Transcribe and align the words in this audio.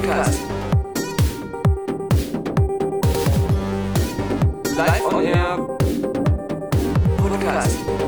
Podcast. 0.00 0.40
Live 4.78 5.04
on 5.04 5.26
Air 5.26 5.58
Podcast. 7.18 7.99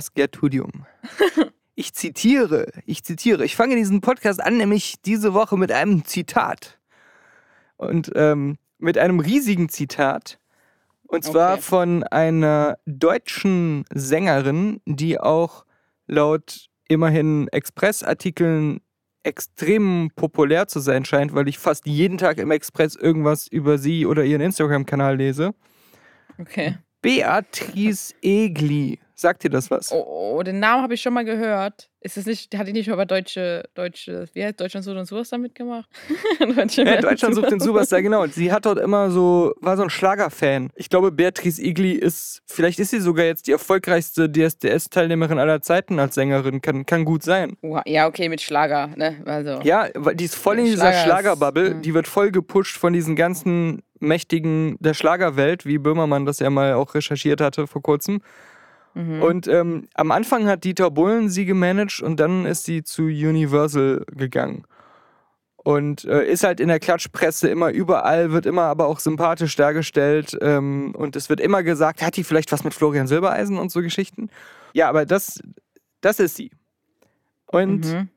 Saskia 0.00 0.26
Tudium. 0.26 0.84
Ich 1.78 1.92
zitiere, 1.92 2.72
ich 2.86 3.04
zitiere. 3.04 3.44
Ich 3.44 3.54
fange 3.54 3.76
diesen 3.76 4.00
Podcast 4.00 4.42
an, 4.42 4.56
nämlich 4.56 4.94
diese 5.04 5.34
Woche 5.34 5.58
mit 5.58 5.70
einem 5.70 6.06
Zitat. 6.06 6.78
Und 7.76 8.10
ähm, 8.14 8.56
mit 8.78 8.96
einem 8.96 9.20
riesigen 9.20 9.68
Zitat. 9.68 10.38
Und 11.06 11.22
zwar 11.24 11.52
Okay. 11.52 11.62
von 11.62 12.02
einer 12.04 12.78
deutschen 12.86 13.84
Sängerin, 13.92 14.80
die 14.86 15.20
auch 15.20 15.66
laut 16.06 16.70
immerhin 16.88 17.48
Express-Artikeln 17.48 18.80
extrem 19.22 20.10
populär 20.16 20.68
zu 20.68 20.80
sein 20.80 21.04
scheint, 21.04 21.34
weil 21.34 21.46
ich 21.46 21.58
fast 21.58 21.84
jeden 21.86 22.16
Tag 22.16 22.38
im 22.38 22.52
Express 22.52 22.96
irgendwas 22.96 23.48
über 23.48 23.76
sie 23.76 24.06
oder 24.06 24.24
ihren 24.24 24.40
Instagram-Kanal 24.40 25.18
lese. 25.18 25.54
Okay. 26.38 26.78
Beatrice 27.02 28.14
Egli. 28.22 28.98
Sagt 29.18 29.44
dir 29.44 29.48
das 29.48 29.70
was? 29.70 29.92
Oh, 29.92 30.36
oh, 30.36 30.42
den 30.42 30.60
Namen 30.60 30.82
habe 30.82 30.92
ich 30.92 31.00
schon 31.00 31.14
mal 31.14 31.24
gehört. 31.24 31.88
Ist 32.00 32.18
es 32.18 32.26
nicht, 32.26 32.54
hatte 32.56 32.68
ich 32.68 32.74
nicht 32.74 32.86
mal 32.86 32.96
bei 32.96 33.06
Deutsche, 33.06 33.64
Deutsche, 33.72 34.26
wie 34.34 34.44
heißt 34.44 34.60
Deutschland 34.60 34.84
sucht 34.84 34.98
den 34.98 35.06
Superstar 35.06 35.38
mitgemacht? 35.38 35.88
Deutsche 36.54 36.82
Ja, 36.84 37.00
Deutschland 37.00 37.34
sucht 37.34 37.50
den 37.50 37.58
Superstar, 37.58 38.02
genau. 38.02 38.26
Sie 38.26 38.52
hat 38.52 38.66
dort 38.66 38.78
immer 38.78 39.10
so, 39.10 39.54
war 39.62 39.78
so 39.78 39.84
ein 39.84 39.88
Schlagerfan. 39.90 40.70
Ich 40.74 40.90
glaube, 40.90 41.12
Beatrice 41.12 41.62
Igli 41.62 41.92
ist, 41.92 42.42
vielleicht 42.46 42.78
ist 42.78 42.90
sie 42.90 43.00
sogar 43.00 43.24
jetzt 43.24 43.46
die 43.46 43.52
erfolgreichste 43.52 44.28
DSDS-Teilnehmerin 44.30 45.38
aller 45.38 45.62
Zeiten 45.62 45.98
als 45.98 46.14
Sängerin. 46.14 46.60
Kann, 46.60 46.84
kann 46.84 47.06
gut 47.06 47.22
sein. 47.22 47.56
Oha, 47.62 47.82
Ja, 47.86 48.06
okay, 48.08 48.28
mit 48.28 48.42
Schlager, 48.42 48.88
ne? 48.96 49.22
Also. 49.24 49.60
Ja, 49.62 49.88
weil 49.94 50.14
die 50.14 50.26
ist 50.26 50.34
voll 50.34 50.58
in 50.58 50.66
dieser 50.66 50.92
Schlager 50.92 51.04
Schlagerbubble. 51.04 51.68
ja. 51.68 51.74
Die 51.74 51.94
wird 51.94 52.06
voll 52.06 52.30
gepusht 52.30 52.76
von 52.76 52.92
diesen 52.92 53.16
ganzen 53.16 53.82
Mächtigen 53.98 54.76
der 54.78 54.92
Schlagerwelt, 54.92 55.64
wie 55.64 55.78
Böhmermann 55.78 56.26
das 56.26 56.38
ja 56.40 56.50
mal 56.50 56.74
auch 56.74 56.94
recherchiert 56.94 57.40
hatte 57.40 57.66
vor 57.66 57.80
kurzem. 57.80 58.20
Mhm. 58.96 59.22
Und 59.22 59.46
ähm, 59.46 59.88
am 59.94 60.10
Anfang 60.10 60.46
hat 60.46 60.64
Dieter 60.64 60.90
Bohlen 60.90 61.28
sie 61.28 61.44
gemanagt 61.44 62.00
und 62.00 62.18
dann 62.18 62.46
ist 62.46 62.64
sie 62.64 62.82
zu 62.82 63.02
Universal 63.04 64.04
gegangen. 64.10 64.64
Und 65.56 66.04
äh, 66.04 66.24
ist 66.24 66.44
halt 66.44 66.60
in 66.60 66.68
der 66.68 66.78
Klatschpresse 66.80 67.48
immer 67.48 67.70
überall, 67.70 68.30
wird 68.32 68.46
immer 68.46 68.62
aber 68.62 68.86
auch 68.86 69.00
sympathisch 69.00 69.54
dargestellt. 69.56 70.36
Ähm, 70.40 70.94
und 70.96 71.14
es 71.16 71.28
wird 71.28 71.40
immer 71.40 71.62
gesagt, 71.62 72.02
hat 72.02 72.16
die 72.16 72.24
vielleicht 72.24 72.52
was 72.52 72.64
mit 72.64 72.72
Florian 72.72 73.06
Silbereisen 73.06 73.58
und 73.58 73.70
so 73.70 73.82
Geschichten? 73.82 74.30
Ja, 74.72 74.88
aber 74.88 75.04
das, 75.04 75.40
das 76.00 76.18
ist 76.20 76.36
sie. 76.36 76.50
Und 77.46 77.84
Mhm. 77.84 78.08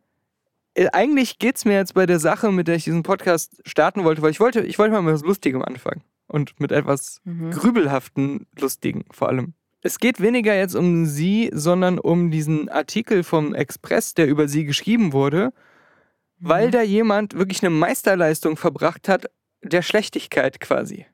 äh, 0.75 0.89
eigentlich 0.93 1.39
geht 1.39 1.57
es 1.57 1.65
mir 1.65 1.73
jetzt 1.73 1.93
bei 1.95 2.05
der 2.05 2.19
Sache, 2.19 2.51
mit 2.51 2.67
der 2.67 2.75
ich 2.75 2.83
diesen 2.85 3.03
Podcast 3.03 3.59
starten 3.65 4.03
wollte, 4.03 4.21
weil 4.21 4.31
ich 4.31 4.39
wollte, 4.39 4.61
ich 4.61 4.77
wollte 4.79 4.93
mal 4.93 5.01
mit 5.01 5.13
was 5.15 5.23
Lustigem 5.23 5.61
anfangen. 5.63 6.03
Und 6.27 6.59
mit 6.59 6.71
etwas 6.71 7.19
Mhm. 7.25 7.49
grübelhaften, 7.49 8.45
lustigen 8.59 9.03
vor 9.11 9.27
allem. 9.29 9.53
Es 9.81 9.99
geht 9.99 10.19
weniger 10.19 10.55
jetzt 10.55 10.75
um 10.75 11.05
sie, 11.05 11.49
sondern 11.53 11.99
um 11.99 12.31
diesen 12.31 12.67
Artikel 12.69 13.23
vom 13.23 13.55
Express, 13.55 14.13
der 14.13 14.27
über 14.27 14.47
sie 14.47 14.65
geschrieben 14.65 15.13
wurde, 15.13 15.53
weil 16.39 16.67
Mhm. 16.67 16.71
da 16.71 16.81
jemand 16.81 17.33
wirklich 17.35 17.61
eine 17.63 17.69
Meisterleistung 17.69 18.57
verbracht 18.57 19.07
hat, 19.07 19.29
der 19.61 19.81
Schlechtigkeit 19.81 20.59
quasi. 20.59 21.05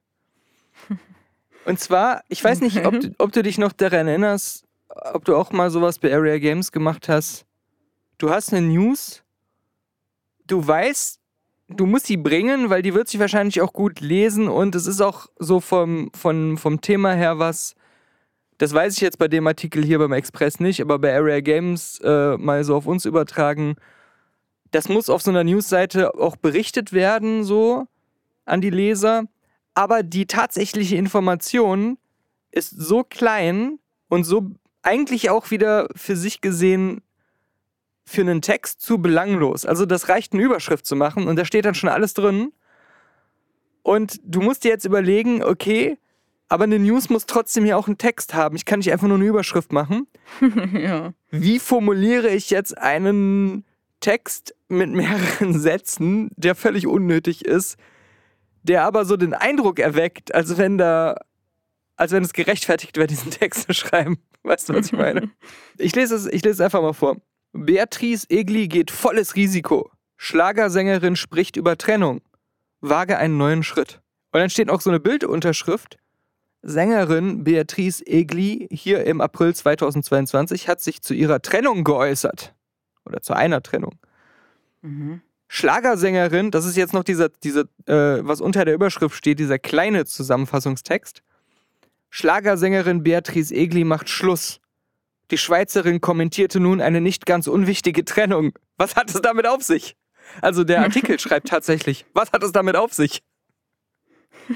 Und 1.66 1.80
zwar, 1.80 2.24
ich 2.28 2.44
weiß 2.44 2.62
nicht, 2.62 2.86
ob, 2.86 3.00
du- 3.00 3.14
ob 3.18 3.32
du 3.32 3.42
dich 3.44 3.58
noch 3.58 3.72
daran 3.72 4.08
erinnerst, 4.08 4.66
ob 5.14 5.26
du 5.26 5.36
auch 5.36 5.52
mal 5.52 5.70
sowas 5.72 6.00
bei 6.00 6.14
Area 6.14 6.38
Games 6.38 6.72
gemacht 6.72 7.10
hast. 7.10 7.46
Du 8.18 8.30
hast 8.30 8.54
eine 8.54 8.66
News, 8.68 9.24
du 10.48 10.66
weißt, 10.66 11.20
du 11.70 11.86
musst 11.86 12.06
sie 12.06 12.18
bringen, 12.18 12.70
weil 12.70 12.82
die 12.82 12.94
wird 12.94 13.08
sich 13.10 13.20
wahrscheinlich 13.20 13.62
auch 13.62 13.74
gut 13.74 14.00
lesen 14.00 14.48
und 14.48 14.76
es 14.76 14.86
ist 14.88 15.02
auch 15.02 15.28
so 15.40 15.60
vom, 15.60 16.12
vom, 16.16 16.58
vom 16.58 16.82
Thema 16.82 17.14
her 17.14 17.40
was, 17.40 17.76
das 18.58 18.74
weiß 18.74 18.94
ich 18.96 19.02
jetzt 19.02 19.18
bei 19.18 19.28
dem 19.28 19.48
Artikel 19.48 19.84
hier 19.84 20.00
beim 20.00 20.14
Express 20.14 20.60
nicht, 20.60 20.82
aber 20.82 21.00
bei 21.00 21.14
Area 21.14 21.42
Games 21.42 22.00
äh, 22.04 22.38
mal 22.38 22.64
so 22.64 22.76
auf 22.76 22.88
uns 22.88 23.06
übertragen, 23.06 23.76
das 24.72 24.90
muss 24.90 25.10
auf 25.10 25.22
so 25.22 25.32
einer 25.32 25.44
Newsseite 25.44 26.16
auch 26.16 26.36
berichtet 26.36 26.94
werden, 26.94 27.44
so 27.44 27.86
an 28.46 28.62
die 28.62 28.70
Leser. 28.70 29.24
Aber 29.74 30.04
die 30.04 30.26
tatsächliche 30.26 30.96
Information 30.96 31.98
ist 32.52 32.70
so 32.70 33.04
klein 33.04 33.80
und 34.10 34.24
so 34.24 34.52
eigentlich 34.82 35.30
auch 35.30 35.52
wieder 35.52 35.88
für 35.96 36.16
sich 36.16 36.42
gesehen 36.42 37.02
für 38.06 38.22
einen 38.22 38.42
Text 38.42 38.82
zu 38.82 39.00
belanglos. 39.00 39.66
Also 39.66 39.86
das 39.86 40.10
reicht, 40.10 40.34
eine 40.34 40.44
Überschrift 40.44 40.86
zu 40.86 40.96
machen 40.96 41.28
und 41.28 41.38
da 41.38 41.44
steht 41.44 41.66
dann 41.66 41.76
schon 41.76 41.90
alles 41.90 42.14
drin. 42.14 42.54
Und 43.82 44.20
du 44.24 44.42
musst 44.42 44.64
dir 44.64 44.70
jetzt 44.70 44.86
überlegen, 44.86 45.44
okay, 45.44 45.98
aber 46.48 46.66
eine 46.66 46.80
News 46.80 47.10
muss 47.10 47.26
trotzdem 47.26 47.66
ja 47.66 47.76
auch 47.76 47.88
einen 47.88 47.98
Text 47.98 48.34
haben. 48.34 48.56
Ich 48.56 48.66
kann 48.66 48.80
nicht 48.80 48.92
einfach 48.92 49.08
nur 49.08 49.18
eine 49.18 49.26
Überschrift 49.26 49.72
machen. 49.72 50.08
ja. 50.74 51.14
Wie 51.32 51.60
formuliere 51.60 52.30
ich 52.30 52.50
jetzt 52.50 52.78
einen 52.78 53.66
Text 54.00 54.56
mit 54.68 54.92
mehreren 54.92 55.60
Sätzen, 55.60 56.30
der 56.36 56.56
völlig 56.56 56.88
unnötig 56.88 57.46
ist, 57.46 57.78
der 58.64 58.84
aber 58.84 59.06
so 59.06 59.18
den 59.18 59.34
Eindruck 59.34 59.80
erweckt, 59.80 60.34
als 60.34 60.58
wenn 60.58 60.78
da, 60.78 61.16
als 61.96 62.12
wenn 62.12 62.24
es 62.24 62.34
gerechtfertigt 62.34 62.98
wäre, 62.98 63.08
diesen 63.08 63.32
Text 63.32 63.64
zu 63.64 63.74
schreiben. 63.74 64.20
Weißt 64.44 64.70
du, 64.70 64.74
was 64.74 64.88
ich 64.88 64.94
meine? 64.94 65.32
Ich 65.80 65.96
lese 65.96 66.16
es, 66.16 66.28
ich 66.28 66.44
lese 66.44 66.56
es 66.56 66.62
einfach 66.62 66.82
mal 66.82 66.94
vor. 66.94 67.18
Beatrice 67.54 68.30
Egli 68.30 68.68
geht 68.68 68.92
volles 68.92 69.36
Risiko. 69.36 69.90
Schlagersängerin 70.18 71.16
spricht 71.16 71.56
über 71.56 71.78
Trennung. 71.78 72.22
Wage 72.82 73.18
einen 73.18 73.38
neuen 73.38 73.64
Schritt. 73.64 74.02
Und 74.32 74.42
dann 74.42 74.50
steht 74.50 74.70
auch 74.70 74.82
so 74.82 74.92
eine 74.92 75.00
Bildunterschrift. 75.00 75.98
Sängerin 76.68 77.44
Beatrice 77.44 78.04
Egli 78.08 78.68
hier 78.72 79.06
im 79.06 79.22
April 79.22 79.54
2022 79.54 80.68
hat 80.68 80.82
sich 80.82 81.04
zu 81.04 81.14
ihrer 81.14 81.40
Trennung 81.40 81.84
geäußert. 81.84 82.56
Oder 83.06 83.22
zu 83.22 83.34
einer 83.34 83.62
Trennung. 83.62 84.00
Mhm. 84.82 85.22
Schlagersängerin, 85.48 86.50
das 86.50 86.66
ist 86.66 86.76
jetzt 86.76 86.94
noch 86.94 87.04
dieser, 87.04 87.30
dieser 87.30 87.66
äh, 87.86 88.26
was 88.26 88.42
unter 88.42 88.66
der 88.66 88.74
Überschrift 88.74 89.16
steht, 89.16 89.38
dieser 89.38 89.60
kleine 89.60 90.06
Zusammenfassungstext. 90.06 91.22
Schlagersängerin 92.10 93.04
Beatrice 93.04 93.54
Egli 93.54 93.84
macht 93.84 94.10
Schluss. 94.10 94.60
Die 95.30 95.38
Schweizerin 95.38 96.02
kommentierte 96.02 96.60
nun 96.60 96.82
eine 96.82 97.00
nicht 97.00 97.28
ganz 97.28 97.46
unwichtige 97.46 98.06
Trennung. 98.06 98.54
Was 98.78 98.96
hat 98.96 99.14
es 99.14 99.22
damit 99.22 99.46
auf 99.46 99.62
sich? 99.62 99.96
Also 100.42 100.64
der 100.64 100.82
Artikel 100.82 101.20
schreibt 101.20 101.48
tatsächlich, 101.48 102.08
was 102.16 102.32
hat 102.32 102.42
es 102.42 102.52
damit 102.52 102.76
auf 102.76 102.92
sich? 102.92 103.22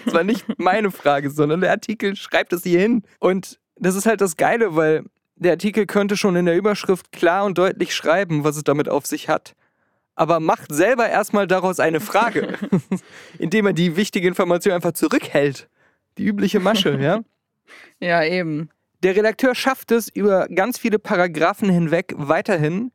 Das 0.05 0.13
war 0.13 0.23
nicht 0.23 0.45
meine 0.57 0.91
Frage, 0.91 1.29
sondern 1.29 1.61
der 1.61 1.71
Artikel 1.71 2.15
schreibt 2.15 2.53
es 2.53 2.63
hier 2.63 2.79
hin. 2.79 3.03
Und 3.19 3.59
das 3.75 3.95
ist 3.95 4.05
halt 4.05 4.21
das 4.21 4.37
Geile, 4.37 4.75
weil 4.75 5.05
der 5.35 5.53
Artikel 5.53 5.85
könnte 5.85 6.17
schon 6.17 6.35
in 6.35 6.45
der 6.45 6.57
Überschrift 6.57 7.11
klar 7.11 7.45
und 7.45 7.57
deutlich 7.57 7.95
schreiben, 7.95 8.43
was 8.43 8.57
es 8.57 8.63
damit 8.63 8.89
auf 8.89 9.05
sich 9.05 9.29
hat. 9.29 9.55
Aber 10.15 10.39
macht 10.39 10.73
selber 10.73 11.07
erstmal 11.07 11.47
daraus 11.47 11.79
eine 11.79 12.01
Frage, 12.01 12.57
indem 13.39 13.67
er 13.67 13.73
die 13.73 13.95
wichtige 13.95 14.27
Information 14.27 14.73
einfach 14.73 14.91
zurückhält. 14.91 15.69
Die 16.17 16.25
übliche 16.25 16.59
Masche, 16.59 16.99
ja? 16.99 17.21
Ja, 17.99 18.23
eben. 18.23 18.69
Der 19.03 19.15
Redakteur 19.15 19.53
schafft 19.53 19.91
es 19.91 20.09
über 20.09 20.47
ganz 20.47 20.79
viele 20.79 20.97
Paragraphen 20.97 21.69
hinweg 21.69 22.15
weiterhin, 22.17 22.91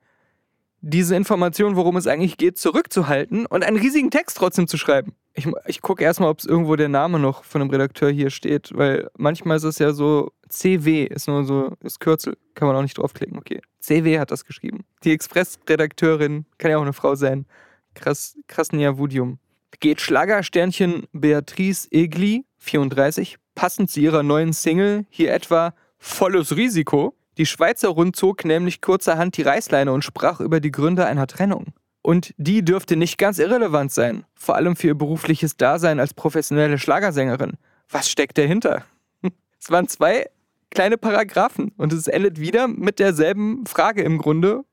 diese 0.80 1.16
Information, 1.16 1.76
worum 1.76 1.96
es 1.96 2.06
eigentlich 2.06 2.36
geht, 2.36 2.58
zurückzuhalten 2.58 3.46
und 3.46 3.64
einen 3.64 3.78
riesigen 3.78 4.10
Text 4.10 4.36
trotzdem 4.36 4.66
zu 4.66 4.76
schreiben. 4.76 5.14
Ich, 5.34 5.48
ich 5.66 5.82
gucke 5.82 6.04
erstmal, 6.04 6.30
ob 6.30 6.38
es 6.38 6.44
irgendwo 6.44 6.76
der 6.76 6.88
Name 6.88 7.18
noch 7.18 7.42
von 7.42 7.60
dem 7.60 7.70
Redakteur 7.70 8.10
hier 8.10 8.30
steht, 8.30 8.70
weil 8.74 9.10
manchmal 9.16 9.56
ist 9.56 9.64
es 9.64 9.80
ja 9.80 9.92
so, 9.92 10.32
CW 10.48 11.04
ist 11.04 11.26
nur 11.26 11.44
so, 11.44 11.72
ist 11.80 11.98
Kürzel, 11.98 12.36
kann 12.54 12.68
man 12.68 12.76
auch 12.76 12.82
nicht 12.82 12.96
draufklicken, 12.96 13.36
okay. 13.36 13.60
CW 13.80 14.20
hat 14.20 14.30
das 14.30 14.44
geschrieben. 14.44 14.84
Die 15.02 15.12
Express-Redakteurin, 15.12 16.46
kann 16.58 16.70
ja 16.70 16.78
auch 16.78 16.82
eine 16.82 16.92
Frau 16.92 17.16
sein, 17.16 17.46
Krass, 17.94 18.36
Krasnia 18.46 18.96
Vudium. 18.96 19.38
Geht 19.80 20.00
Schlagersternchen 20.00 21.06
Beatrice 21.12 21.88
Egli, 21.90 22.44
34, 22.58 23.36
passend 23.54 23.90
zu 23.90 24.00
ihrer 24.00 24.22
neuen 24.22 24.52
Single, 24.52 25.06
hier 25.10 25.32
etwa 25.32 25.74
Volles 25.98 26.56
Risiko. 26.56 27.16
Die 27.38 27.46
Schweizer 27.46 27.88
Rund 27.88 28.14
zog 28.14 28.44
nämlich 28.44 28.80
kurzerhand 28.80 29.36
die 29.36 29.42
Reißleine 29.42 29.92
und 29.92 30.04
sprach 30.04 30.40
über 30.40 30.60
die 30.60 30.70
Gründe 30.70 31.06
einer 31.06 31.26
Trennung. 31.26 31.72
Und 32.06 32.34
die 32.36 32.62
dürfte 32.62 32.96
nicht 32.96 33.16
ganz 33.16 33.38
irrelevant 33.38 33.90
sein, 33.90 34.26
vor 34.34 34.56
allem 34.56 34.76
für 34.76 34.88
ihr 34.88 34.94
berufliches 34.94 35.56
Dasein 35.56 35.98
als 36.00 36.12
professionelle 36.12 36.78
Schlagersängerin. 36.78 37.54
Was 37.88 38.10
steckt 38.10 38.36
dahinter? 38.38 38.84
Es 39.58 39.70
waren 39.70 39.88
zwei 39.88 40.28
kleine 40.70 40.98
Paragraphen. 40.98 41.72
Und 41.78 41.94
es 41.94 42.06
endet 42.06 42.38
wieder 42.38 42.68
mit 42.68 42.98
derselben 42.98 43.64
Frage 43.64 44.02
im 44.02 44.18
Grunde, 44.18 44.64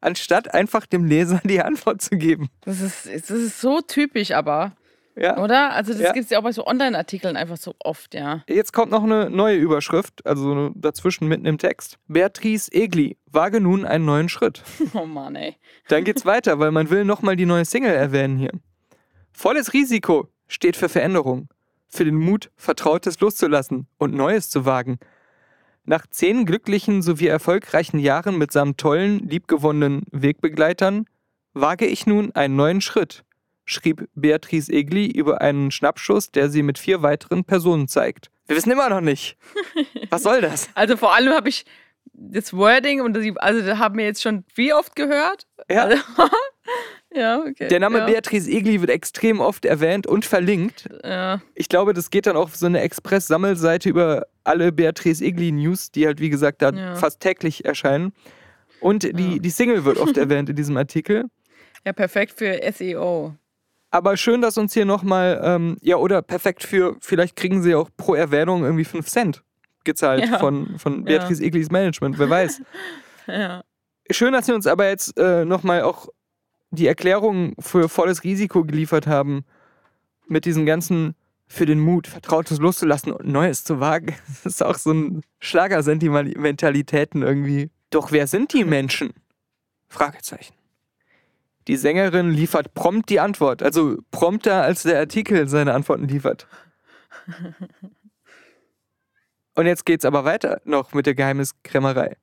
anstatt 0.00 0.54
einfach 0.54 0.86
dem 0.86 1.04
Leser 1.04 1.42
die 1.44 1.60
Antwort 1.60 2.00
zu 2.00 2.16
geben. 2.16 2.48
Das 2.62 2.80
ist, 2.80 3.04
das 3.06 3.28
ist 3.30 3.60
so 3.60 3.82
typisch 3.82 4.30
aber, 4.30 4.72
Ja. 5.16 5.36
oder? 5.42 5.72
Also 5.74 5.92
das 5.92 6.00
Ja. 6.00 6.12
gibt 6.12 6.24
es 6.24 6.30
ja 6.30 6.38
auch 6.38 6.44
bei 6.44 6.52
so 6.52 6.66
Online-Artikeln 6.66 7.36
einfach 7.36 7.58
so 7.58 7.74
oft, 7.80 8.14
ja. 8.14 8.42
Jetzt 8.48 8.72
kommt 8.72 8.90
noch 8.90 9.02
eine 9.04 9.28
neue 9.28 9.58
Überschrift, 9.58 10.24
also 10.24 10.70
dazwischen 10.74 11.28
mitten 11.28 11.44
im 11.44 11.58
Text. 11.58 11.98
Beatrice 12.06 12.72
Egli, 12.72 13.17
wage 13.32 13.60
nun 13.60 13.84
einen 13.84 14.04
neuen 14.04 14.28
Schritt. 14.28 14.62
Oh 14.94 15.06
Mann, 15.06 15.36
ey. 15.36 15.56
Dann 15.88 16.04
geht's 16.04 16.24
weiter, 16.24 16.58
weil 16.58 16.70
man 16.70 16.90
will 16.90 17.04
nochmal 17.04 17.36
die 17.36 17.46
neue 17.46 17.64
Single 17.64 17.94
erwähnen 17.94 18.38
hier. 18.38 18.52
Volles 19.32 19.72
Risiko 19.72 20.28
steht 20.48 20.76
für 20.76 20.88
Veränderung, 20.88 21.48
für 21.88 22.04
den 22.04 22.16
Mut, 22.16 22.50
Vertrautes 22.56 23.20
loszulassen 23.20 23.86
und 23.98 24.14
Neues 24.14 24.50
zu 24.50 24.64
wagen. 24.64 24.98
Nach 25.84 26.06
zehn 26.06 26.44
glücklichen 26.44 27.02
sowie 27.02 27.28
erfolgreichen 27.28 27.98
Jahren 27.98 28.36
mit 28.36 28.52
seinem 28.52 28.76
tollen, 28.76 29.20
liebgewonnenen 29.20 30.02
Wegbegleitern 30.10 31.06
wage 31.54 31.86
ich 31.86 32.06
nun 32.06 32.32
einen 32.32 32.56
neuen 32.56 32.80
Schritt, 32.80 33.24
schrieb 33.64 34.08
Beatrice 34.14 34.72
Egli 34.72 35.06
über 35.06 35.40
einen 35.40 35.70
Schnappschuss, 35.70 36.30
der 36.30 36.50
sie 36.50 36.62
mit 36.62 36.78
vier 36.78 37.02
weiteren 37.02 37.44
Personen 37.44 37.88
zeigt. 37.88 38.30
Wir 38.46 38.56
wissen 38.56 38.70
immer 38.70 38.88
noch 38.88 39.00
nicht. 39.00 39.36
Was 40.10 40.22
soll 40.22 40.40
das? 40.40 40.70
Also 40.74 40.96
vor 40.96 41.14
allem 41.14 41.32
habe 41.34 41.48
ich 41.48 41.64
das 42.20 42.52
Wording 42.52 43.00
und 43.00 43.16
die, 43.16 43.32
also 43.36 43.64
da 43.64 43.78
haben 43.78 43.96
wir 43.98 44.04
jetzt 44.04 44.22
schon 44.22 44.44
wie 44.54 44.72
oft 44.72 44.96
gehört? 44.96 45.46
Ja. 45.70 45.84
Also, 45.84 46.02
ja, 47.14 47.40
okay. 47.40 47.68
Der 47.68 47.80
Name 47.80 47.98
ja. 47.98 48.06
Beatrice 48.06 48.50
Egli 48.50 48.80
wird 48.80 48.90
extrem 48.90 49.40
oft 49.40 49.64
erwähnt 49.64 50.06
und 50.06 50.24
verlinkt. 50.24 50.88
Ja. 51.04 51.40
Ich 51.54 51.68
glaube, 51.68 51.94
das 51.94 52.10
geht 52.10 52.26
dann 52.26 52.36
auf 52.36 52.56
so 52.56 52.66
eine 52.66 52.80
Express-Sammelseite 52.80 53.88
über 53.88 54.26
alle 54.44 54.72
Beatrice 54.72 55.24
Egli-News, 55.24 55.90
die 55.92 56.06
halt, 56.06 56.20
wie 56.20 56.30
gesagt, 56.30 56.62
da 56.62 56.70
Ja. 56.70 56.96
fast 56.96 57.20
täglich 57.20 57.64
erscheinen. 57.64 58.12
Und 58.80 59.02
die, 59.02 59.40
die 59.40 59.50
Single 59.50 59.84
wird 59.84 59.98
oft 59.98 60.16
erwähnt 60.16 60.48
in 60.50 60.56
diesem 60.56 60.76
Artikel. 60.76 61.24
ja, 61.84 61.92
perfekt 61.92 62.38
für 62.38 62.60
SEO. 62.72 63.34
Aber 63.90 64.16
schön, 64.16 64.42
dass 64.42 64.58
uns 64.58 64.74
hier 64.74 64.84
nochmal, 64.84 65.40
ähm, 65.42 65.78
ja, 65.80 65.96
oder 65.96 66.20
perfekt 66.20 66.62
für, 66.62 66.96
vielleicht 67.00 67.36
kriegen 67.36 67.62
sie 67.62 67.74
auch 67.74 67.88
pro 67.96 68.14
Erwähnung 68.14 68.64
irgendwie 68.64 68.84
5 68.84 69.06
Cent 69.06 69.42
gezahlt 69.88 70.28
Ja. 70.28 70.38
von, 70.38 70.78
von 70.78 71.04
Beatrice 71.04 71.42
Eglis 71.42 71.70
Management, 71.70 72.18
wer 72.18 72.28
weiß. 72.30 72.62
Ja. 73.26 73.62
Schön, 74.10 74.32
dass 74.32 74.46
sie 74.46 74.54
uns 74.54 74.66
aber 74.66 74.88
jetzt 74.88 75.18
äh, 75.18 75.44
nochmal 75.44 75.82
auch 75.82 76.08
die 76.70 76.86
Erklärung 76.86 77.54
für 77.58 77.90
volles 77.90 78.24
Risiko 78.24 78.64
geliefert 78.64 79.06
haben. 79.06 79.44
Mit 80.28 80.46
diesen 80.46 80.64
ganzen 80.64 81.14
für 81.46 81.66
den 81.66 81.78
Mut, 81.78 82.06
Vertrautes 82.06 82.58
loszulassen 82.58 83.12
und 83.12 83.28
Neues 83.28 83.64
zu 83.64 83.80
wagen. 83.80 84.14
Das 84.44 84.46
ist 84.54 84.62
auch 84.62 84.76
so 84.76 84.92
ein 84.92 85.22
Schlagersentimentalitäten 85.40 87.20
irgendwie. 87.22 87.70
Doch 87.90 88.10
wer 88.12 88.26
sind 88.26 88.54
die 88.54 88.64
Menschen? 88.64 89.12
Fragezeichen. 89.88 90.54
Die 91.66 91.76
Sängerin 91.76 92.30
liefert 92.30 92.72
prompt 92.72 93.10
die 93.10 93.20
Antwort, 93.20 93.62
also 93.62 93.98
prompter 94.10 94.62
als 94.62 94.84
der 94.84 94.98
Artikel 95.00 95.48
seine 95.48 95.74
Antworten 95.74 96.08
liefert. 96.08 96.46
Und 99.58 99.66
jetzt 99.66 99.84
geht's 99.84 100.04
aber 100.04 100.24
weiter 100.24 100.60
noch 100.64 100.94
mit 100.94 101.06
der 101.06 101.16
Geheimniskrämerei. 101.16 102.16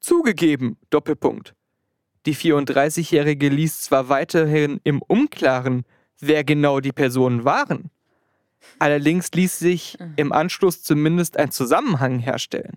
Zugegeben, 0.00 0.76
Doppelpunkt. 0.90 1.54
Die 2.26 2.36
34-Jährige 2.36 3.48
ließ 3.48 3.80
zwar 3.80 4.10
weiterhin 4.10 4.78
im 4.84 5.00
Unklaren, 5.00 5.86
wer 6.20 6.44
genau 6.44 6.80
die 6.80 6.92
Personen 6.92 7.46
waren. 7.46 7.90
Allerdings 8.78 9.30
ließ 9.32 9.58
sich 9.58 9.96
im 10.16 10.30
Anschluss 10.30 10.82
zumindest 10.82 11.38
ein 11.38 11.50
Zusammenhang 11.50 12.18
herstellen. 12.18 12.76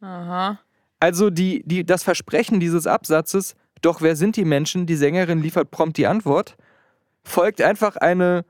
Aha. 0.00 0.58
Also 1.00 1.28
die, 1.28 1.62
die, 1.66 1.84
das 1.84 2.02
Versprechen 2.02 2.60
dieses 2.60 2.86
Absatzes, 2.86 3.56
doch 3.82 4.00
wer 4.00 4.16
sind 4.16 4.36
die 4.36 4.46
Menschen, 4.46 4.86
die 4.86 4.96
Sängerin 4.96 5.42
liefert 5.42 5.70
prompt 5.70 5.98
die 5.98 6.06
Antwort, 6.06 6.56
folgt 7.24 7.60
einfach 7.60 7.96
eine 7.96 8.46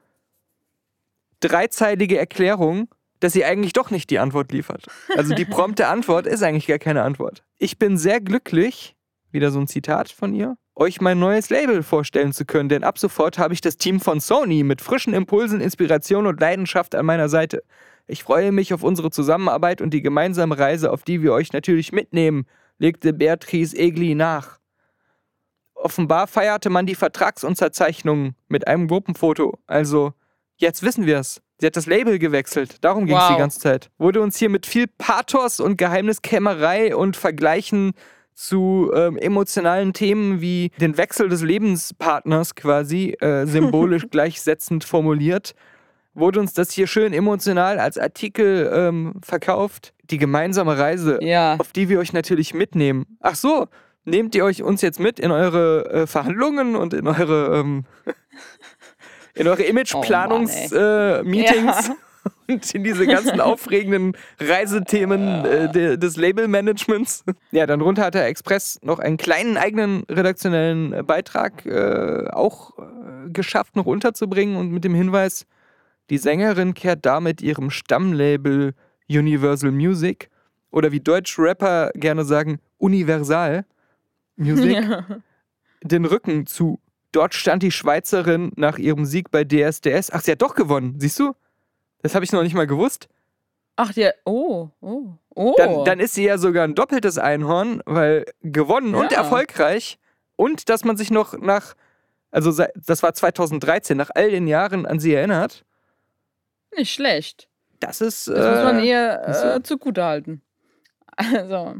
dreizeilige 1.40 2.16
Erklärung, 2.16 2.88
dass 3.22 3.32
sie 3.32 3.44
eigentlich 3.44 3.72
doch 3.72 3.90
nicht 3.90 4.10
die 4.10 4.18
Antwort 4.18 4.50
liefert. 4.50 4.86
Also 5.16 5.34
die 5.34 5.44
prompte 5.44 5.86
Antwort 5.86 6.26
ist 6.26 6.42
eigentlich 6.42 6.66
gar 6.66 6.80
keine 6.80 7.02
Antwort. 7.02 7.44
Ich 7.56 7.78
bin 7.78 7.96
sehr 7.96 8.20
glücklich, 8.20 8.96
wieder 9.30 9.52
so 9.52 9.60
ein 9.60 9.68
Zitat 9.68 10.10
von 10.10 10.34
ihr, 10.34 10.56
euch 10.74 11.00
mein 11.00 11.20
neues 11.20 11.48
Label 11.48 11.84
vorstellen 11.84 12.32
zu 12.32 12.44
können, 12.44 12.68
denn 12.68 12.82
ab 12.82 12.98
sofort 12.98 13.38
habe 13.38 13.54
ich 13.54 13.60
das 13.60 13.76
Team 13.76 14.00
von 14.00 14.18
Sony 14.18 14.64
mit 14.64 14.80
frischen 14.80 15.14
Impulsen, 15.14 15.60
Inspiration 15.60 16.26
und 16.26 16.40
Leidenschaft 16.40 16.96
an 16.96 17.06
meiner 17.06 17.28
Seite. 17.28 17.62
Ich 18.08 18.24
freue 18.24 18.50
mich 18.50 18.74
auf 18.74 18.82
unsere 18.82 19.10
Zusammenarbeit 19.10 19.80
und 19.80 19.90
die 19.94 20.02
gemeinsame 20.02 20.58
Reise, 20.58 20.90
auf 20.90 21.04
die 21.04 21.22
wir 21.22 21.32
euch 21.32 21.52
natürlich 21.52 21.92
mitnehmen, 21.92 22.46
legte 22.78 23.12
Beatrice 23.12 23.76
Egli 23.76 24.16
nach. 24.16 24.58
Offenbar 25.74 26.26
feierte 26.26 26.70
man 26.70 26.86
die 26.86 26.96
Vertragsunterzeichnung 26.96 28.34
mit 28.48 28.66
einem 28.66 28.88
Gruppenfoto. 28.88 29.58
Also, 29.68 30.12
jetzt 30.56 30.82
wissen 30.82 31.06
wir 31.06 31.18
es. 31.18 31.40
Sie 31.62 31.66
hat 31.66 31.76
das 31.76 31.86
Label 31.86 32.18
gewechselt. 32.18 32.78
Darum 32.80 33.06
ging 33.06 33.16
es 33.16 33.22
Wow. 33.22 33.30
die 33.34 33.38
ganze 33.38 33.60
Zeit. 33.60 33.88
Wurde 33.96 34.20
uns 34.20 34.36
hier 34.36 34.48
mit 34.48 34.66
viel 34.66 34.88
Pathos 34.98 35.60
und 35.60 35.76
Geheimniskämmerei 35.78 36.96
und 36.96 37.16
Vergleichen 37.16 37.92
zu 38.34 38.90
ähm, 38.92 39.16
emotionalen 39.16 39.92
Themen 39.92 40.40
wie 40.40 40.72
den 40.80 40.96
Wechsel 40.96 41.28
des 41.28 41.42
Lebenspartners 41.42 42.56
quasi 42.56 43.10
äh, 43.20 43.46
symbolisch 43.46 44.06
gleichsetzend 44.10 44.82
formuliert. 44.82 45.54
Wurde 46.14 46.40
uns 46.40 46.52
das 46.52 46.72
hier 46.72 46.88
schön 46.88 47.12
emotional 47.12 47.78
als 47.78 47.96
Artikel 47.96 48.68
ähm, 48.74 49.20
verkauft. 49.22 49.94
Die 50.10 50.18
gemeinsame 50.18 50.76
Reise 50.76 51.20
Ja. 51.22 51.54
auf 51.60 51.70
die 51.70 51.88
wir 51.88 52.00
euch 52.00 52.12
natürlich 52.12 52.54
mitnehmen. 52.54 53.06
Ach 53.20 53.36
so, 53.36 53.68
nehmt 54.04 54.34
ihr 54.34 54.44
euch 54.44 54.64
uns 54.64 54.82
jetzt 54.82 54.98
mit 54.98 55.20
in 55.20 55.30
eure 55.30 55.88
äh, 55.92 56.06
Verhandlungen 56.08 56.74
und 56.74 56.92
in 56.92 57.06
eure 57.06 57.60
ähm, 57.60 57.84
in 59.34 59.48
eure 59.48 59.62
Imageplanungs 59.62 60.72
Oh 60.72 60.76
äh, 60.76 61.22
und 62.48 62.74
in 62.74 62.84
diese 62.84 63.06
ganzen 63.06 63.40
aufregenden 63.40 64.16
Reisethemen 64.38 65.44
äh, 65.44 65.72
de, 65.72 65.96
des 65.96 66.16
Labelmanagements. 66.16 67.24
Ja, 67.50 67.66
dann 67.66 67.80
runter 67.80 68.04
hat 68.04 68.14
der 68.14 68.26
Express 68.26 68.78
noch 68.82 68.98
einen 68.98 69.16
kleinen 69.16 69.56
eigenen 69.56 70.04
redaktionellen 70.08 71.06
Beitrag 71.06 71.66
äh, 71.66 72.28
auch 72.30 72.78
äh, 72.78 73.30
geschafft, 73.30 73.76
noch 73.76 73.86
unterzubringen 73.86 74.56
und 74.56 74.70
mit 74.70 74.84
dem 74.84 74.94
Hinweis, 74.94 75.46
die 76.10 76.18
Sängerin 76.18 76.74
kehrt 76.74 77.06
damit 77.06 77.42
ihrem 77.42 77.70
Stammlabel 77.70 78.74
Universal 79.08 79.72
Music 79.72 80.28
oder 80.70 80.92
wie 80.92 81.00
deutsche 81.00 81.42
Rapper 81.42 81.90
gerne 81.94 82.24
sagen, 82.24 82.58
Universal 82.78 83.64
Music 84.36 84.82
ja. 84.82 85.04
den 85.82 86.04
Rücken 86.04 86.46
zu. 86.46 86.80
Dort 87.12 87.34
stand 87.34 87.62
die 87.62 87.70
Schweizerin 87.70 88.52
nach 88.56 88.78
ihrem 88.78 89.04
Sieg 89.04 89.30
bei 89.30 89.44
DSDS. 89.44 90.10
Ach, 90.12 90.20
sie 90.22 90.32
hat 90.32 90.42
doch 90.42 90.54
gewonnen, 90.54 90.96
siehst 90.98 91.18
du? 91.18 91.34
Das 92.02 92.14
habe 92.14 92.24
ich 92.24 92.32
noch 92.32 92.42
nicht 92.42 92.54
mal 92.54 92.66
gewusst. 92.66 93.08
Ach, 93.76 93.92
der. 93.92 94.14
Oh, 94.24 94.68
oh, 94.80 95.12
oh. 95.34 95.54
Dann, 95.56 95.84
dann 95.84 96.00
ist 96.00 96.14
sie 96.14 96.24
ja 96.24 96.36
sogar 96.38 96.64
ein 96.64 96.74
doppeltes 96.74 97.18
Einhorn, 97.18 97.82
weil 97.86 98.24
gewonnen 98.42 98.94
und 98.94 99.12
Ja. 99.12 99.18
erfolgreich. 99.18 99.98
Und 100.36 100.68
dass 100.68 100.84
man 100.84 100.96
sich 100.96 101.10
noch 101.10 101.38
nach, 101.38 101.74
also 102.30 102.50
das 102.74 103.02
war 103.02 103.14
2013, 103.14 103.96
nach 103.96 104.10
all 104.14 104.30
den 104.30 104.46
Jahren 104.48 104.86
an 104.86 104.98
sie 104.98 105.14
erinnert. 105.14 105.64
Nicht 106.76 106.92
schlecht. 106.92 107.48
Das 107.80 108.00
ist. 108.00 108.28
Das 108.28 108.56
muss 108.56 108.64
man 108.64 108.78
äh, 108.82 108.88
ihr 108.88 109.54
äh, 109.56 109.62
zugute 109.62 110.02
halten. 110.04 110.42
Also. 111.16 111.76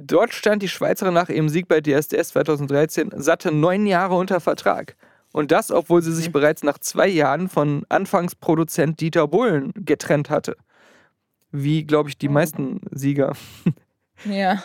Dort 0.00 0.32
stand 0.34 0.62
die 0.62 0.68
Schweizerin 0.68 1.14
nach 1.14 1.28
ihrem 1.28 1.48
Sieg 1.48 1.68
bei 1.68 1.80
DSDS 1.80 2.30
2013 2.30 3.10
satte 3.16 3.52
neun 3.52 3.86
Jahre 3.86 4.14
unter 4.16 4.40
Vertrag. 4.40 4.96
Und 5.32 5.52
das, 5.52 5.70
obwohl 5.70 6.02
sie 6.02 6.12
sich 6.12 6.28
Mhm. 6.28 6.32
bereits 6.32 6.62
nach 6.64 6.78
zwei 6.78 7.06
Jahren 7.06 7.48
von 7.48 7.84
Anfangsproduzent 7.88 9.00
Dieter 9.00 9.28
Bohlen 9.28 9.72
getrennt 9.76 10.28
hatte. 10.30 10.56
Wie, 11.52 11.84
glaube 11.84 12.08
ich, 12.08 12.18
die 12.18 12.28
Oh. 12.28 12.32
meisten 12.32 12.80
Sieger. 12.90 13.34
Ja. 14.24 14.62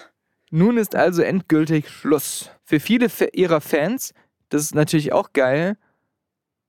Nun 0.52 0.78
ist 0.78 0.96
also 0.96 1.22
endgültig 1.22 1.90
Schluss. 1.90 2.50
Für 2.64 2.80
viele 2.80 3.08
ihrer 3.34 3.62
Fans, 3.62 4.14
das 4.50 4.62
ist 4.64 4.76
natürlich 4.76 5.12
auch 5.12 5.34
geil, 5.34 5.78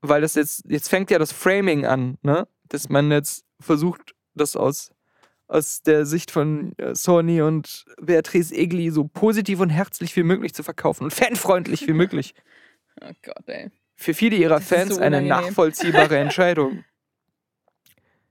weil 0.01 0.21
das 0.21 0.35
jetzt, 0.35 0.65
jetzt 0.69 0.89
fängt 0.89 1.11
ja 1.11 1.19
das 1.19 1.33
Framing 1.33 1.85
an, 1.87 2.19
ne? 2.23 2.47
Dass 2.69 2.89
man 2.89 3.11
jetzt 3.11 3.45
versucht, 3.61 4.15
das 4.35 4.57
aus, 4.57 4.93
aus 5.49 5.83
der 5.83 6.07
Sicht 6.07 6.31
von 6.31 6.73
äh, 6.79 6.95
Sony 6.95 7.41
und 7.43 7.85
Beatrice 8.01 8.55
Egli 8.55 8.91
so 8.91 9.05
positiv 9.05 9.61
und 9.61 9.71
herzlich 9.71 10.15
wie 10.17 10.23
möglich 10.23 10.55
zu 10.55 10.63
verkaufen 10.63 11.05
und 11.05 11.13
fanfreundlich 11.13 11.87
wie 11.87 11.93
möglich. 11.95 12.35
Oh 13.01 13.13
Gott, 13.23 13.49
ey. 13.49 13.71
Für 13.95 14.15
viele 14.15 14.37
ihrer 14.37 14.57
Das 14.57 14.69
Fans 14.69 14.97
so 14.97 15.01
eine 15.01 15.23
nachvollziehbare 15.23 16.19
Entscheidung. 16.19 16.85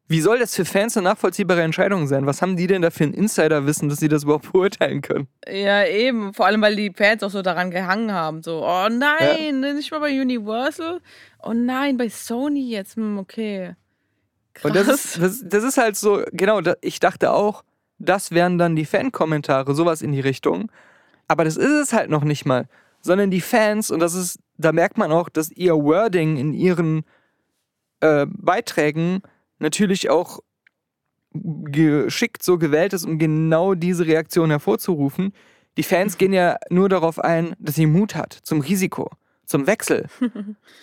Wie 0.07 0.21
soll 0.21 0.37
das 0.37 0.53
für 0.55 0.65
Fans 0.65 0.95
eine 0.95 1.05
nachvollziehbare 1.05 1.63
Entscheidung 1.63 2.05
sein? 2.05 2.27
Was 2.27 2.43
haben 2.43 2.55
die 2.55 2.67
denn 2.67 2.83
da 2.83 2.91
für 2.91 3.05
ein 3.05 3.13
Insiderwissen, 3.13 3.89
dass 3.89 3.99
sie 3.99 4.07
das 4.07 4.23
überhaupt 4.23 4.51
beurteilen 4.51 5.01
können? 5.01 5.27
Ja, 5.47 5.83
eben. 5.87 6.31
Vor 6.35 6.45
allem, 6.45 6.61
weil 6.61 6.75
die 6.75 6.91
Fans 6.95 7.23
auch 7.23 7.31
so 7.31 7.41
daran 7.41 7.71
gehangen 7.71 8.11
haben. 8.11 8.43
So, 8.43 8.63
oh 8.63 8.87
nein, 8.87 9.61
nicht 9.61 9.89
mal 9.89 9.99
bei 9.99 10.11
Universal. 10.21 11.01
Oh 11.41 11.53
nein, 11.53 11.97
bei 11.97 12.09
Sony 12.09 12.69
jetzt. 12.69 12.97
Hm, 12.97 13.17
okay. 13.17 13.73
Und 14.63 14.75
das 14.75 14.87
Krass. 14.87 15.05
ist, 15.05 15.21
das, 15.21 15.43
das 15.45 15.63
ist 15.63 15.77
halt 15.77 15.95
so, 15.95 16.23
genau, 16.31 16.61
ich 16.81 16.99
dachte 16.99 17.31
auch, 17.31 17.63
das 17.97 18.31
wären 18.31 18.57
dann 18.57 18.75
die 18.75 18.85
Fan-Kommentare, 18.85 19.73
sowas 19.73 20.01
in 20.01 20.11
die 20.11 20.19
Richtung. 20.19 20.71
Aber 21.27 21.43
das 21.43 21.57
ist 21.57 21.71
es 21.71 21.93
halt 21.93 22.09
noch 22.09 22.23
nicht 22.23 22.45
mal. 22.45 22.67
Sondern 23.01 23.31
die 23.31 23.41
Fans, 23.41 23.91
und 23.91 23.99
das 23.99 24.15
ist, 24.15 24.39
da 24.57 24.71
merkt 24.71 24.97
man 24.97 25.11
auch, 25.11 25.29
dass 25.29 25.51
ihr 25.51 25.75
Wording 25.75 26.37
in 26.37 26.53
ihren 26.53 27.03
äh, 27.99 28.25
Beiträgen 28.27 29.21
natürlich 29.59 30.09
auch 30.09 30.39
geschickt 31.31 32.43
so 32.43 32.57
gewählt 32.57 32.93
ist, 32.93 33.05
um 33.05 33.19
genau 33.19 33.75
diese 33.75 34.05
Reaktion 34.05 34.49
hervorzurufen. 34.49 35.33
Die 35.77 35.83
Fans 35.83 36.17
gehen 36.17 36.33
ja 36.33 36.57
nur 36.69 36.89
darauf 36.89 37.19
ein, 37.19 37.55
dass 37.59 37.75
sie 37.75 37.85
Mut 37.85 38.15
hat 38.15 38.33
zum 38.43 38.61
Risiko, 38.61 39.11
zum 39.45 39.67
Wechsel, 39.67 40.05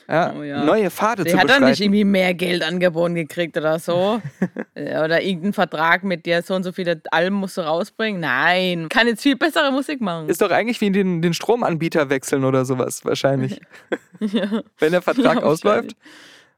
ja, 0.08 0.32
Oh 0.38 0.42
ja. 0.42 0.64
neue 0.64 0.90
Pfade 0.90 1.24
Der 1.24 1.32
zu 1.34 1.38
hat 1.38 1.48
dann 1.50 1.60
nicht 1.62 1.70
beschreiten. 1.72 1.82
irgendwie 1.84 2.04
mehr 2.04 2.34
Geld 2.34 2.62
angeboten 2.62 3.14
gekriegt 3.14 3.56
oder 3.56 3.78
so. 3.78 4.20
Oder 4.74 5.22
irgendeinen 5.22 5.52
Vertrag 5.52 6.02
mit 6.04 6.24
dir, 6.26 6.42
so 6.42 6.54
und 6.54 6.62
so 6.62 6.72
viele 6.72 7.00
Alben 7.10 7.36
musst 7.36 7.56
du 7.56 7.60
rausbringen. 7.60 8.20
Nein, 8.20 8.88
kann 8.88 9.06
jetzt 9.06 9.22
viel 9.22 9.36
bessere 9.36 9.70
Musik 9.70 10.00
machen. 10.00 10.28
Ist 10.28 10.40
doch 10.42 10.50
eigentlich 10.50 10.80
wie 10.80 10.90
den, 10.90 11.22
den 11.22 11.34
Stromanbieter 11.34 12.08
wechseln 12.10 12.44
oder 12.44 12.64
sowas 12.64 13.04
wahrscheinlich. 13.04 13.60
Wenn 14.78 14.92
der 14.92 15.02
Vertrag 15.02 15.36
Ja, 15.36 15.42
ausläuft. 15.42 15.92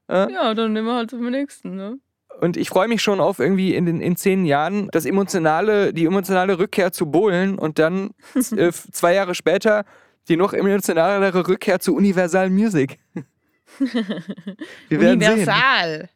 ja, 0.09 0.55
dann 0.55 0.73
nehmen 0.73 0.87
wir 0.87 0.95
halt 0.95 1.11
zum 1.11 1.29
nächsten. 1.31 1.75
Ne? 1.77 1.99
Und 2.41 2.57
ich 2.57 2.69
freue 2.69 2.89
mich 2.89 3.03
schon 3.03 3.21
auf 3.21 3.39
irgendwie 3.39 3.75
in 3.75 3.87
den 3.87 4.01
in 4.01 4.17
zehn 4.17 4.45
Jahren 4.45 4.89
das 4.93 5.05
emotionale, 5.07 5.93
die 5.93 6.05
emotionale 6.07 6.59
Rückkehr 6.59 6.93
zu 6.93 7.07
Bohlen 7.11 7.59
und 7.59 7.79
dann 7.79 8.11
äh, 8.57 8.71
zwei 8.73 9.15
Jahre 9.15 9.35
später 9.35 9.85
die 10.29 10.37
noch 10.37 10.53
emotionalere 10.53 11.47
Rückkehr 11.47 11.81
zu 11.81 11.95
Universal 11.95 12.51
Music. 12.51 12.99
Wir 13.79 15.01
werden 15.01 15.21
sehen. 15.21 15.33
Universal. 15.33 16.09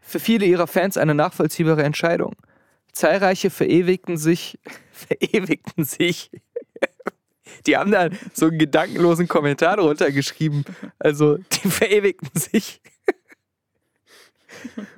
Für 0.00 0.20
viele 0.20 0.46
ihrer 0.46 0.66
Fans 0.66 0.96
eine 0.96 1.14
nachvollziehbare 1.14 1.82
Entscheidung. 1.82 2.34
Zahlreiche 2.92 3.50
verewigten 3.50 4.16
sich, 4.16 4.58
verewigten 4.92 5.84
sich. 5.84 6.30
Die 7.66 7.76
haben 7.76 7.90
da 7.90 8.08
so 8.32 8.46
einen 8.46 8.58
gedankenlosen 8.58 9.28
Kommentar 9.28 9.76
drunter 9.76 10.10
geschrieben. 10.12 10.64
Also, 10.98 11.38
die 11.38 11.68
verewigten 11.68 12.30
sich. 12.38 12.80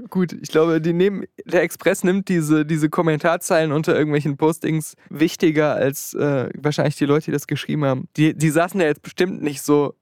Gut, 0.09 0.33
ich 0.33 0.49
glaube, 0.49 0.81
die 0.81 0.93
nehmen, 0.93 1.25
der 1.45 1.63
Express 1.63 2.05
nimmt 2.05 2.29
diese, 2.29 2.65
diese 2.67 2.89
Kommentarzeilen 2.89 3.73
unter 3.73 3.95
irgendwelchen 3.97 4.37
Postings 4.37 4.97
wichtiger 5.09 5.75
als 5.75 6.15
äh, 6.15 6.49
wahrscheinlich 6.57 6.97
die 6.97 7.07
Leute, 7.07 7.27
die 7.27 7.33
das 7.33 7.47
geschrieben 7.47 7.85
haben. 7.85 8.09
Die, 8.17 8.35
die 8.35 8.51
saßen 8.51 8.81
da 8.81 8.87
jetzt 8.87 9.03
bestimmt 9.03 9.43
nicht 9.43 9.63
so, 9.63 9.95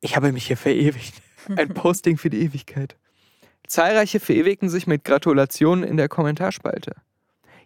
ich 0.00 0.16
habe 0.16 0.32
mich 0.32 0.46
hier 0.46 0.56
verewigt. 0.56 1.14
Ein 1.56 1.70
Posting 1.70 2.18
für 2.18 2.30
die 2.30 2.42
Ewigkeit. 2.42 2.96
Zahlreiche 3.66 4.20
verewigten 4.20 4.68
sich 4.68 4.86
mit 4.86 5.04
Gratulationen 5.04 5.84
in 5.84 5.96
der 5.96 6.08
Kommentarspalte. 6.08 6.94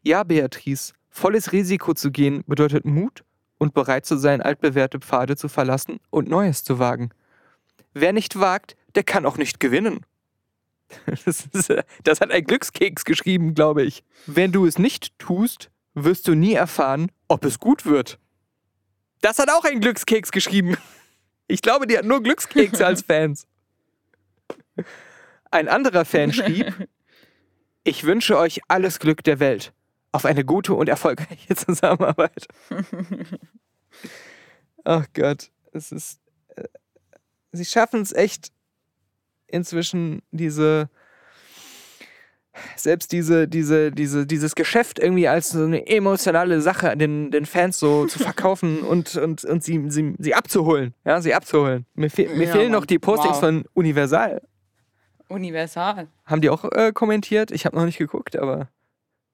Ja, 0.02 0.25
Beatrice, 0.25 0.94
volles 1.11 1.52
Risiko 1.52 1.94
zu 1.94 2.11
gehen 2.11 2.42
bedeutet 2.46 2.84
Mut 2.84 3.22
und 3.58 3.75
bereit 3.75 4.04
zu 4.06 4.16
sein, 4.16 4.42
altbewährte 4.42 4.99
Pfade 4.99 5.37
zu 5.37 5.49
verlassen 5.49 6.00
und 6.11 6.28
Neues 6.28 6.64
zu 6.64 6.78
wagen. 6.78 7.11
Wer 7.94 8.12
nicht 8.12 8.38
wagt, 8.38 8.76
der 8.94 9.04
kann 9.04 9.26
auch 9.26 9.37
nicht 9.37 9.61
gewinnen. 9.61 10.00
Das, 11.25 11.46
ist, 11.52 11.70
äh, 11.70 11.82
das 12.04 12.20
hat 12.20 12.30
ein 12.30 12.44
Glückskeks 12.44 13.04
geschrieben, 13.04 13.54
glaube 13.54 13.82
ich. 13.82 14.04
Wenn 14.26 14.52
du 14.52 14.66
es 14.66 14.78
nicht 14.78 15.18
tust, 15.18 15.70
wirst 15.94 16.28
du 16.28 16.34
nie 16.34 16.54
erfahren, 16.54 17.11
ob 17.28 17.44
es 17.44 17.58
gut 17.58 17.87
wird. 17.87 18.18
Das 19.20 19.38
hat 19.38 19.50
auch 19.50 19.64
ein 19.64 19.80
Glückskeks 19.80 20.32
geschrieben. 20.32 20.76
Ich 21.46 21.62
glaube, 21.62 21.87
die 21.87 21.96
hat 21.99 22.04
nur 22.04 22.22
Glückskekse 22.22 22.84
als 22.87 23.02
Fans. 23.06 23.46
Ein 25.50 25.68
anderer 25.68 26.04
Fan 26.04 26.32
schrieb, 26.32 26.88
ich 27.84 28.04
wünsche 28.04 28.38
euch 28.38 28.61
alles 28.68 28.99
Glück 28.99 29.22
der 29.22 29.38
Welt 29.38 29.72
auf 30.12 30.25
eine 30.25 30.44
gute 30.44 30.75
und 30.75 30.88
erfolgreiche 30.88 31.54
Zusammenarbeit. 31.56 32.46
Ach 34.84 35.06
Gott, 35.14 35.50
es 35.72 35.92
ist. 35.92 36.20
äh, 36.56 36.64
Sie 37.52 37.64
schaffen 37.64 38.00
es 38.00 38.12
echt 38.12 38.49
inzwischen 39.52 40.23
diese. 40.32 40.88
Selbst 42.76 43.12
diese, 43.12 43.49
diese, 43.49 43.90
diese, 43.92 44.26
dieses 44.26 44.54
Geschäft 44.54 44.99
irgendwie 44.99 45.26
als 45.26 45.49
so 45.50 45.64
eine 45.64 45.87
emotionale 45.87 46.61
Sache 46.61 46.94
den, 46.99 47.30
den 47.30 47.47
Fans 47.47 47.78
so 47.78 48.04
zu 48.06 48.18
verkaufen 48.23 48.82
und, 48.82 49.16
und, 49.16 49.42
und 49.44 49.64
sie, 49.64 49.82
sie, 49.88 50.14
sie 50.18 50.35
abzuholen. 50.35 50.92
Ja, 51.06 51.23
sie 51.23 51.32
abzuholen. 51.32 51.87
Mir, 51.94 52.11
fe 52.11 52.28
mir 52.28 52.44
Ja, 52.49 52.52
fehlen 52.52 52.73
noch 52.73 52.85
die 52.85 52.99
Postings 52.99 53.37
Wow. 53.37 53.40
von 53.40 53.64
Universal. 53.73 54.42
Universal. 55.28 56.09
Haben 56.26 56.42
die 56.42 56.50
auch 56.50 56.64
äh, 56.73 56.92
kommentiert? 56.92 57.50
Ich 57.52 57.64
habe 57.64 57.75
noch 57.75 57.87
nicht 57.87 57.97
geguckt, 57.97 58.37
aber 58.37 58.68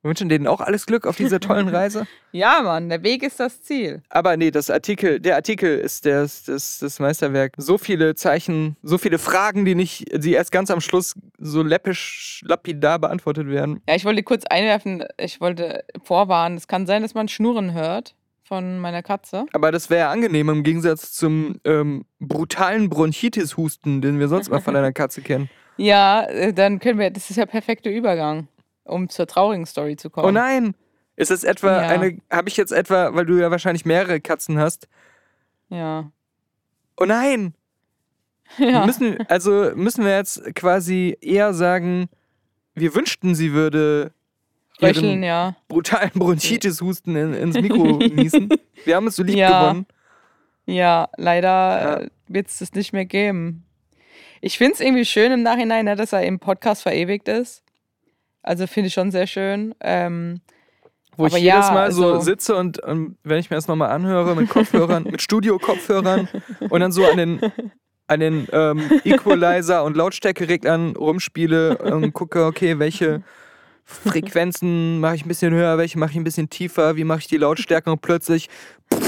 wir 0.02 0.10
wünschen 0.10 0.28
denen 0.28 0.46
auch 0.46 0.60
alles 0.60 0.86
Glück 0.86 1.06
auf 1.06 1.16
dieser 1.16 1.40
tollen 1.40 1.68
Reise. 1.68 2.06
Ja, 2.30 2.62
Mann, 2.62 2.88
der 2.88 3.02
Weg 3.02 3.22
ist 3.22 3.40
das 3.40 3.62
Ziel. 3.62 4.02
Aber 4.10 4.36
nee, 4.36 4.50
das 4.50 4.70
Artikel, 4.70 5.18
der 5.18 5.34
Artikel 5.36 5.78
ist 5.78 6.06
das, 6.06 6.44
das, 6.44 6.78
das 6.78 7.00
Meisterwerk. 7.00 7.54
So 7.56 7.78
viele 7.78 8.14
Zeichen, 8.14 8.76
so 8.82 8.98
viele 8.98 9.18
Fragen, 9.18 9.64
die 9.64 9.74
nicht, 9.74 10.06
die 10.12 10.32
erst 10.32 10.52
ganz 10.52 10.70
am 10.70 10.80
Schluss 10.80 11.14
so 11.38 11.62
läppisch, 11.62 12.42
lapidar 12.44 12.98
beantwortet 12.98 13.48
werden. 13.48 13.80
Ja, 13.88 13.96
ich 13.96 14.04
wollte 14.04 14.22
kurz 14.22 14.44
einwerfen, 14.44 15.04
ich 15.18 15.40
wollte 15.40 15.84
vorwarnen, 16.04 16.56
es 16.56 16.68
kann 16.68 16.86
sein, 16.86 17.02
dass 17.02 17.14
man 17.14 17.28
Schnurren 17.28 17.72
hört 17.72 18.14
von 18.44 18.78
meiner 18.78 19.02
Katze. 19.02 19.46
Aber 19.52 19.70
das 19.72 19.90
wäre 19.90 20.08
angenehm 20.08 20.48
im 20.48 20.62
Gegensatz 20.62 21.12
zum 21.12 21.60
ähm, 21.64 22.04
brutalen 22.18 22.88
Bronchitis-Husten, 22.88 24.00
den 24.00 24.18
wir 24.18 24.28
sonst 24.28 24.50
mal 24.50 24.60
von 24.60 24.74
einer 24.76 24.92
Katze 24.92 25.20
kennen. 25.22 25.50
Ja, 25.76 26.24
äh, 26.24 26.52
dann 26.52 26.78
können 26.78 26.98
wir, 26.98 27.10
das 27.10 27.30
ist 27.30 27.36
ja 27.36 27.46
perfekter 27.46 27.90
Übergang, 27.90 28.48
um 28.88 29.08
zur 29.08 29.26
traurigen 29.26 29.66
Story 29.66 29.96
zu 29.96 30.10
kommen. 30.10 30.26
Oh 30.26 30.30
nein! 30.30 30.74
Ist 31.16 31.30
das 31.30 31.44
etwa 31.44 31.82
Ja. 31.82 31.88
eine, 31.88 32.18
habe 32.30 32.48
ich 32.48 32.56
jetzt 32.56 32.72
etwa, 32.72 33.14
weil 33.14 33.26
du 33.26 33.38
ja 33.40 33.50
wahrscheinlich 33.50 33.84
mehrere 33.84 34.20
Katzen 34.20 34.58
hast, 34.58 34.88
Ja. 35.68 36.10
oh 36.96 37.04
nein! 37.04 37.54
ja. 38.58 38.86
Müssen, 38.86 39.18
also 39.28 39.72
müssen 39.74 40.04
wir 40.04 40.16
jetzt 40.16 40.54
quasi 40.54 41.16
eher 41.20 41.52
sagen, 41.52 42.08
wir 42.74 42.94
wünschten, 42.94 43.34
sie 43.34 43.52
würde 43.52 44.12
Röcheln, 44.80 45.22
ja. 45.24 45.56
brutalen 45.66 46.12
Bronchitis-Husten 46.14 47.16
in, 47.16 47.34
ins 47.34 47.60
Mikro 47.60 47.98
niesen. 47.98 48.48
Wir 48.84 48.94
haben 48.94 49.08
es 49.08 49.16
so 49.16 49.24
lieb 49.24 49.34
Ja. 49.36 49.62
gewonnen. 49.70 49.86
Ja, 50.66 51.08
leider 51.16 51.48
Ja. 51.48 51.96
äh, 51.96 52.08
wird 52.28 52.46
es 52.46 52.58
das 52.58 52.72
nicht 52.74 52.92
mehr 52.92 53.04
geben. 53.04 53.64
Ich 54.40 54.56
finde 54.56 54.74
es 54.74 54.80
irgendwie 54.80 55.04
schön 55.04 55.32
im 55.32 55.42
Nachhinein, 55.42 55.84
ne, 55.86 55.96
dass 55.96 56.12
er 56.12 56.22
im 56.22 56.38
Podcast 56.38 56.82
verewigt 56.82 57.26
ist. 57.26 57.64
Also 58.42 58.66
finde 58.66 58.88
ich 58.88 58.94
schon 58.94 59.10
sehr 59.10 59.26
schön. 59.26 59.74
Ähm, 59.80 60.40
Wo 61.16 61.26
ich 61.26 61.32
jedes 61.34 61.44
ja, 61.44 61.72
Mal 61.72 61.92
so 61.92 62.12
also- 62.14 62.20
sitze 62.20 62.56
und, 62.56 62.78
und 62.82 63.16
wenn 63.24 63.38
ich 63.38 63.50
mir 63.50 63.56
das 63.56 63.68
nochmal 63.68 63.90
anhöre 63.90 64.34
mit 64.36 64.48
Kopfhörern, 64.48 65.04
mit 65.04 65.20
Studio-Kopfhörern 65.20 66.28
und 66.70 66.80
dann 66.80 66.92
so 66.92 67.04
an 67.06 67.16
den, 67.16 67.40
an 68.06 68.20
den 68.20 68.48
ähm, 68.52 69.00
Equalizer 69.04 69.84
und 69.84 69.96
Lautstärkereglern 69.96 70.96
rumspiele 70.96 71.78
und 71.78 72.12
gucke, 72.12 72.44
okay, 72.46 72.78
welche 72.78 73.22
Frequenzen 73.84 75.00
mache 75.00 75.16
ich 75.16 75.24
ein 75.24 75.28
bisschen 75.28 75.52
höher, 75.52 75.78
welche 75.78 75.98
mache 75.98 76.10
ich 76.10 76.16
ein 76.16 76.24
bisschen 76.24 76.50
tiefer, 76.50 76.96
wie 76.96 77.04
mache 77.04 77.20
ich 77.20 77.26
die 77.26 77.38
Lautstärke 77.38 77.90
und 77.90 78.00
plötzlich. 78.00 78.48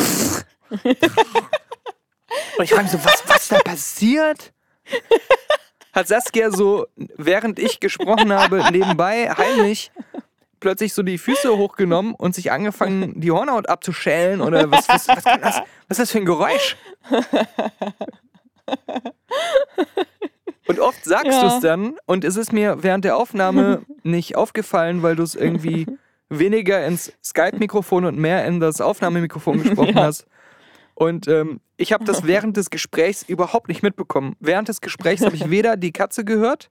Und 2.58 2.64
ich 2.64 2.70
frage 2.70 2.84
mich 2.84 2.92
so, 2.92 3.04
was, 3.04 3.22
was 3.26 3.48
da 3.48 3.58
passiert? 3.58 4.52
Hat 5.92 6.06
Saskia 6.08 6.50
so, 6.50 6.86
während 7.16 7.58
ich 7.58 7.80
gesprochen 7.80 8.32
habe, 8.32 8.70
nebenbei 8.70 9.28
heimlich 9.30 9.90
plötzlich 10.60 10.92
so 10.94 11.02
die 11.02 11.18
Füße 11.18 11.56
hochgenommen 11.56 12.14
und 12.14 12.34
sich 12.34 12.52
angefangen, 12.52 13.20
die 13.20 13.30
Hornhaut 13.30 13.68
abzuschälen? 13.68 14.40
Oder 14.40 14.70
was, 14.70 14.88
was, 14.88 15.08
was, 15.08 15.24
kann 15.24 15.40
das, 15.40 15.56
was 15.88 15.98
ist 15.98 16.00
das 16.00 16.10
für 16.12 16.18
ein 16.18 16.26
Geräusch? 16.26 16.76
Und 20.66 20.78
oft 20.78 21.04
sagst 21.04 21.26
Ja. 21.26 21.40
du 21.40 21.46
es 21.48 21.60
dann 21.60 21.96
und 22.06 22.24
es 22.24 22.36
ist 22.36 22.52
mir 22.52 22.82
während 22.82 23.04
der 23.04 23.16
Aufnahme 23.16 23.82
nicht 24.02 24.36
aufgefallen, 24.36 25.02
weil 25.02 25.16
du 25.16 25.22
es 25.22 25.34
irgendwie 25.34 25.86
weniger 26.28 26.86
ins 26.86 27.12
Skype-Mikrofon 27.24 28.04
und 28.04 28.16
mehr 28.18 28.44
in 28.46 28.60
das 28.60 28.80
Aufnahmemikrofon 28.80 29.62
gesprochen 29.62 29.96
Ja. 29.96 30.04
hast. 30.04 30.26
Und 31.00 31.28
ähm, 31.28 31.60
ich 31.78 31.94
habe 31.94 32.04
das 32.04 32.24
während 32.26 32.58
des 32.58 32.68
Gesprächs 32.68 33.22
überhaupt 33.26 33.68
nicht 33.68 33.82
mitbekommen. 33.82 34.36
Während 34.38 34.68
des 34.68 34.82
Gesprächs 34.82 35.24
habe 35.24 35.34
ich 35.34 35.48
weder 35.48 35.78
die 35.78 35.92
Katze 35.92 36.26
gehört, 36.26 36.68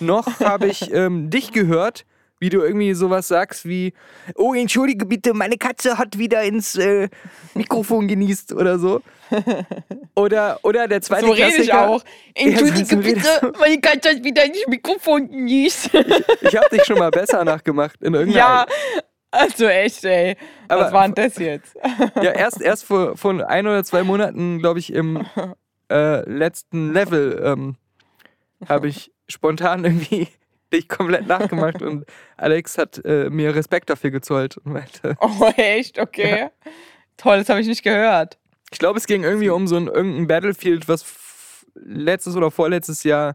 noch 0.00 0.40
habe 0.40 0.66
ich 0.66 0.92
ähm, 0.92 1.30
dich 1.30 1.50
gehört, 1.50 2.04
wie 2.40 2.50
du 2.50 2.60
irgendwie 2.60 2.92
sowas 2.92 3.26
sagst 3.26 3.66
wie, 3.66 3.94
oh, 4.34 4.52
entschuldige 4.52 5.06
bitte, 5.06 5.32
meine 5.32 5.56
Katze 5.56 5.96
hat 5.96 6.18
wieder 6.18 6.42
ins 6.42 6.76
äh, 6.76 7.08
Mikrofon 7.54 8.06
genießt 8.06 8.52
oder 8.52 8.78
so. 8.78 9.00
Oder, 10.14 10.58
oder 10.62 10.88
der 10.88 11.02
zweite 11.02 11.26
so 11.26 11.32
rede 11.32 11.48
ich 11.48 11.54
Klassiker. 11.68 11.88
auch. 11.88 12.02
Ja, 12.36 12.46
Entschuldige 12.46 12.98
redest 12.98 13.40
bitte, 13.40 13.52
meine 13.58 13.78
Katze 13.80 14.08
hat 14.08 14.24
wieder 14.24 14.44
ins 14.44 14.66
Mikrofon 14.66 15.30
genießt. 15.30 15.90
Ich 16.40 16.56
habe 16.56 16.68
dich 16.72 16.84
schon 16.84 16.98
mal 16.98 17.10
besser 17.10 17.44
nachgemacht 17.44 18.02
in 18.02 18.14
irgendeiner 18.14 18.38
ja, 18.38 18.66
also 19.30 19.66
echt, 19.66 20.04
ey. 20.04 20.36
Aber- 20.68 20.82
Was 20.84 20.92
war 20.92 21.08
denn 21.08 21.14
das 21.14 21.38
jetzt? 21.38 21.76
Ja, 22.16 22.32
erst, 22.32 22.60
erst 22.60 22.84
vor, 22.84 23.16
vor 23.16 23.48
ein 23.48 23.66
oder 23.66 23.82
zwei 23.84 24.02
Monaten, 24.02 24.58
glaube 24.58 24.78
ich, 24.78 24.92
im 24.92 25.26
äh, 25.90 26.28
letzten 26.28 26.92
Level 26.92 27.40
ähm, 27.44 27.76
habe 28.68 28.88
ich 28.88 29.10
spontan 29.28 29.84
irgendwie 29.84 30.28
dich 30.72 30.88
komplett 30.88 31.26
nachgemacht 31.26 31.82
und 31.82 32.04
Alex 32.36 32.78
hat 32.78 33.02
äh, 33.04 33.30
mir 33.30 33.54
Respekt 33.54 33.90
dafür 33.90 34.10
gezollt 34.10 34.56
und 34.58 34.72
meinte, 34.72 35.16
Oh, 35.20 35.50
echt? 35.56 35.98
Okay. 35.98 36.48
Toll, 37.16 37.38
das 37.38 37.48
habe 37.48 37.60
ich 37.60 37.66
nicht 37.66 37.82
gehört. 37.82 38.38
ich 38.70 38.78
glaube, 38.78 38.98
es 38.98 39.06
ging 39.06 39.24
irgendwie 39.24 39.48
um 39.50 39.66
so 39.66 39.76
ein 39.76 39.86
irgendein 39.88 40.26
Battlefield, 40.26 40.88
was 40.88 41.04
letztes 41.74 42.36
oder 42.36 42.50
vorletztes 42.50 43.02
Jahr, 43.04 43.34